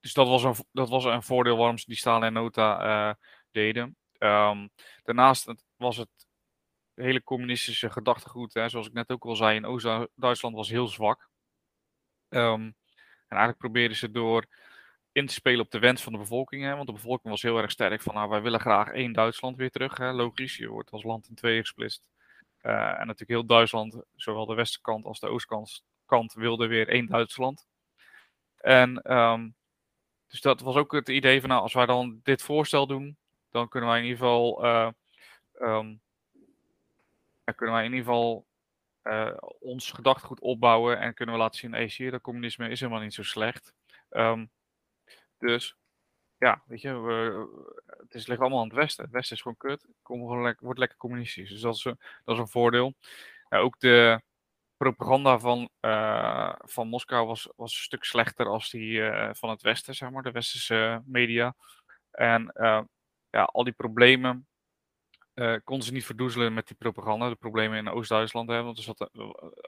dus 0.00 0.12
dat 0.12 0.28
was, 0.28 0.42
een, 0.42 0.54
dat 0.72 0.88
was 0.88 1.04
een 1.04 1.22
voordeel 1.22 1.56
waarom 1.56 1.78
ze 1.78 1.84
die 1.86 1.96
Stalin-nota 1.96 3.16
deden. 3.52 3.96
Ehm, 4.18 4.68
daarnaast 5.02 5.52
was 5.76 5.96
het 5.96 6.08
hele 6.94 7.22
communistische 7.22 7.90
gedachtegoed, 7.90 8.54
hè, 8.54 8.68
zoals 8.68 8.86
ik 8.86 8.92
net 8.92 9.10
ook 9.10 9.24
al 9.24 9.36
zei, 9.36 9.56
in 9.56 9.64
Oost-Duitsland 9.64 10.54
was 10.54 10.68
heel 10.68 10.88
zwak. 10.88 11.28
Ehm, 12.28 12.62
en 12.62 13.36
eigenlijk 13.36 13.58
probeerden 13.58 13.96
ze 13.96 14.10
door 14.10 14.46
in 15.12 15.26
te 15.26 15.32
spelen 15.32 15.60
op 15.60 15.70
de 15.70 15.78
wens 15.78 16.02
van 16.02 16.12
de 16.12 16.18
bevolking. 16.18 16.62
Hè, 16.62 16.74
want 16.74 16.86
de 16.86 16.92
bevolking 16.92 17.28
was 17.28 17.42
heel 17.42 17.58
erg 17.58 17.70
sterk 17.70 18.02
van, 18.02 18.14
nou, 18.14 18.28
wij 18.28 18.42
willen 18.42 18.60
graag 18.60 18.88
één 18.88 19.12
Duitsland 19.12 19.56
weer 19.56 19.70
terug. 19.70 19.96
Hè, 19.96 20.12
logisch, 20.12 20.56
je 20.56 20.68
wordt 20.68 20.90
als 20.90 21.02
land 21.02 21.28
in 21.28 21.34
tweeën 21.34 21.60
gesplitst. 21.60 22.08
Eh, 22.58 22.72
en 22.72 23.06
natuurlijk 23.06 23.30
heel 23.30 23.46
Duitsland, 23.46 24.02
zowel 24.14 24.46
de 24.46 24.54
westkant 24.54 25.04
als 25.04 25.20
de 25.20 25.28
oostkant, 25.28 25.84
kant, 26.04 26.32
wilde 26.32 26.66
weer 26.66 26.88
één 26.88 27.06
Duitsland. 27.06 27.66
En 28.56 29.02
ehm, 29.02 29.48
dus 30.28 30.40
dat 30.40 30.60
was 30.60 30.76
ook 30.76 30.92
het 30.92 31.08
idee 31.08 31.40
van, 31.40 31.48
nou, 31.48 31.62
als 31.62 31.72
wij 31.72 31.86
dan 31.86 32.20
dit 32.22 32.42
voorstel 32.42 32.86
doen, 32.86 33.18
dan 33.50 33.68
kunnen 33.68 33.90
wij 33.90 33.98
in 33.98 34.04
ieder 34.04 34.18
geval, 34.18 34.64
eh, 34.64 34.90
ehm, 35.52 35.94
ja, 37.44 37.52
kunnen 37.52 37.74
wij 37.74 37.84
in 37.84 37.92
ieder 37.92 38.06
geval 38.06 38.46
eh, 39.02 39.36
ons 39.60 39.90
gedachtegoed 39.90 40.40
opbouwen 40.40 40.98
en 40.98 41.14
kunnen 41.14 41.34
we 41.34 41.40
laten 41.40 41.58
zien, 41.58 41.72
hey, 41.72 41.88
zie 41.88 42.04
je, 42.04 42.10
dat 42.10 42.20
communisme 42.20 42.68
is 42.68 42.80
helemaal 42.80 43.02
niet 43.02 43.14
zo 43.14 43.22
slecht. 43.22 43.74
Ehm, 44.10 44.46
dus 45.38 45.76
ja, 46.38 46.62
weet 46.66 46.80
je, 46.80 47.00
we, 47.00 47.46
het 47.86 48.14
is, 48.14 48.26
ligt 48.26 48.40
allemaal 48.40 48.58
aan 48.58 48.68
het 48.68 48.76
westen. 48.76 49.04
Het 49.04 49.12
westen 49.12 49.36
is 49.36 49.42
gewoon 49.42 49.56
kut. 49.56 49.86
Kom 50.02 50.42
lekker, 50.42 50.64
wordt 50.64 50.78
lekker 50.78 50.98
communistisch. 50.98 51.50
Dus 51.50 51.60
dat 51.60 51.74
is, 51.74 51.84
een, 51.84 51.98
dat 52.24 52.34
is 52.34 52.40
een 52.40 52.48
voordeel. 52.48 52.94
Ja, 53.48 53.58
ook 53.58 53.80
de 53.80 54.22
propaganda 54.76 55.38
van, 55.38 55.68
uh, 55.80 56.52
van 56.58 56.88
Moskou 56.88 57.26
was, 57.26 57.48
was 57.56 57.74
een 57.74 57.82
stuk 57.82 58.04
slechter 58.04 58.46
als 58.46 58.70
die 58.70 58.98
uh, 58.98 59.28
van 59.32 59.50
het 59.50 59.62
westen, 59.62 59.94
zeg 59.94 60.10
maar, 60.10 60.22
de 60.22 60.30
westerse 60.30 61.02
media. 61.04 61.54
En 62.10 62.52
uh, 62.54 62.80
ja, 63.30 63.42
al 63.42 63.64
die 63.64 63.72
problemen 63.72 64.46
konden 65.64 65.86
ze 65.86 65.92
niet 65.92 66.04
verdoezelen 66.04 66.54
met 66.54 66.66
die 66.66 66.76
propaganda. 66.76 67.28
De 67.28 67.34
problemen 67.34 67.78
in 67.78 67.88
Oost-Duitsland, 67.88 68.48
want 68.48 68.76
er 68.76 68.82
zat, 68.82 69.10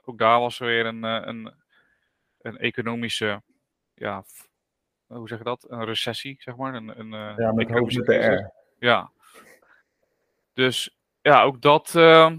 ook 0.05 0.17
daar 0.17 0.39
was 0.39 0.59
er 0.59 0.65
weer 0.65 0.85
een, 0.85 1.03
een, 1.03 1.53
een 2.41 2.57
economische 2.57 3.41
ja, 3.93 4.23
hoe 5.07 5.27
zeg 5.27 5.37
je 5.37 5.43
dat? 5.43 5.65
Een 5.69 5.85
recessie, 5.85 6.35
zeg 6.39 6.55
maar. 6.55 6.75
Een, 6.75 6.99
een, 6.99 7.35
ja, 7.37 7.51
met 7.51 7.69
met 7.69 8.05
de 8.05 8.15
R. 8.15 8.51
Ja. 8.79 9.11
Dus 10.53 10.97
ja, 11.21 11.43
ook 11.43 11.61
dat, 11.61 11.93
uh, 11.95 12.31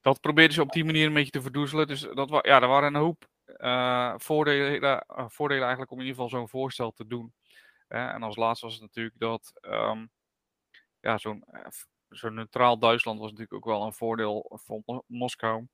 dat 0.00 0.20
probeerden 0.20 0.54
ze 0.54 0.62
op 0.62 0.72
die 0.72 0.84
manier 0.84 1.06
een 1.06 1.14
beetje 1.14 1.30
te 1.30 1.42
verdoezelen. 1.42 1.86
Dus 1.86 2.00
dat 2.00 2.28
ja, 2.30 2.60
er 2.62 2.68
waren 2.68 2.94
een 2.94 3.00
hoop 3.00 3.28
uh, 3.56 4.14
voordelen, 4.16 5.04
voordelen 5.06 5.62
eigenlijk 5.62 5.92
om 5.92 6.00
in 6.00 6.06
ieder 6.06 6.22
geval 6.22 6.38
zo'n 6.38 6.48
voorstel 6.48 6.90
te 6.90 7.06
doen. 7.06 7.32
En 7.88 8.22
als 8.22 8.36
laatste 8.36 8.64
was 8.66 8.74
het 8.74 8.82
natuurlijk 8.82 9.18
dat 9.18 9.52
um, 9.60 10.10
ja, 11.00 11.18
zo'n 11.18 11.44
zo'n 12.08 12.34
neutraal 12.34 12.78
Duitsland 12.78 13.18
was 13.18 13.30
natuurlijk 13.30 13.56
ook 13.56 13.72
wel 13.72 13.82
een 13.82 13.92
voordeel 13.92 14.60
voor 14.64 15.02
Moskou 15.06 15.66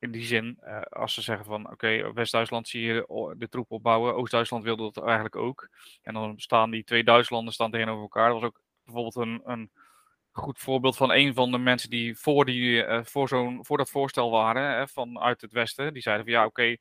in 0.00 0.10
die 0.10 0.24
zin, 0.24 0.58
uh, 0.62 0.80
als 0.80 1.14
ze 1.14 1.22
zeggen 1.22 1.46
van 1.46 1.70
oké, 1.70 2.12
West-Duitsland 2.12 2.68
zie 2.68 2.82
je 2.82 3.34
de 3.38 3.48
troep 3.48 3.70
opbouwen, 3.70 4.14
Oost-Duitsland 4.14 4.64
wilde 4.64 4.90
dat 4.92 5.04
eigenlijk 5.04 5.36
ook. 5.36 5.68
En 6.02 6.14
dan 6.14 6.38
staan 6.38 6.70
die 6.70 6.84
twee 6.84 7.04
Duitslanden 7.04 7.52
staan 7.52 7.70
tegenover 7.70 8.02
elkaar. 8.02 8.30
Dat 8.30 8.40
was 8.40 8.50
ook 8.50 8.62
bijvoorbeeld 8.84 9.16
een, 9.16 9.40
een 9.44 9.70
goed 10.30 10.58
voorbeeld 10.58 10.96
van 10.96 11.12
een 11.12 11.34
van 11.34 11.50
de 11.50 11.58
mensen 11.58 11.90
die 11.90 12.16
voor, 12.18 12.44
die, 12.44 12.84
voor, 13.04 13.28
zo'n, 13.28 13.64
voor 13.64 13.76
dat 13.76 13.90
voorstel 13.90 14.30
waren 14.30 14.76
hè, 14.76 14.88
vanuit 14.88 15.40
het 15.40 15.52
Westen. 15.52 15.92
Die 15.92 16.02
zeiden 16.02 16.24
van 16.24 16.34
ja, 16.34 16.44
oké, 16.44 16.76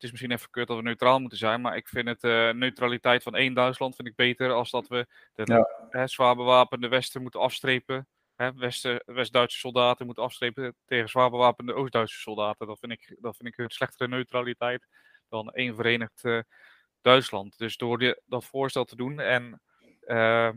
het 0.00 0.08
is 0.08 0.10
misschien 0.10 0.32
even 0.32 0.50
kut 0.50 0.66
dat 0.66 0.76
we 0.76 0.82
neutraal 0.82 1.18
moeten 1.18 1.38
zijn, 1.38 1.60
maar 1.60 1.76
ik 1.76 1.88
vind 1.88 2.08
het 2.08 2.24
uh, 2.24 2.50
neutraliteit 2.50 3.22
van 3.22 3.34
één 3.34 3.54
Duitsland 3.54 3.96
vind 3.96 4.08
ik 4.08 4.14
beter 4.14 4.52
als 4.52 4.70
dat 4.70 4.88
we 4.88 5.06
de 5.34 5.42
ja. 5.44 5.68
hè, 5.90 6.06
zwaar 6.06 6.36
bewapende 6.36 6.88
Westen 6.88 7.22
moeten 7.22 7.40
afstrepen 7.40 8.08
West-Duitse 9.04 9.58
soldaten 9.58 10.06
moeten 10.06 10.24
afstrepen 10.24 10.76
tegen 10.84 11.08
zwaar 11.08 11.30
bewapende 11.30 11.74
Oost-Duitse 11.74 12.20
soldaten. 12.20 12.66
Dat 12.66 12.78
vind, 12.78 12.92
ik, 12.92 13.16
dat 13.20 13.36
vind 13.36 13.48
ik 13.48 13.58
een 13.58 13.70
slechtere 13.70 14.08
neutraliteit 14.08 14.86
dan 15.28 15.50
één 15.50 15.74
verenigd 15.74 16.24
uh, 16.24 16.40
Duitsland. 17.00 17.58
Dus 17.58 17.76
door 17.76 17.98
die, 17.98 18.20
dat 18.26 18.44
voorstel 18.44 18.84
te 18.84 18.96
doen 18.96 19.20
en 19.20 19.62
uh, 20.06 20.50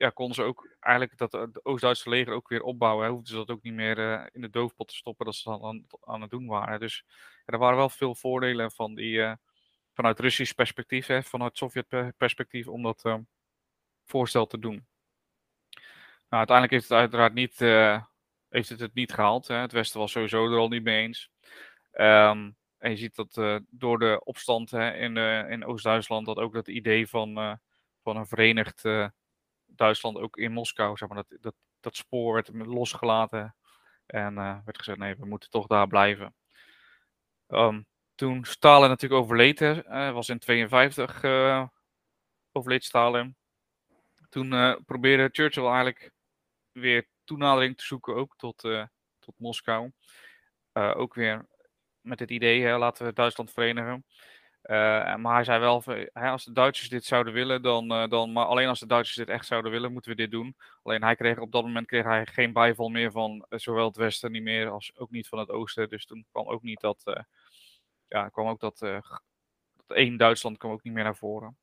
ja, 0.00 0.10
konden 0.10 0.34
ze 0.34 0.42
ook 0.42 0.76
eigenlijk 0.80 1.18
dat 1.18 1.32
het 1.32 1.64
Oost-Duitse 1.64 2.08
leger 2.08 2.32
ook 2.32 2.48
weer 2.48 2.62
opbouwen. 2.62 3.04
Hè, 3.04 3.10
hoefden 3.10 3.30
ze 3.30 3.36
dat 3.36 3.50
ook 3.50 3.62
niet 3.62 3.74
meer 3.74 3.98
uh, 3.98 4.26
in 4.32 4.40
de 4.40 4.50
doofpot 4.50 4.88
te 4.88 4.94
stoppen 4.94 5.26
dat 5.26 5.34
ze 5.34 5.50
dan 5.50 5.64
aan, 5.64 5.86
aan 6.00 6.20
het 6.20 6.30
doen 6.30 6.46
waren. 6.46 6.80
Dus 6.80 7.04
er 7.44 7.58
waren 7.58 7.76
wel 7.76 7.88
veel 7.88 8.14
voordelen 8.14 8.72
van 8.72 8.94
die, 8.94 9.36
vanuit 9.92 10.20
Russisch 10.20 10.52
perspectief, 10.52 11.06
hè, 11.06 11.22
vanuit 11.22 11.56
Sovjet 11.56 12.16
perspectief, 12.16 12.68
om 12.68 12.82
dat 12.82 13.18
voorstel 14.04 14.46
te 14.46 14.58
doen. 14.58 14.86
Nou, 16.28 16.46
uiteindelijk 16.46 16.70
heeft 16.70 16.88
het 16.88 16.98
uiteraard 16.98 17.34
niet, 17.34 17.58
heeft 18.48 18.68
het, 18.68 18.80
het 18.80 18.94
niet 18.94 19.12
gehaald. 19.12 19.46
Hè. 19.46 19.54
Het 19.54 19.72
Westen 19.72 20.00
was 20.00 20.12
sowieso 20.12 20.52
er 20.52 20.58
al 20.58 20.68
niet 20.68 20.82
mee 20.82 21.02
eens. 21.02 21.30
Um, 21.92 22.56
en 22.78 22.90
je 22.90 22.96
ziet 22.96 23.14
dat 23.14 23.62
door 23.68 23.98
de 23.98 24.20
opstand 24.24 24.70
hè, 24.70 24.94
in, 24.94 25.16
in 25.50 25.64
Oost-Duitsland, 25.64 26.26
dat 26.26 26.36
ook 26.36 26.54
dat 26.54 26.68
idee 26.68 27.08
van, 27.08 27.58
van 28.02 28.16
een 28.16 28.26
verenigd 28.26 28.84
Duitsland 29.80 30.18
ook 30.18 30.36
in 30.36 30.52
Moskou, 30.52 30.96
zeg 30.96 31.08
maar, 31.08 31.24
dat, 31.28 31.40
dat, 31.40 31.54
dat 31.80 31.96
spoor 31.96 32.34
werd 32.34 32.48
losgelaten. 32.66 33.54
En 34.06 34.34
werd 34.34 34.78
gezegd, 34.78 34.98
nee, 34.98 35.16
we 35.16 35.26
moeten 35.26 35.50
toch 35.50 35.66
daar 35.66 35.86
blijven. 35.86 36.34
Um, 37.48 37.86
toen 38.14 38.44
Stalin 38.44 38.88
natuurlijk 38.88 39.22
overleed, 39.22 39.58
hè, 39.58 40.12
was 40.12 40.28
in 40.28 40.38
52 40.38 41.24
overleed 42.52 42.84
Stalin. 42.84 43.36
Toen 44.28 44.84
probeerde 44.84 45.28
Churchill 45.32 45.66
eigenlijk 45.66 46.12
weer 46.72 47.08
toenadering 47.24 47.76
te 47.76 47.84
zoeken 47.84 48.14
ook 48.14 48.36
tot, 48.36 48.64
uh, 48.64 48.84
tot 49.18 49.34
Moskou. 49.38 49.92
Uh, 50.72 50.92
ook 50.96 51.14
weer 51.14 51.46
met 52.00 52.18
het 52.18 52.30
idee, 52.30 52.62
hè, 52.62 52.78
laten 52.78 53.06
we 53.06 53.12
Duitsland 53.12 53.52
verenigen. 53.52 54.04
Uh, 54.70 55.16
maar 55.16 55.34
hij 55.34 55.44
zei 55.44 55.60
wel, 55.60 55.82
als 56.12 56.44
de 56.44 56.52
Duitsers 56.52 56.88
dit 56.88 57.04
zouden 57.04 57.32
willen, 57.32 57.62
dan, 57.62 57.88
dan, 58.08 58.32
maar 58.32 58.44
alleen 58.44 58.68
als 58.68 58.80
de 58.80 58.86
Duitsers 58.86 59.16
dit 59.16 59.28
echt 59.28 59.46
zouden 59.46 59.70
willen, 59.70 59.92
moeten 59.92 60.10
we 60.10 60.16
dit 60.16 60.30
doen. 60.30 60.56
Alleen 60.82 61.02
hij 61.02 61.16
kreeg 61.16 61.38
op 61.38 61.52
dat 61.52 61.62
moment 61.62 61.86
kreeg 61.86 62.04
hij 62.04 62.26
geen 62.26 62.52
bijval 62.52 62.88
meer 62.88 63.10
van 63.10 63.46
zowel 63.48 63.86
het 63.86 63.96
Westen 63.96 64.32
niet 64.32 64.42
meer 64.42 64.68
als 64.68 64.96
ook 64.96 65.10
niet 65.10 65.28
van 65.28 65.38
het 65.38 65.50
Oosten. 65.50 65.88
Dus 65.88 66.06
toen 66.06 66.26
kwam 66.30 66.48
ook 66.48 66.62
niet 66.62 66.80
dat, 66.80 67.02
ja, 68.08 68.28
kwam 68.28 68.46
ook 68.48 68.60
dat, 68.60 68.78
dat 68.78 69.96
één 69.96 70.16
Duitsland 70.16 70.58
kwam 70.58 70.72
ook 70.72 70.82
niet 70.82 70.92
meer 70.92 71.04
naar 71.04 71.16
voren. 71.16 71.58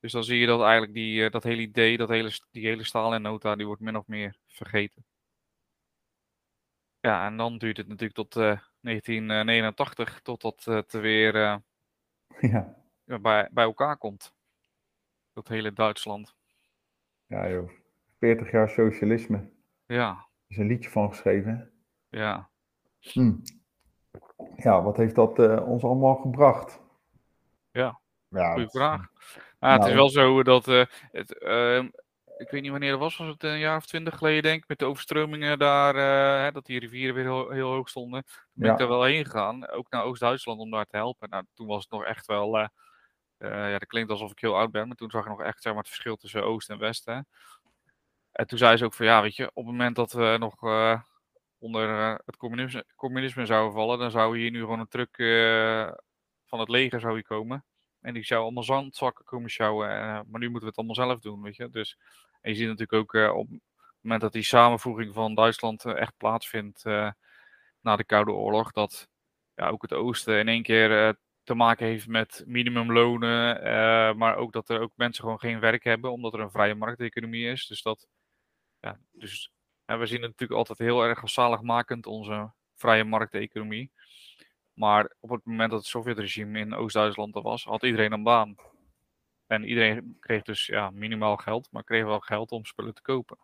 Dus 0.00 0.12
dan 0.12 0.24
zie 0.24 0.38
je 0.38 0.46
dat 0.46 0.60
eigenlijk 0.60 0.92
die, 0.94 1.30
dat 1.30 1.42
hele 1.42 1.62
idee, 1.62 1.96
dat 1.96 2.08
hele, 2.08 2.30
die 2.50 2.66
hele 2.66 2.84
staal 2.84 3.14
en 3.14 3.22
nota, 3.22 3.56
die 3.56 3.66
wordt 3.66 3.80
min 3.80 3.96
of 3.96 4.06
meer 4.06 4.36
vergeten. 4.46 5.04
Ja, 7.00 7.26
en 7.26 7.36
dan 7.36 7.58
duurt 7.58 7.76
het 7.76 7.88
natuurlijk 7.88 8.14
tot 8.14 8.36
uh, 8.36 8.50
eh, 8.50 8.58
1989 8.80 10.20
totdat 10.20 10.64
het 10.64 10.92
weer 10.92 11.62
ja. 12.52 12.74
bij, 13.04 13.48
bij 13.52 13.64
elkaar 13.64 13.96
komt. 13.96 14.34
Dat 15.32 15.48
hele 15.48 15.72
Duitsland. 15.72 16.34
Ja 17.26 17.48
joh, 17.48 17.70
40 18.18 18.50
jaar 18.50 18.68
socialisme. 18.68 19.50
Ja. 19.86 20.10
Er 20.10 20.26
is 20.46 20.56
een 20.56 20.66
liedje 20.66 20.90
van 20.90 21.08
geschreven. 21.08 21.72
Ja. 22.08 22.50
Hm. 23.00 23.34
Ja, 24.56 24.82
wat 24.82 24.96
heeft 24.96 25.14
dat 25.14 25.60
ons 25.64 25.82
allemaal 25.84 26.14
gebracht? 26.14 26.80
Ja, 27.70 28.00
ja 28.28 28.52
goede 28.52 28.70
vraag. 28.70 29.08
Ah, 29.58 29.72
het 29.72 29.80
is 29.80 29.86
nou. 29.86 29.96
wel 29.96 30.08
zo 30.08 30.42
dat 30.42 30.68
uh, 30.68 30.84
het, 31.12 31.42
uh, 31.42 31.84
ik 32.40 32.50
weet 32.50 32.62
niet 32.62 32.70
wanneer 32.70 32.90
het 32.90 33.00
was, 33.00 33.16
was 33.16 33.28
het 33.28 33.42
een 33.42 33.58
jaar 33.58 33.76
of 33.76 33.86
twintig 33.86 34.18
geleden 34.18 34.42
denk 34.42 34.62
ik, 34.62 34.68
met 34.68 34.78
de 34.78 34.84
overstromingen 34.84 35.58
daar, 35.58 35.94
uh, 35.94 36.42
hè, 36.42 36.52
dat 36.52 36.66
die 36.66 36.78
rivieren 36.78 37.14
weer 37.14 37.24
heel, 37.24 37.50
heel 37.50 37.70
hoog 37.70 37.88
stonden. 37.88 38.22
Toen 38.22 38.32
ben 38.52 38.66
ja. 38.66 38.72
ik 38.72 38.78
daar 38.78 38.88
wel 38.88 39.02
heen 39.02 39.24
gegaan, 39.24 39.68
ook 39.68 39.90
naar 39.90 40.04
Oost-Duitsland 40.04 40.60
om 40.60 40.70
daar 40.70 40.86
te 40.86 40.96
helpen. 40.96 41.28
Nou, 41.28 41.44
toen 41.54 41.66
was 41.66 41.82
het 41.82 41.90
nog 41.90 42.04
echt 42.04 42.26
wel, 42.26 42.58
uh, 42.58 42.68
ja, 43.38 43.78
dat 43.78 43.86
klinkt 43.86 44.10
alsof 44.10 44.30
ik 44.30 44.38
heel 44.38 44.56
oud 44.56 44.70
ben, 44.70 44.86
maar 44.86 44.96
toen 44.96 45.10
zag 45.10 45.22
ik 45.22 45.28
nog 45.28 45.42
echt 45.42 45.62
zeg 45.62 45.72
maar, 45.72 45.82
het 45.82 45.92
verschil 45.92 46.16
tussen 46.16 46.44
Oost 46.44 46.70
en 46.70 46.78
West. 46.78 47.04
Hè. 47.04 47.20
En 48.32 48.46
toen 48.46 48.58
zei 48.58 48.76
ze 48.76 48.84
ook 48.84 48.94
van, 48.94 49.06
ja, 49.06 49.22
weet 49.22 49.36
je, 49.36 49.46
op 49.46 49.64
het 49.64 49.72
moment 49.72 49.96
dat 49.96 50.12
we 50.12 50.36
nog 50.38 50.62
onder 51.58 52.14
het 52.24 52.36
communisme, 52.36 52.84
communisme 52.96 53.46
zouden 53.46 53.72
vallen, 53.72 53.98
dan 53.98 54.10
zou 54.10 54.38
hier 54.38 54.50
nu 54.50 54.60
gewoon 54.60 54.80
een 54.80 54.88
truck 54.88 55.16
van 56.46 56.60
het 56.60 56.68
leger 56.68 57.00
zou 57.00 57.14
hier 57.14 57.22
komen. 57.22 57.64
En 58.00 58.14
die 58.14 58.24
zou 58.24 58.42
allemaal 58.42 58.62
zandzakken 58.62 59.24
komen 59.24 59.50
sjouwen. 59.50 59.88
Maar 60.30 60.40
nu 60.40 60.48
moeten 60.48 60.60
we 60.60 60.66
het 60.66 60.76
allemaal 60.76 60.94
zelf 60.94 61.20
doen, 61.20 61.42
weet 61.42 61.56
je. 61.56 61.70
Dus, 61.70 61.98
en 62.40 62.50
je 62.50 62.56
ziet 62.56 62.66
natuurlijk 62.66 62.92
ook 62.92 63.14
uh, 63.14 63.36
op 63.36 63.48
het 63.48 63.60
moment 64.00 64.20
dat 64.20 64.32
die 64.32 64.42
samenvoeging 64.42 65.14
van 65.14 65.34
Duitsland 65.34 65.84
uh, 65.84 65.96
echt 65.96 66.16
plaatsvindt 66.16 66.84
na 67.80 67.96
de 67.96 68.04
Koude 68.04 68.32
Oorlog, 68.32 68.72
dat 68.72 69.08
ja, 69.54 69.68
ook 69.68 69.82
het 69.82 69.92
Oosten 69.92 70.38
in 70.38 70.48
één 70.48 70.62
keer 70.62 71.18
te 71.42 71.54
maken 71.54 71.86
heeft 71.86 72.06
met 72.06 72.42
minimumlonen, 72.46 73.56
maar 74.16 74.36
ook 74.36 74.52
dat 74.52 74.68
er 74.68 74.80
ook 74.80 74.92
mensen 74.94 75.24
gewoon 75.24 75.38
geen 75.38 75.60
werk 75.60 75.84
hebben, 75.84 76.12
omdat 76.12 76.34
er 76.34 76.40
een 76.40 76.50
vrije 76.50 76.74
markteconomie 76.74 77.46
is. 77.46 77.66
Dus 77.66 77.82
dat, 77.82 78.08
ja, 78.80 78.98
dus 79.10 79.52
we 79.84 80.06
zien 80.06 80.20
het 80.20 80.30
natuurlijk 80.30 80.58
altijd 80.58 80.78
heel 80.78 81.02
erg 81.02 81.20
zaligmakend, 81.24 82.06
onze 82.06 82.52
vrije 82.74 83.04
markteconomie. 83.04 83.90
Maar 84.72 85.14
op 85.20 85.30
het 85.30 85.44
moment 85.44 85.70
dat 85.70 85.78
het 85.78 85.88
Sovjetregime 85.88 86.58
in 86.58 86.74
Oost-Duitsland 86.74 87.34
er 87.34 87.42
was, 87.42 87.64
had 87.64 87.82
iedereen 87.82 88.12
een 88.12 88.22
baan. 88.22 88.56
En 89.50 89.64
iedereen 89.64 90.16
kreeg 90.20 90.42
dus 90.42 90.66
ja, 90.66 90.90
minimaal 90.90 91.36
geld, 91.36 91.68
maar 91.70 91.84
kreeg 91.84 92.04
wel 92.04 92.20
geld 92.20 92.50
om 92.50 92.64
spullen 92.64 92.94
te 92.94 93.02
kopen. 93.02 93.36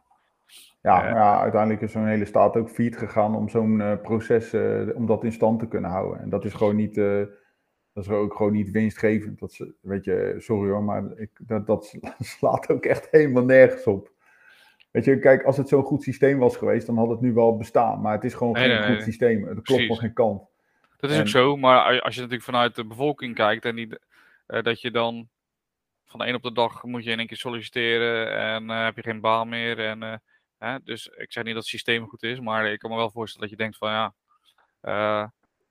Ja, 0.82 1.04
uh, 1.04 1.10
ja 1.10 1.40
uiteindelijk 1.40 1.82
is 1.82 1.92
zo'n 1.92 2.06
hele 2.06 2.24
staat 2.24 2.56
ook 2.56 2.70
failliet 2.70 2.96
gegaan 2.96 3.36
om 3.36 3.48
zo'n 3.48 3.78
uh, 3.78 4.00
proces, 4.02 4.54
uh, 4.54 4.96
om 4.96 5.06
dat 5.06 5.24
in 5.24 5.32
stand 5.32 5.58
te 5.58 5.68
kunnen 5.68 5.90
houden. 5.90 6.20
En 6.20 6.28
dat 6.28 6.44
is 6.44 6.52
gewoon 6.52 6.76
niet, 6.76 6.94
dat 6.94 8.04
is 8.04 8.08
ook 8.08 8.34
gewoon 8.34 8.52
niet 8.52 8.70
winstgevend. 8.70 9.38
Dat 9.38 9.50
is, 9.50 9.62
weet 9.80 10.04
je, 10.04 10.34
sorry 10.38 10.70
hoor, 10.70 10.82
maar 10.82 11.04
ik, 11.16 11.30
dat, 11.38 11.66
dat 11.66 11.96
slaat 12.18 12.70
ook 12.70 12.84
echt 12.84 13.08
helemaal 13.10 13.44
nergens 13.44 13.86
op. 13.86 14.10
Weet 14.90 15.04
je, 15.04 15.18
kijk, 15.18 15.42
als 15.42 15.56
het 15.56 15.68
zo'n 15.68 15.84
goed 15.84 16.02
systeem 16.02 16.38
was 16.38 16.56
geweest, 16.56 16.86
dan 16.86 16.96
had 16.96 17.08
het 17.08 17.20
nu 17.20 17.32
wel 17.32 17.56
bestaan. 17.56 18.00
Maar 18.00 18.12
het 18.12 18.24
is 18.24 18.34
gewoon 18.34 18.52
nee, 18.52 18.62
geen 18.62 18.72
nee, 18.72 18.82
goed 18.82 18.94
nee. 18.94 19.02
systeem. 19.02 19.46
Het 19.46 19.62
klopt 19.62 19.86
van 19.86 19.96
geen 19.96 20.12
kant. 20.12 20.42
Dat 20.96 21.10
is 21.10 21.20
ook 21.20 21.28
zo, 21.28 21.56
maar 21.56 22.00
als 22.00 22.14
je 22.14 22.20
natuurlijk 22.20 22.48
vanuit 22.48 22.74
de 22.74 22.84
bevolking 22.84 23.34
kijkt 23.34 23.64
en 23.64 23.74
die, 23.74 23.88
uh, 24.48 24.62
dat 24.62 24.80
je 24.80 24.90
dan 24.90 25.28
van 26.06 26.20
de 26.20 26.26
een 26.26 26.34
op 26.34 26.42
de 26.42 26.52
dag 26.52 26.82
moet 26.82 27.04
je 27.04 27.10
in 27.10 27.18
één 27.18 27.26
keer 27.26 27.36
solliciteren 27.36 28.38
en 28.38 28.70
uh, 28.70 28.84
heb 28.84 28.96
je 28.96 29.02
geen 29.02 29.20
baan 29.20 29.48
meer. 29.48 29.78
En, 29.78 30.02
uh, 30.02 30.14
hè, 30.58 30.82
dus 30.82 31.06
ik 31.06 31.32
zeg 31.32 31.44
niet 31.44 31.54
dat 31.54 31.62
het 31.62 31.72
systeem 31.72 32.08
goed 32.08 32.22
is, 32.22 32.40
maar 32.40 32.66
ik 32.66 32.78
kan 32.78 32.90
me 32.90 32.96
wel 32.96 33.10
voorstellen 33.10 33.48
dat 33.48 33.58
je 33.58 33.62
denkt 33.62 33.78
van 33.78 33.90
ja, 33.90 34.14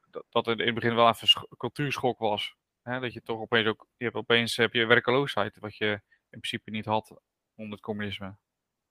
dat, 0.10 0.26
dat 0.30 0.46
het 0.46 0.60
in 0.60 0.66
het 0.66 0.76
begin 0.76 0.96
wel 0.96 1.08
even 1.08 1.48
cultuurschok 1.58 2.20
was. 2.20 2.56
Hè, 2.82 3.00
dat 3.00 3.14
je 3.14 3.22
toch 3.22 3.40
opeens 3.40 3.68
ook, 3.68 3.88
je 3.98 4.04
hebt 4.04 4.16
opeens 4.16 4.56
heb 4.56 4.74
je 4.74 4.86
werkeloosheid, 4.86 5.58
wat 5.60 5.78
je 5.78 5.92
in 6.30 6.40
principe 6.40 6.72
niet 6.72 6.86
had 6.86 7.22
onder 7.56 7.74
het 7.74 7.82
communisme. 7.82 8.36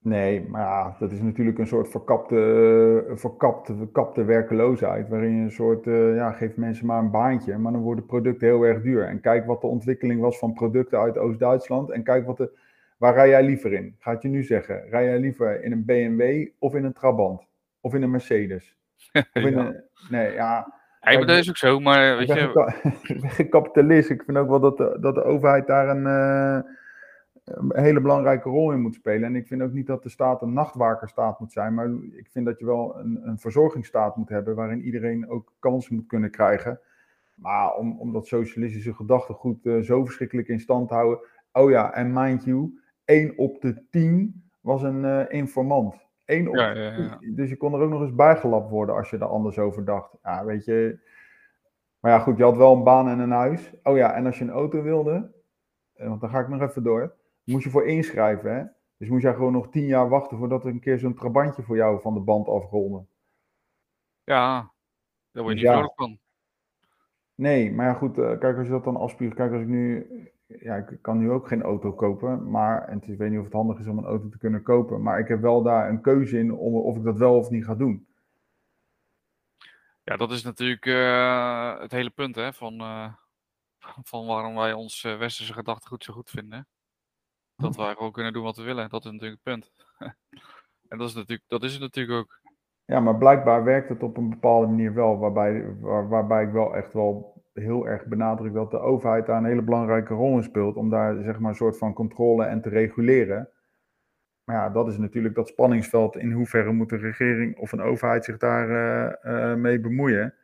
Nee, 0.04 0.46
maar 0.48 0.60
ja, 0.60 0.96
dat 0.98 1.12
is 1.12 1.20
natuurlijk 1.20 1.58
een 1.58 1.66
soort 1.66 1.88
verkapte, 1.88 3.12
verkapte, 3.14 3.76
verkapte 3.76 4.24
werkeloosheid. 4.24 5.08
Waarin 5.08 5.36
je 5.36 5.42
een 5.42 5.50
soort, 5.50 5.86
uh, 5.86 6.16
ja, 6.16 6.32
geef 6.32 6.56
mensen 6.56 6.86
maar 6.86 6.98
een 6.98 7.10
baantje, 7.10 7.58
maar 7.58 7.72
dan 7.72 7.80
worden 7.80 8.06
producten 8.06 8.46
heel 8.46 8.62
erg 8.62 8.82
duur. 8.82 9.04
En 9.08 9.20
kijk 9.20 9.46
wat 9.46 9.60
de 9.60 9.66
ontwikkeling 9.66 10.20
was 10.20 10.38
van 10.38 10.52
producten 10.52 10.98
uit 10.98 11.18
Oost-Duitsland. 11.18 11.90
En 11.90 12.02
kijk 12.02 12.26
wat 12.26 12.36
de, 12.36 12.50
waar 12.96 13.14
rij 13.14 13.28
jij 13.28 13.42
liever 13.44 13.72
in? 13.72 13.96
Gaat 13.98 14.22
je 14.22 14.28
nu 14.28 14.42
zeggen, 14.42 14.88
rij 14.88 15.04
jij 15.04 15.18
liever 15.18 15.62
in 15.62 15.72
een 15.72 15.84
BMW 15.84 16.48
of 16.58 16.74
in 16.74 16.84
een 16.84 16.92
Trabant? 16.92 17.46
Of 17.80 17.94
in 17.94 18.02
een 18.02 18.10
Mercedes? 18.10 18.76
Of 19.12 19.42
in 19.42 19.52
Ja. 19.52 19.66
een, 19.66 19.82
nee, 20.10 20.32
ja. 20.32 20.72
Ja, 21.00 21.18
maar 21.18 21.26
dat 21.26 21.38
is 21.38 21.48
ook 21.48 21.56
zo, 21.56 21.80
maar 21.80 22.16
weet 22.16 22.28
Ik 22.36 22.52
ben, 22.52 22.74
je, 23.02 23.34
ik 23.36 23.50
kapitalist. 23.50 24.10
Ik 24.10 24.22
vind 24.26 24.38
ook 24.38 24.48
wel 24.48 24.60
dat 24.60 24.76
de, 24.76 24.96
dat 25.00 25.14
de 25.14 25.24
overheid 25.24 25.66
daar 25.66 25.88
een, 25.88 26.06
eh, 26.06 26.70
een 27.44 27.72
hele 27.74 28.00
belangrijke 28.00 28.48
rol 28.48 28.72
in 28.72 28.80
moet 28.80 28.94
spelen. 28.94 29.24
En 29.24 29.36
ik 29.36 29.46
vind 29.46 29.62
ook 29.62 29.72
niet 29.72 29.86
dat 29.86 30.02
de 30.02 30.08
staat 30.08 30.42
een 30.42 30.52
nachtwakerstaat 30.52 31.40
moet 31.40 31.52
zijn. 31.52 31.74
Maar 31.74 31.90
ik 32.12 32.28
vind 32.30 32.46
dat 32.46 32.58
je 32.58 32.64
wel 32.64 32.98
een, 32.98 33.20
een 33.28 33.38
verzorgingsstaat 33.38 34.16
moet 34.16 34.28
hebben. 34.28 34.54
waarin 34.54 34.82
iedereen 34.82 35.28
ook 35.28 35.52
kansen 35.58 35.94
moet 35.94 36.06
kunnen 36.06 36.30
krijgen. 36.30 36.80
Maar 37.34 37.74
om, 37.74 38.00
om 38.00 38.12
dat 38.12 38.26
socialistische 38.26 38.94
gedachtegoed 38.94 39.66
eh, 39.66 39.78
zo 39.78 40.04
verschrikkelijk 40.04 40.48
in 40.48 40.60
stand 40.60 40.88
te 40.88 40.94
houden. 40.94 41.18
Oh 41.52 41.70
ja, 41.70 41.94
en 41.94 42.12
mind 42.12 42.44
you, 42.44 42.80
1 43.04 43.38
op 43.38 43.60
de 43.60 43.82
10 43.90 44.44
was 44.60 44.82
een 44.82 45.04
eh, 45.04 45.24
informant. 45.28 45.94
1 46.24 46.48
op 46.48 46.54
Ja, 46.54 46.74
de 46.74 46.80
ja, 46.80 46.96
ja. 46.96 47.16
10. 47.18 47.34
Dus 47.34 47.48
je 47.48 47.56
kon 47.56 47.74
er 47.74 47.80
ook 47.80 47.90
nog 47.90 48.00
eens 48.00 48.14
bijgelapt 48.14 48.70
worden 48.70 48.94
als 48.94 49.10
je 49.10 49.16
er 49.16 49.24
anders 49.24 49.58
over 49.58 49.84
dacht. 49.84 50.16
Ja, 50.22 50.44
weet 50.44 50.64
je. 50.64 50.98
Maar 52.00 52.12
ja, 52.12 52.18
goed, 52.18 52.36
je 52.36 52.42
had 52.42 52.56
wel 52.56 52.76
een 52.76 52.84
baan 52.84 53.08
en 53.08 53.18
een 53.18 53.30
huis. 53.30 53.72
Oh 53.82 53.96
ja, 53.96 54.14
en 54.14 54.26
als 54.26 54.38
je 54.38 54.44
een 54.44 54.50
auto 54.50 54.82
wilde, 54.82 55.30
eh, 55.94 56.08
want 56.08 56.20
dan 56.20 56.30
ga 56.30 56.40
ik 56.40 56.48
nog 56.48 56.60
even 56.60 56.82
door, 56.82 57.14
moest 57.44 57.64
je 57.64 57.70
voor 57.70 57.86
inschrijven. 57.86 58.56
Hè? 58.56 58.64
Dus 58.96 59.08
moest 59.08 59.22
jij 59.22 59.34
gewoon 59.34 59.52
nog 59.52 59.70
tien 59.70 59.86
jaar 59.86 60.08
wachten 60.08 60.38
voordat 60.38 60.64
er 60.64 60.70
een 60.70 60.80
keer 60.80 60.98
zo'n 60.98 61.14
trabantje 61.14 61.62
voor 61.62 61.76
jou 61.76 62.00
van 62.00 62.14
de 62.14 62.20
band 62.20 62.48
afrolde. 62.48 63.04
ja, 64.24 64.72
daar 65.30 65.42
word 65.42 65.46
je 65.46 65.54
Dus 65.54 65.54
niet 65.54 65.62
ja. 65.62 65.72
vrolijk 65.72 65.94
van. 65.94 66.18
Nee, 67.34 67.72
maar 67.72 67.86
ja, 67.86 67.94
goed, 67.94 68.18
eh, 68.18 68.38
kijk, 68.38 68.56
als 68.56 68.66
je 68.66 68.72
dat 68.72 68.84
dan 68.84 68.96
afspiegelt. 68.96 69.38
Kijk, 69.38 69.52
als 69.52 69.60
ik 69.60 69.66
nu, 69.66 70.06
ja, 70.46 70.76
ik 70.76 70.98
kan 71.00 71.18
nu 71.18 71.30
ook 71.30 71.48
geen 71.48 71.62
auto 71.62 71.92
kopen, 71.92 72.50
maar, 72.50 72.88
en 72.88 73.02
ik 73.06 73.18
weet 73.18 73.30
niet 73.30 73.38
of 73.38 73.44
het 73.44 73.52
handig 73.52 73.78
is 73.78 73.86
om 73.86 73.98
een 73.98 74.04
auto 74.04 74.28
te 74.28 74.38
kunnen 74.38 74.62
kopen, 74.62 75.02
maar 75.02 75.18
ik 75.18 75.28
heb 75.28 75.40
wel 75.40 75.62
daar 75.62 75.88
een 75.88 76.00
keuze 76.00 76.38
in 76.38 76.52
om, 76.52 76.74
of 76.74 76.96
ik 76.96 77.02
dat 77.02 77.18
wel 77.18 77.36
of 77.36 77.50
niet 77.50 77.64
ga 77.64 77.74
doen. 77.74 78.06
Ja, 80.02 80.16
dat 80.16 80.30
is 80.30 80.42
natuurlijk 80.42 80.86
eh, 80.86 81.80
het 81.80 81.92
hele 81.92 82.10
punt 82.10 82.34
hè, 82.34 82.52
van, 82.52 82.80
eh, 82.80 83.12
van 84.10 84.26
waarom 84.26 84.54
wij 84.54 84.72
ons 84.72 85.02
westerse 85.02 85.52
gedachtegoed 85.52 86.04
zo 86.04 86.12
goed 86.12 86.30
vinden. 86.30 86.66
Dat 87.56 87.76
wij 87.76 87.94
gewoon 87.94 88.12
kunnen 88.12 88.32
doen 88.32 88.42
wat 88.42 88.56
we 88.56 88.62
willen. 88.62 88.88
Dat 88.88 89.04
is 89.04 89.10
natuurlijk 89.10 89.40
het 89.44 89.54
punt. 89.54 89.72
en 90.88 90.98
dat 90.98 91.08
is, 91.08 91.14
natuurlijk, 91.14 91.48
dat 91.48 91.62
is 91.62 91.72
het 91.72 91.80
natuurlijk 91.80 92.18
ook. 92.18 92.40
Ja, 92.84 93.00
maar 93.00 93.16
blijkbaar 93.16 93.64
werkt 93.64 93.88
het 93.88 94.02
op 94.02 94.16
een 94.16 94.30
bepaalde 94.30 94.66
manier 94.66 94.94
wel, 94.94 95.18
waarbij, 95.18 95.76
waar- 95.80 96.08
waarbij 96.08 96.44
ik 96.44 96.52
wel 96.52 96.76
echt 96.76 96.92
wel 96.92 97.42
heel 97.52 97.86
erg 97.86 98.04
benadruk 98.06 98.52
dat 98.52 98.70
de 98.70 98.78
overheid 98.78 99.26
daar 99.26 99.38
een 99.38 99.44
hele 99.44 99.62
belangrijke 99.62 100.14
rol 100.14 100.36
in 100.36 100.42
speelt, 100.42 100.76
om 100.76 100.90
daar 100.90 101.22
zeg 101.22 101.38
maar 101.38 101.50
een 101.50 101.56
soort 101.56 101.78
van 101.78 101.92
controle 101.92 102.44
en 102.44 102.60
te 102.60 102.68
reguleren. 102.68 103.48
Maar 104.44 104.56
ja, 104.56 104.70
dat 104.70 104.88
is 104.88 104.98
natuurlijk 104.98 105.34
dat 105.34 105.48
spanningsveld. 105.48 106.16
In 106.16 106.32
hoeverre 106.32 106.72
moet 106.72 106.92
een 106.92 106.98
regering 107.00 107.56
of 107.58 107.72
een 107.72 107.82
overheid 107.82 108.24
zich 108.24 108.38
daar 108.38 108.70
eh, 108.70 109.50
eh, 109.52 109.58
mee 109.58 109.80
bemoeien? 109.80 110.34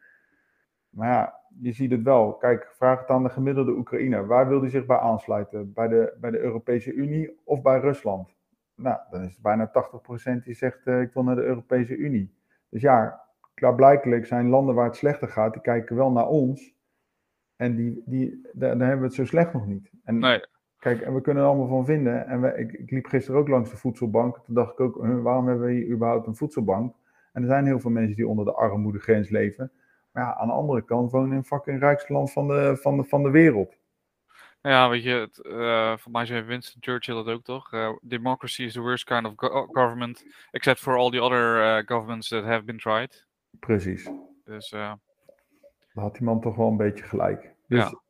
Maar 0.91 1.09
ja, 1.09 1.40
je 1.59 1.73
ziet 1.73 1.91
het 1.91 2.03
wel. 2.03 2.33
Kijk, 2.33 2.71
vraag 2.73 3.01
het 3.01 3.09
aan 3.09 3.23
de 3.23 3.29
gemiddelde 3.29 3.77
Oekraïner. 3.77 4.27
Waar 4.27 4.49
wil 4.49 4.61
hij 4.61 4.71
zich 4.71 4.87
bij 4.87 4.99
aansluiten? 4.99 5.73
Bij 5.73 5.89
de, 5.89 6.17
bij 6.21 6.31
de 6.31 6.39
Europese 6.39 6.93
Unie 6.93 7.41
of 7.45 7.63
bij 7.63 7.81
Rusland? 7.81 8.37
Nou, 8.75 8.99
dan 9.11 9.23
is 9.23 9.33
het 9.33 9.43
bijna 9.43 9.71
80% 10.41 10.45
die 10.45 10.55
zegt 10.55 10.87
eh, 10.87 11.01
ik 11.01 11.13
wil 11.13 11.25
naar 11.25 11.37
de 11.37 11.43
Europese 11.43 11.97
Unie. 11.97 12.35
Dus 12.69 12.83
ja, 12.83 13.21
klaarblijkelijk 13.55 14.27
zijn 14.27 14.49
landen 14.49 14.75
waar 14.75 14.87
het 14.87 14.97
slechter 14.97 15.29
gaat, 15.29 15.53
die 15.53 15.63
kijken 15.63 15.97
wel 15.97 16.11
naar 16.13 16.29
ons. 16.29 16.75
En 17.57 17.77
die, 17.77 18.03
die, 18.07 18.49
daar, 18.53 18.79
daar 18.79 18.89
hebben 18.89 19.01
we 19.01 19.07
het 19.07 19.15
zo 19.15 19.25
slecht 19.25 19.53
nog 19.53 19.67
niet. 19.67 19.91
En 20.05 20.19
Nee, 20.19 20.41
Kijk, 20.81 21.01
en 21.01 21.15
we 21.15 21.21
kunnen 21.21 21.43
er 21.43 21.49
allemaal 21.49 21.69
van 21.69 21.85
vinden. 21.85 22.27
En 22.27 22.41
we, 22.41 22.55
ik, 22.57 22.73
ik 22.73 22.91
liep 22.91 23.07
gisteren 23.07 23.41
ook 23.41 23.49
langs 23.49 23.71
de 23.71 23.77
voedselbank. 23.77 24.39
Toen 24.45 24.55
dacht 24.55 24.73
ik 24.73 24.81
ook, 24.81 24.97
waarom 25.23 25.47
hebben 25.47 25.67
we 25.67 25.73
hier 25.73 25.91
überhaupt 25.91 26.27
een 26.27 26.37
voedselbank? 26.37 26.95
En 27.33 27.43
er 27.43 27.49
zijn 27.49 27.67
heel 27.67 27.81
veel 27.81 27.91
mensen 27.91 28.17
die 28.17 28.29
onder 28.29 28.45
de 28.45 28.55
armoedegrens 28.55 29.29
leven. 29.29 29.73
Maar 30.13 30.23
ja, 30.25 30.35
aan 30.37 30.47
de 30.47 30.53
andere 30.53 30.83
kant 30.85 31.11
wonen 31.11 31.37
in 31.37 31.45
fucking 31.45 31.81
rijkste 31.81 32.13
land 32.13 32.33
van 32.33 32.49
de, 32.49 32.77
van 32.81 32.97
de, 32.97 33.05
van 33.05 33.23
de 33.23 33.31
wereld. 33.31 33.79
Nou 34.63 34.75
ja, 34.75 34.89
weet 34.89 35.03
je, 35.03 35.11
het, 35.11 35.43
eh, 35.47 35.97
voor 35.97 36.13
mij 36.13 36.27
zei 36.27 36.43
Winston 36.43 36.83
Churchill 36.83 37.15
dat 37.15 37.27
ook 37.29 37.43
toch? 37.43 37.73
Eh, 37.73 37.93
democracy 38.03 38.63
is 38.63 38.73
the 38.73 38.81
worst 38.81 39.05
kind 39.05 39.27
of 39.27 39.33
go- 39.37 39.67
government, 39.67 40.25
except 40.51 40.79
for 40.81 40.97
all 40.97 41.11
the 41.11 41.21
other 41.21 41.63
eh, 41.63 41.83
governments 41.87 42.29
that 42.29 42.45
have 42.45 42.63
been 42.65 42.79
tried. 42.79 43.27
Precies. 43.61 44.11
Dus 44.45 44.69
Daar 44.71 44.99
had 45.95 46.13
die 46.15 46.23
man 46.25 46.41
toch 46.41 46.57
wel 46.57 46.69
een 46.69 46.77
beetje 46.77 47.05
gelijk. 47.05 47.55
Dus 47.67 47.79
Ja. 47.91 48.01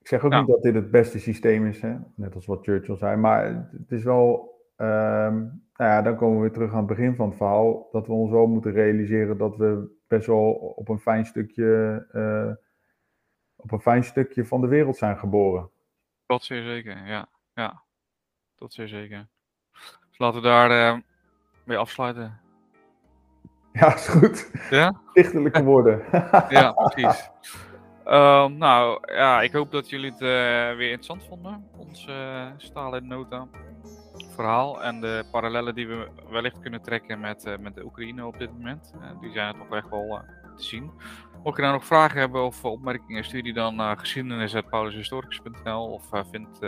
ik 0.00 0.06
zeg 0.08 0.22
ook 0.24 0.32
Ja. 0.32 0.38
niet 0.38 0.48
dat 0.48 0.62
dit 0.62 0.74
het 0.74 0.90
beste 0.90 1.18
systeem 1.18 1.66
is, 1.66 1.80
hè? 1.80 1.96
net 2.14 2.34
als 2.34 2.46
wat 2.46 2.64
Churchill 2.64 2.96
zei. 2.96 3.16
Maar 3.16 3.68
het 3.72 3.92
is 3.92 4.02
wel, 4.04 4.56
ehm, 4.76 5.46
nou 5.78 5.90
ja, 5.90 6.02
dan 6.02 6.16
komen 6.16 6.36
we 6.36 6.42
weer 6.42 6.52
terug 6.52 6.70
aan 6.70 6.78
het 6.78 6.86
begin 6.86 7.16
van 7.16 7.28
het 7.28 7.36
verhaal. 7.36 7.88
Dat 7.92 8.06
we 8.06 8.12
ons 8.12 8.30
wel 8.30 8.46
moeten 8.46 8.72
realiseren 8.72 9.38
dat 9.38 9.56
we 9.56 9.96
best 10.06 10.26
wel 10.26 10.52
op 10.52 10.88
een 10.88 10.98
fijn 10.98 11.26
stukje, 11.26 12.06
eh, 12.12 12.64
op 13.56 13.72
een 13.72 13.80
fijn 13.80 14.04
stukje 14.04 14.46
van 14.46 14.60
de 14.60 14.66
wereld 14.66 14.96
zijn 14.96 15.18
geboren. 15.18 15.70
dat 16.26 16.42
zeer 16.42 16.62
zeker, 16.62 17.06
ja. 17.06 17.28
Ja, 17.54 17.82
dat 18.54 18.72
zeer 18.72 18.88
zeker. 18.88 19.28
Dus 20.08 20.18
laten 20.18 20.40
we 20.40 20.46
daar 20.46 20.70
eh, 20.70 20.98
mee 21.64 21.78
afsluiten. 21.78 22.40
Ja, 23.72 23.94
is 23.94 24.08
goed. 24.08 24.50
Ja? 24.70 25.00
Dichterlijke 25.12 25.62
woorden. 25.62 26.02
Ja, 26.48 26.72
precies. 26.72 27.30
Ehm, 28.04 28.56
nou, 28.56 29.12
ja, 29.14 29.42
ik 29.42 29.52
hoop 29.52 29.70
dat 29.70 29.90
jullie 29.90 30.10
het 30.10 30.20
eh, 30.20 30.76
weer 30.76 30.90
interessant 30.90 31.24
vonden. 31.24 31.68
Ons 31.76 32.06
eh 32.06 32.46
stalen 32.56 33.06
nota 33.06 33.48
verhaal 34.38 34.82
en 34.82 35.00
de 35.00 35.24
parallellen 35.30 35.74
die 35.74 35.88
we 35.88 36.08
wellicht 36.30 36.60
kunnen 36.60 36.82
trekken 36.82 37.20
met, 37.20 37.44
eh, 37.44 37.58
met 37.58 37.74
de 37.74 37.84
Oekraïne 37.84 38.26
op 38.26 38.38
dit 38.38 38.52
moment. 38.52 38.94
Eh, 39.00 39.20
die 39.20 39.32
zijn 39.32 39.54
er 39.54 39.60
toch 39.60 39.76
echt 39.76 39.88
wel 39.88 40.06
eh, 40.08 40.20
te 40.56 40.62
zien. 40.62 40.90
Mocht 41.44 41.56
je 41.56 41.62
nou 41.62 41.74
nog 41.74 41.84
vragen 41.84 42.18
hebben 42.20 42.44
of 42.44 42.64
opmerkingen, 42.64 43.24
stuur 43.24 43.42
die 43.42 43.52
dan 43.52 43.76
naar 43.76 43.98
geschiedenis.paulushistoricus.nl 43.98 45.84
of 45.84 46.08
vind 46.30 46.58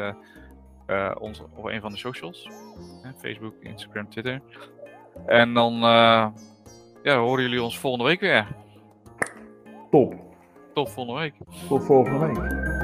ons 1.18 1.40
op 1.40 1.64
een 1.64 1.80
van 1.80 1.90
de 1.92 1.98
socials. 1.98 2.50
Facebook, 3.16 3.54
Instagram, 3.60 4.08
Twitter. 4.08 4.40
En 5.26 5.54
dan 5.54 5.74
ja, 7.02 7.18
horen 7.18 7.42
jullie 7.42 7.62
ons 7.62 7.78
volgende 7.78 8.04
week 8.06 8.20
weer. 8.20 8.46
Top. 9.90 10.14
Tot 10.74 10.90
volgende 10.90 11.20
week. 11.20 11.34
Tot 11.68 11.84
volgende 11.84 12.26
week. 12.26 12.79